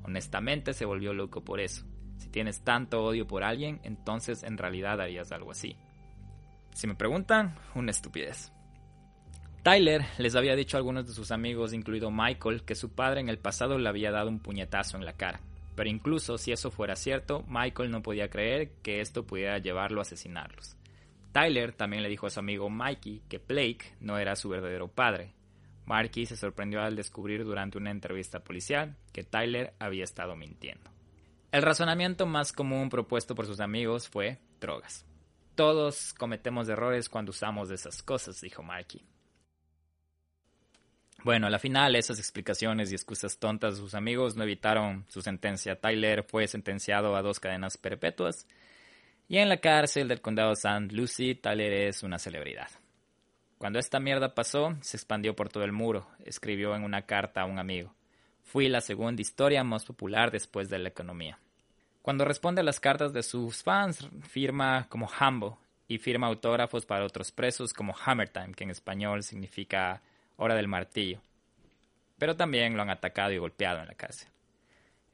Honestamente 0.03 0.73
se 0.73 0.85
volvió 0.85 1.13
loco 1.13 1.43
por 1.43 1.59
eso. 1.59 1.85
Si 2.17 2.29
tienes 2.29 2.61
tanto 2.63 3.03
odio 3.03 3.27
por 3.27 3.43
alguien, 3.43 3.79
entonces 3.83 4.43
en 4.43 4.57
realidad 4.57 4.99
harías 5.01 5.31
algo 5.31 5.51
así. 5.51 5.77
Si 6.73 6.87
me 6.87 6.95
preguntan, 6.95 7.55
una 7.75 7.91
estupidez. 7.91 8.51
Tyler 9.63 10.05
les 10.17 10.35
había 10.35 10.55
dicho 10.55 10.77
a 10.77 10.79
algunos 10.79 11.05
de 11.05 11.13
sus 11.13 11.31
amigos, 11.31 11.73
incluido 11.73 12.11
Michael, 12.11 12.63
que 12.63 12.75
su 12.75 12.93
padre 12.93 13.19
en 13.19 13.29
el 13.29 13.39
pasado 13.39 13.77
le 13.77 13.89
había 13.89 14.11
dado 14.11 14.29
un 14.29 14.39
puñetazo 14.39 14.97
en 14.97 15.05
la 15.05 15.13
cara, 15.13 15.41
Pero 15.75 15.89
incluso 15.89 16.37
si 16.37 16.51
eso 16.51 16.71
fuera 16.71 16.95
cierto, 16.95 17.43
Michael 17.47 17.91
no 17.91 18.01
podía 18.01 18.29
creer 18.29 18.71
que 18.81 19.01
esto 19.01 19.25
pudiera 19.25 19.57
llevarlo 19.59 19.99
a 19.99 20.03
asesinarlos. 20.03 20.77
Tyler 21.31 21.73
también 21.73 22.03
le 22.03 22.09
dijo 22.09 22.27
a 22.27 22.29
su 22.29 22.39
amigo 22.39 22.69
Mikey 22.69 23.21
que 23.29 23.37
Blake 23.37 23.93
no 23.99 24.17
era 24.17 24.35
su 24.35 24.49
verdadero 24.49 24.87
padre. 24.87 25.33
Marky 25.89 26.27
se 26.27 26.37
sorprendió 26.37 26.83
al 26.83 26.95
descubrir 26.95 27.43
durante 27.43 27.79
una 27.79 27.89
entrevista 27.89 28.41
policial 28.41 28.95
que 29.11 29.23
Tyler 29.23 29.73
había 29.79 30.03
estado 30.03 30.35
mintiendo. 30.35 30.91
El 31.51 31.63
razonamiento 31.63 32.27
más 32.27 32.53
común 32.53 32.91
propuesto 32.91 33.33
por 33.33 33.47
sus 33.47 33.59
amigos 33.59 34.07
fue 34.07 34.37
drogas. 34.61 35.03
Todos 35.55 36.13
cometemos 36.13 36.69
errores 36.69 37.09
cuando 37.09 37.31
usamos 37.31 37.71
esas 37.71 38.03
cosas, 38.03 38.39
dijo 38.39 38.61
Marky. 38.61 39.03
Bueno, 41.23 41.47
a 41.47 41.49
la 41.49 41.57
final 41.57 41.95
esas 41.95 42.19
explicaciones 42.19 42.91
y 42.91 42.95
excusas 42.95 43.39
tontas 43.39 43.75
de 43.75 43.81
sus 43.81 43.95
amigos 43.95 44.35
no 44.35 44.43
evitaron 44.43 45.05
su 45.09 45.23
sentencia. 45.23 45.81
Tyler 45.81 46.23
fue 46.23 46.47
sentenciado 46.47 47.15
a 47.15 47.23
dos 47.23 47.39
cadenas 47.39 47.77
perpetuas 47.77 48.45
y 49.27 49.39
en 49.39 49.49
la 49.49 49.57
cárcel 49.57 50.07
del 50.07 50.21
condado 50.21 50.53
St. 50.53 50.93
Lucie, 50.93 51.33
Tyler 51.33 51.73
es 51.73 52.03
una 52.03 52.19
celebridad. 52.19 52.69
Cuando 53.59 53.77
esta 53.77 53.99
mierda 53.99 54.33
pasó, 54.33 54.77
se 54.79 54.95
expandió 54.95 55.35
por 55.35 55.49
todo 55.49 55.65
el 55.65 55.73
muro, 55.73 56.07
escribió 56.23 56.77
en 56.77 56.83
una 56.85 57.01
carta 57.01 57.41
a 57.41 57.45
un 57.45 57.59
amigo. 57.59 57.93
Fui 58.41 58.69
la 58.69 58.79
segunda 58.79 59.21
historia 59.21 59.65
más 59.65 59.83
popular 59.83 60.31
después 60.31 60.69
de 60.69 60.79
la 60.79 60.87
economía. 60.87 61.37
Cuando 62.01 62.23
responde 62.23 62.61
a 62.61 62.63
las 62.63 62.79
cartas 62.79 63.11
de 63.11 63.21
sus 63.21 63.61
fans, 63.61 64.07
firma 64.29 64.87
como 64.87 65.09
Hambo 65.19 65.59
y 65.89 65.97
firma 65.97 66.27
autógrafos 66.27 66.85
para 66.85 67.03
otros 67.03 67.33
presos 67.33 67.73
como 67.73 67.93
Hammer 68.05 68.29
Time, 68.29 68.53
que 68.53 68.63
en 68.63 68.69
español 68.69 69.23
significa 69.23 70.01
hora 70.37 70.55
del 70.55 70.69
martillo. 70.69 71.19
Pero 72.17 72.37
también 72.37 72.77
lo 72.77 72.81
han 72.83 72.89
atacado 72.89 73.33
y 73.33 73.39
golpeado 73.39 73.81
en 73.81 73.87
la 73.87 73.95
cárcel. 73.95 74.29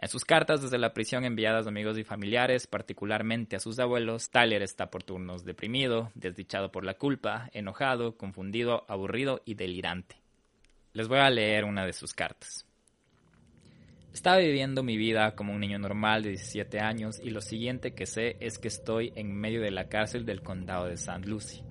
En 0.05 0.09
sus 0.09 0.23
cartas 0.23 0.61
desde 0.61 0.77
la 0.77 0.93
prisión 0.93 1.25
enviadas 1.25 1.65
a 1.65 1.69
amigos 1.69 1.97
y 1.97 2.03
familiares, 2.03 2.67
particularmente 2.67 3.55
a 3.55 3.59
sus 3.59 3.79
abuelos, 3.79 4.29
Tyler 4.29 4.61
está 4.61 4.91
por 4.91 5.01
turnos 5.01 5.43
deprimido, 5.43 6.11
desdichado 6.13 6.71
por 6.71 6.85
la 6.85 6.93
culpa, 6.93 7.49
enojado, 7.53 8.15
confundido, 8.15 8.85
aburrido 8.87 9.41
y 9.45 9.55
delirante. 9.55 10.17
Les 10.93 11.07
voy 11.07 11.17
a 11.17 11.31
leer 11.31 11.65
una 11.65 11.87
de 11.87 11.93
sus 11.93 12.13
cartas. 12.13 12.67
Estaba 14.13 14.37
viviendo 14.37 14.83
mi 14.83 14.95
vida 14.95 15.33
como 15.33 15.53
un 15.53 15.59
niño 15.59 15.79
normal 15.79 16.21
de 16.21 16.29
17 16.29 16.79
años 16.81 17.19
y 17.19 17.31
lo 17.31 17.41
siguiente 17.41 17.95
que 17.95 18.05
sé 18.05 18.37
es 18.39 18.59
que 18.59 18.67
estoy 18.67 19.11
en 19.15 19.33
medio 19.33 19.59
de 19.59 19.71
la 19.71 19.89
cárcel 19.89 20.23
del 20.23 20.43
condado 20.43 20.85
de 20.85 20.93
St. 20.93 21.25
Lucie. 21.27 21.63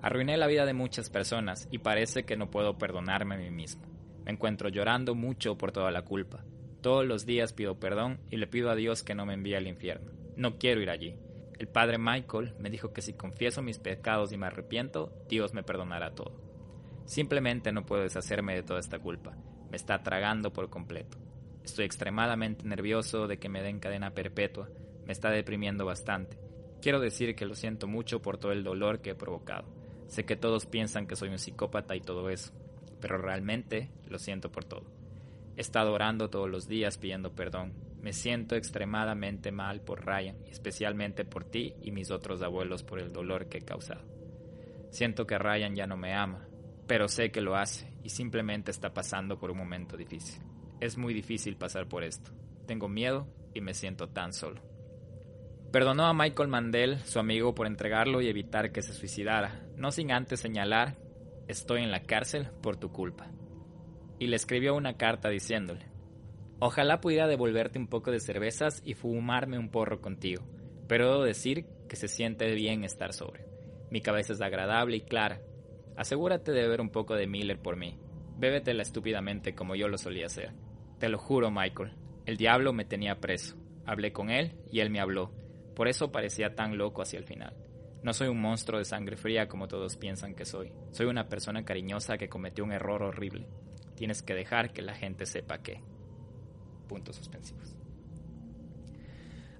Arruiné 0.00 0.38
la 0.38 0.46
vida 0.46 0.64
de 0.64 0.72
muchas 0.72 1.10
personas 1.10 1.68
y 1.70 1.76
parece 1.76 2.24
que 2.24 2.38
no 2.38 2.50
puedo 2.50 2.78
perdonarme 2.78 3.34
a 3.34 3.38
mí 3.38 3.50
mismo. 3.50 3.82
Me 4.24 4.32
encuentro 4.32 4.70
llorando 4.70 5.14
mucho 5.14 5.58
por 5.58 5.72
toda 5.72 5.90
la 5.90 6.00
culpa. 6.00 6.42
Todos 6.86 7.04
los 7.04 7.26
días 7.26 7.52
pido 7.52 7.80
perdón 7.80 8.20
y 8.30 8.36
le 8.36 8.46
pido 8.46 8.70
a 8.70 8.76
Dios 8.76 9.02
que 9.02 9.16
no 9.16 9.26
me 9.26 9.34
envíe 9.34 9.56
al 9.56 9.66
infierno. 9.66 10.12
No 10.36 10.56
quiero 10.56 10.80
ir 10.80 10.88
allí. 10.88 11.16
El 11.58 11.66
padre 11.66 11.98
Michael 11.98 12.54
me 12.60 12.70
dijo 12.70 12.92
que 12.92 13.02
si 13.02 13.14
confieso 13.14 13.60
mis 13.60 13.80
pecados 13.80 14.30
y 14.30 14.36
me 14.36 14.46
arrepiento, 14.46 15.12
Dios 15.28 15.52
me 15.52 15.64
perdonará 15.64 16.14
todo. 16.14 16.40
Simplemente 17.04 17.72
no 17.72 17.84
puedo 17.84 18.04
deshacerme 18.04 18.54
de 18.54 18.62
toda 18.62 18.78
esta 18.78 19.00
culpa. 19.00 19.36
Me 19.68 19.76
está 19.76 20.04
tragando 20.04 20.52
por 20.52 20.70
completo. 20.70 21.18
Estoy 21.64 21.86
extremadamente 21.86 22.64
nervioso 22.64 23.26
de 23.26 23.40
que 23.40 23.48
me 23.48 23.62
den 23.62 23.80
cadena 23.80 24.14
perpetua. 24.14 24.68
Me 25.06 25.12
está 25.12 25.30
deprimiendo 25.30 25.86
bastante. 25.86 26.38
Quiero 26.80 27.00
decir 27.00 27.34
que 27.34 27.46
lo 27.46 27.56
siento 27.56 27.88
mucho 27.88 28.22
por 28.22 28.38
todo 28.38 28.52
el 28.52 28.62
dolor 28.62 29.00
que 29.00 29.10
he 29.10 29.14
provocado. 29.16 29.66
Sé 30.06 30.24
que 30.24 30.36
todos 30.36 30.66
piensan 30.66 31.08
que 31.08 31.16
soy 31.16 31.30
un 31.30 31.40
psicópata 31.40 31.96
y 31.96 32.00
todo 32.00 32.30
eso, 32.30 32.52
pero 33.00 33.18
realmente 33.18 33.90
lo 34.08 34.20
siento 34.20 34.52
por 34.52 34.64
todo. 34.64 34.95
He 35.56 35.60
estado 35.60 35.92
orando 35.92 36.28
todos 36.28 36.50
los 36.50 36.68
días 36.68 36.98
pidiendo 36.98 37.34
perdón. 37.34 37.72
Me 38.02 38.12
siento 38.12 38.54
extremadamente 38.56 39.50
mal 39.50 39.80
por 39.80 40.04
Ryan, 40.04 40.36
especialmente 40.46 41.24
por 41.24 41.44
ti 41.44 41.74
y 41.82 41.90
mis 41.90 42.10
otros 42.10 42.42
abuelos 42.42 42.82
por 42.82 43.00
el 43.00 43.12
dolor 43.12 43.48
que 43.48 43.58
he 43.58 43.62
causado. 43.62 44.02
Siento 44.90 45.26
que 45.26 45.38
Ryan 45.38 45.74
ya 45.74 45.86
no 45.86 45.96
me 45.96 46.14
ama, 46.14 46.46
pero 46.86 47.08
sé 47.08 47.30
que 47.30 47.40
lo 47.40 47.56
hace 47.56 47.92
y 48.02 48.10
simplemente 48.10 48.70
está 48.70 48.92
pasando 48.92 49.38
por 49.38 49.50
un 49.50 49.58
momento 49.58 49.96
difícil. 49.96 50.42
Es 50.80 50.96
muy 50.98 51.14
difícil 51.14 51.56
pasar 51.56 51.88
por 51.88 52.04
esto. 52.04 52.30
Tengo 52.66 52.88
miedo 52.88 53.26
y 53.54 53.60
me 53.60 53.74
siento 53.74 54.08
tan 54.08 54.32
solo. 54.32 54.60
Perdonó 55.72 56.04
a 56.04 56.14
Michael 56.14 56.48
Mandel, 56.48 57.00
su 57.00 57.18
amigo, 57.18 57.54
por 57.54 57.66
entregarlo 57.66 58.20
y 58.20 58.28
evitar 58.28 58.72
que 58.72 58.82
se 58.82 58.92
suicidara, 58.92 59.66
no 59.76 59.90
sin 59.90 60.12
antes 60.12 60.40
señalar, 60.40 60.96
estoy 61.48 61.82
en 61.82 61.90
la 61.90 62.02
cárcel 62.02 62.48
por 62.62 62.76
tu 62.76 62.92
culpa. 62.92 63.30
Y 64.18 64.28
le 64.28 64.36
escribió 64.36 64.74
una 64.74 64.96
carta 64.96 65.28
diciéndole, 65.28 65.86
ojalá 66.58 67.00
pudiera 67.00 67.26
devolverte 67.26 67.78
un 67.78 67.88
poco 67.88 68.10
de 68.10 68.20
cervezas 68.20 68.82
y 68.84 68.94
fumarme 68.94 69.58
un 69.58 69.70
porro 69.70 70.00
contigo, 70.00 70.42
pero 70.88 71.10
debo 71.10 71.24
decir 71.24 71.66
que 71.88 71.96
se 71.96 72.08
siente 72.08 72.52
bien 72.54 72.84
estar 72.84 73.12
sobre. 73.12 73.44
Mi 73.90 74.00
cabeza 74.00 74.32
es 74.32 74.40
agradable 74.40 74.96
y 74.96 75.02
clara. 75.02 75.40
Asegúrate 75.96 76.52
de 76.52 76.62
beber 76.62 76.80
un 76.80 76.90
poco 76.90 77.14
de 77.14 77.26
Miller 77.26 77.60
por 77.60 77.76
mí. 77.76 77.98
Bébetela 78.38 78.82
estúpidamente 78.82 79.54
como 79.54 79.76
yo 79.76 79.88
lo 79.88 79.98
solía 79.98 80.26
hacer. 80.26 80.52
Te 80.98 81.08
lo 81.08 81.18
juro, 81.18 81.50
Michael. 81.50 81.92
El 82.26 82.36
diablo 82.36 82.72
me 82.72 82.84
tenía 82.84 83.20
preso. 83.20 83.56
Hablé 83.86 84.12
con 84.12 84.30
él 84.30 84.56
y 84.70 84.80
él 84.80 84.90
me 84.90 85.00
habló 85.00 85.32
por 85.76 85.88
eso 85.88 86.10
parecía 86.10 86.54
tan 86.54 86.78
loco 86.78 87.02
hacia 87.02 87.18
el 87.18 87.26
final. 87.26 87.54
No 88.02 88.14
soy 88.14 88.28
un 88.28 88.40
monstruo 88.40 88.78
de 88.78 88.86
sangre 88.86 89.18
fría 89.18 89.46
como 89.46 89.68
todos 89.68 89.98
piensan 89.98 90.34
que 90.34 90.46
soy. 90.46 90.72
Soy 90.90 91.04
una 91.04 91.28
persona 91.28 91.66
cariñosa 91.66 92.16
que 92.16 92.30
cometió 92.30 92.64
un 92.64 92.72
error 92.72 93.02
horrible. 93.02 93.46
Tienes 93.96 94.22
que 94.22 94.34
dejar 94.34 94.72
que 94.72 94.82
la 94.82 94.94
gente 94.94 95.26
sepa 95.26 95.62
que. 95.62 95.80
Puntos 96.88 97.16
suspensivos. 97.16 97.74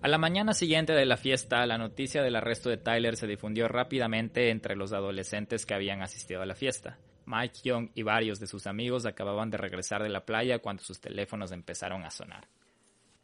A 0.02 0.08
la 0.08 0.18
mañana 0.18 0.54
siguiente 0.54 0.92
de 0.92 1.06
la 1.06 1.16
fiesta, 1.16 1.66
la 1.66 1.78
noticia 1.78 2.22
del 2.22 2.36
arresto 2.36 2.68
de 2.68 2.76
Tyler 2.76 3.16
se 3.16 3.26
difundió 3.26 3.66
rápidamente 3.66 4.50
entre 4.50 4.76
los 4.76 4.92
adolescentes 4.92 5.66
que 5.66 5.74
habían 5.74 6.02
asistido 6.02 6.42
a 6.42 6.46
la 6.46 6.54
fiesta. 6.54 6.98
Mike 7.24 7.60
Young 7.64 7.90
y 7.94 8.02
varios 8.02 8.38
de 8.38 8.46
sus 8.46 8.68
amigos 8.68 9.04
acababan 9.04 9.50
de 9.50 9.56
regresar 9.56 10.02
de 10.02 10.08
la 10.08 10.24
playa 10.24 10.60
cuando 10.60 10.84
sus 10.84 11.00
teléfonos 11.00 11.50
empezaron 11.50 12.04
a 12.04 12.10
sonar. 12.10 12.46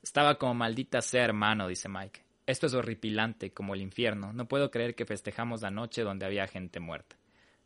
Estaba 0.03 0.39
como 0.39 0.55
maldita 0.55 1.01
sea 1.03 1.25
hermano, 1.25 1.69
dice 1.69 1.89
Mike. 1.89 2.25
Esto 2.47 2.67
es 2.67 2.75
horripilante, 2.75 3.53
como 3.53 3.75
el 3.75 3.83
infierno. 3.83 4.33
No 4.33 4.49
puedo 4.49 4.71
creer 4.73 4.97
que 4.97 5.07
festejamos 5.07 5.63
la 5.63 5.71
noche 5.71 6.03
donde 6.03 6.27
había 6.27 6.49
gente 6.49 6.81
muerta. 6.81 7.17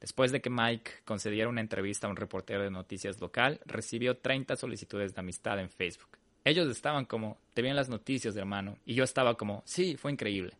Después 0.01 0.33
de 0.33 0.41
que 0.41 0.51
Mike 0.51 0.91
concediera 1.05 1.49
una 1.49 1.61
entrevista 1.61 2.07
a 2.07 2.11
un 2.11 2.17
reportero 2.17 2.63
de 2.63 2.71
noticias 2.71 3.21
local, 3.21 3.61
recibió 3.65 4.19
30 4.19 4.57
solicitudes 4.57 5.15
de 5.15 5.21
amistad 5.21 5.59
en 5.59 5.71
Facebook. 5.71 6.19
Ellos 6.45 6.69
estaban 6.69 7.07
como, 7.07 7.39
te 7.55 7.63
vi 7.63 7.73
las 7.73 7.89
noticias, 7.89 8.37
hermano, 8.37 8.79
y 8.85 8.95
yo 8.95 9.05
estaba 9.05 9.37
como, 9.37 9.63
sí, 9.65 9.97
fue 9.97 10.13
increíble. 10.13 10.55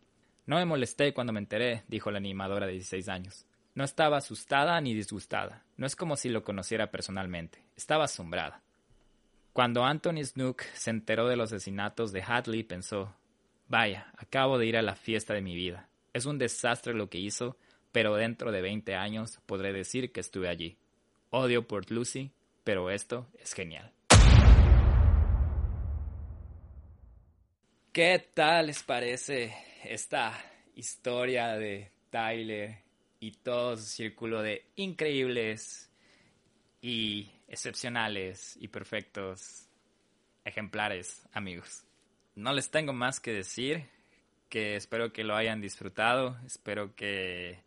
No 0.47 0.57
me 0.57 0.65
molesté 0.65 1.13
cuando 1.13 1.33
me 1.33 1.41
enteré, 1.41 1.85
dijo 1.89 2.11
la 2.11 2.19
animadora 2.19 2.67
de 2.67 2.73
16 2.73 3.09
años. 3.09 3.47
No 3.75 3.85
estaba 3.85 4.17
asustada 4.17 4.81
ni 4.81 4.95
disgustada. 4.95 5.65
No 5.77 5.87
es 5.87 5.97
como 5.97 6.17
si 6.17 6.29
lo 6.29 6.43
conociera 6.43 6.91
personalmente. 6.91 7.63
Estaba 7.77 8.05
asombrada. 8.05 8.63
Cuando 9.53 9.85
Anthony 9.85 10.25
Snook 10.25 10.63
se 10.75 10.91
enteró 10.91 11.29
de 11.29 11.37
los 11.37 11.53
asesinatos 11.53 12.13
de 12.13 12.23
Hadley, 12.23 12.63
pensó, 12.63 13.15
Vaya, 13.69 14.13
acabo 14.17 14.59
de 14.59 14.67
ir 14.67 14.77
a 14.77 14.83
la 14.83 14.95
fiesta 14.95 15.35
de 15.35 15.43
mi 15.43 15.55
vida. 15.55 15.89
Es 16.13 16.27
un 16.27 16.39
desastre 16.39 16.95
lo 16.95 17.11
que 17.11 17.19
hizo, 17.19 17.59
pero 17.93 18.15
dentro 18.15 18.53
de 18.53 18.61
20 18.61 18.95
años 18.95 19.39
podré 19.47 19.73
decir 19.73 20.13
que 20.13 20.21
estuve 20.21 20.49
allí. 20.49 20.77
Odio 21.31 21.67
Port 21.67 21.91
Lucy, 21.91 22.31
pero 22.65 22.91
esto 22.91 23.29
es 23.39 23.53
genial. 23.53 23.93
¿Qué 27.93 28.31
tal 28.35 28.67
les 28.67 28.83
parece 28.83 29.55
esta 29.85 30.33
historia 30.75 31.57
de 31.57 31.91
Tyler 32.11 32.83
y 33.21 33.33
todo 33.33 33.77
su 33.77 33.85
círculo 33.85 34.43
de 34.43 34.67
increíbles 34.77 35.91
y 36.83 37.31
excepcionales 37.49 38.57
y 38.61 38.69
perfectos 38.69 39.69
ejemplares 40.45 41.27
amigos? 41.33 41.87
no 42.37 42.53
les 42.53 42.71
tengo 42.71 42.93
más 42.93 43.19
que 43.19 43.33
decir, 43.33 43.89
que 44.49 44.77
espero 44.77 45.13
que 45.13 45.25
lo 45.25 45.35
hayan 45.35 45.61
disfrutado, 45.61 46.39
espero 46.47 46.95
que 46.95 47.59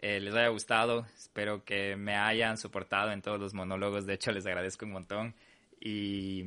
eh, 0.00 0.20
les 0.20 0.34
haya 0.34 0.48
gustado, 0.48 1.06
espero 1.16 1.64
que 1.64 1.96
me 1.96 2.14
hayan 2.16 2.56
soportado 2.56 3.10
en 3.12 3.22
todos 3.22 3.40
los 3.40 3.54
monólogos, 3.54 4.06
de 4.06 4.14
hecho 4.14 4.32
les 4.32 4.46
agradezco 4.46 4.84
un 4.84 4.92
montón. 4.92 5.34
Y 5.80 6.44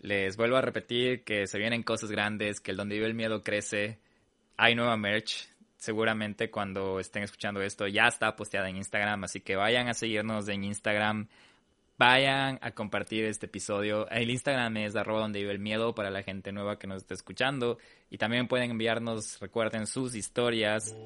les 0.00 0.36
vuelvo 0.36 0.56
a 0.56 0.62
repetir 0.62 1.24
que 1.24 1.46
se 1.46 1.58
vienen 1.58 1.82
cosas 1.82 2.10
grandes, 2.10 2.60
que 2.60 2.70
el 2.70 2.76
donde 2.76 2.96
vive 2.96 3.06
el 3.06 3.14
miedo 3.14 3.42
crece, 3.42 3.98
hay 4.56 4.74
nueva 4.74 4.96
merch, 4.96 5.48
seguramente 5.76 6.50
cuando 6.50 7.00
estén 7.00 7.22
escuchando 7.22 7.62
esto 7.62 7.86
ya 7.86 8.06
está 8.06 8.36
posteada 8.36 8.68
en 8.68 8.76
Instagram, 8.76 9.24
así 9.24 9.40
que 9.40 9.56
vayan 9.56 9.88
a 9.88 9.94
seguirnos 9.94 10.48
en 10.48 10.64
Instagram, 10.64 11.28
vayan 12.00 12.58
a 12.62 12.70
compartir 12.70 13.26
este 13.26 13.44
episodio. 13.44 14.08
El 14.08 14.30
Instagram 14.30 14.74
es 14.78 14.96
arroba 14.96 15.20
donde 15.20 15.40
vive 15.40 15.52
el 15.52 15.58
miedo 15.58 15.94
para 15.94 16.10
la 16.10 16.22
gente 16.22 16.50
nueva 16.50 16.78
que 16.78 16.86
nos 16.86 17.02
está 17.02 17.12
escuchando. 17.12 17.76
Y 18.08 18.16
también 18.16 18.48
pueden 18.48 18.70
enviarnos, 18.70 19.38
recuerden, 19.38 19.86
sus 19.86 20.14
historias 20.14 20.96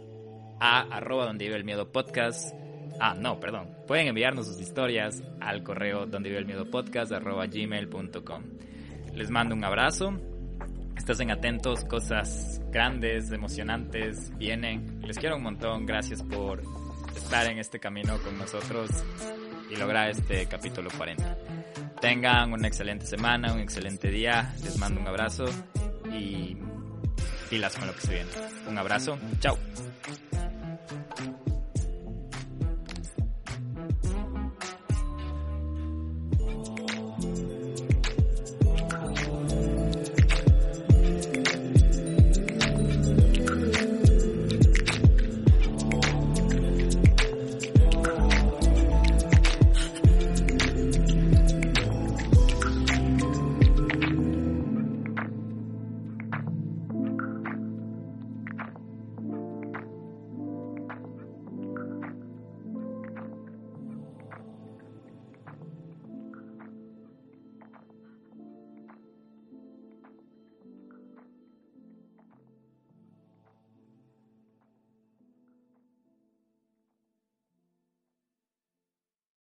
a 0.61 0.83
arroba 0.83 1.27
donde 1.27 1.47
vive 1.47 1.57
el 1.57 1.65
miedo 1.65 1.91
podcast. 1.91 2.55
Ah, 3.01 3.17
no, 3.19 3.41
perdón. 3.41 3.77
Pueden 3.89 4.07
enviarnos 4.07 4.47
sus 4.47 4.61
historias 4.61 5.21
al 5.41 5.65
correo 5.65 6.07
donde 6.07 6.29
vive 6.29 6.39
el 6.39 6.47
miedo 6.47 6.71
podcast 6.71 7.11
arroba 7.11 7.47
gmail.com. 7.49 8.45
Les 9.15 9.31
mando 9.31 9.57
un 9.57 9.65
abrazo 9.65 10.17
Estén 10.97 11.33
atentos, 11.33 11.85
cosas 11.85 12.63
grandes, 12.71 13.33
emocionantes, 13.33 14.31
vienen. 14.39 15.03
Les 15.03 15.19
quiero 15.19 15.37
un 15.37 15.43
montón, 15.43 15.87
gracias 15.87 16.23
por 16.23 16.63
estar 17.17 17.47
en 17.47 17.59
este 17.59 17.81
camino 17.81 18.17
con 18.23 18.39
nosotros 18.39 18.91
y 19.71 19.77
lograr 19.77 20.11
este 20.11 20.47
capítulo 20.47 20.91
40. 20.97 21.39
Tengan 22.01 22.53
una 22.53 22.69
excelente 22.69 23.07
semana, 23.07 23.53
un 23.53 23.61
excelente 23.61 24.11
día, 24.11 24.55
les 24.63 24.77
mando 24.79 25.01
un 25.01 25.07
abrazo 25.07 25.47
y 26.13 26.57
pilas 27.49 27.77
con 27.77 27.87
lo 27.87 27.95
que 27.95 28.01
se 28.01 28.15
viene. 28.15 28.31
Un 28.69 28.79
abrazo, 28.79 29.19
chao. 29.41 29.59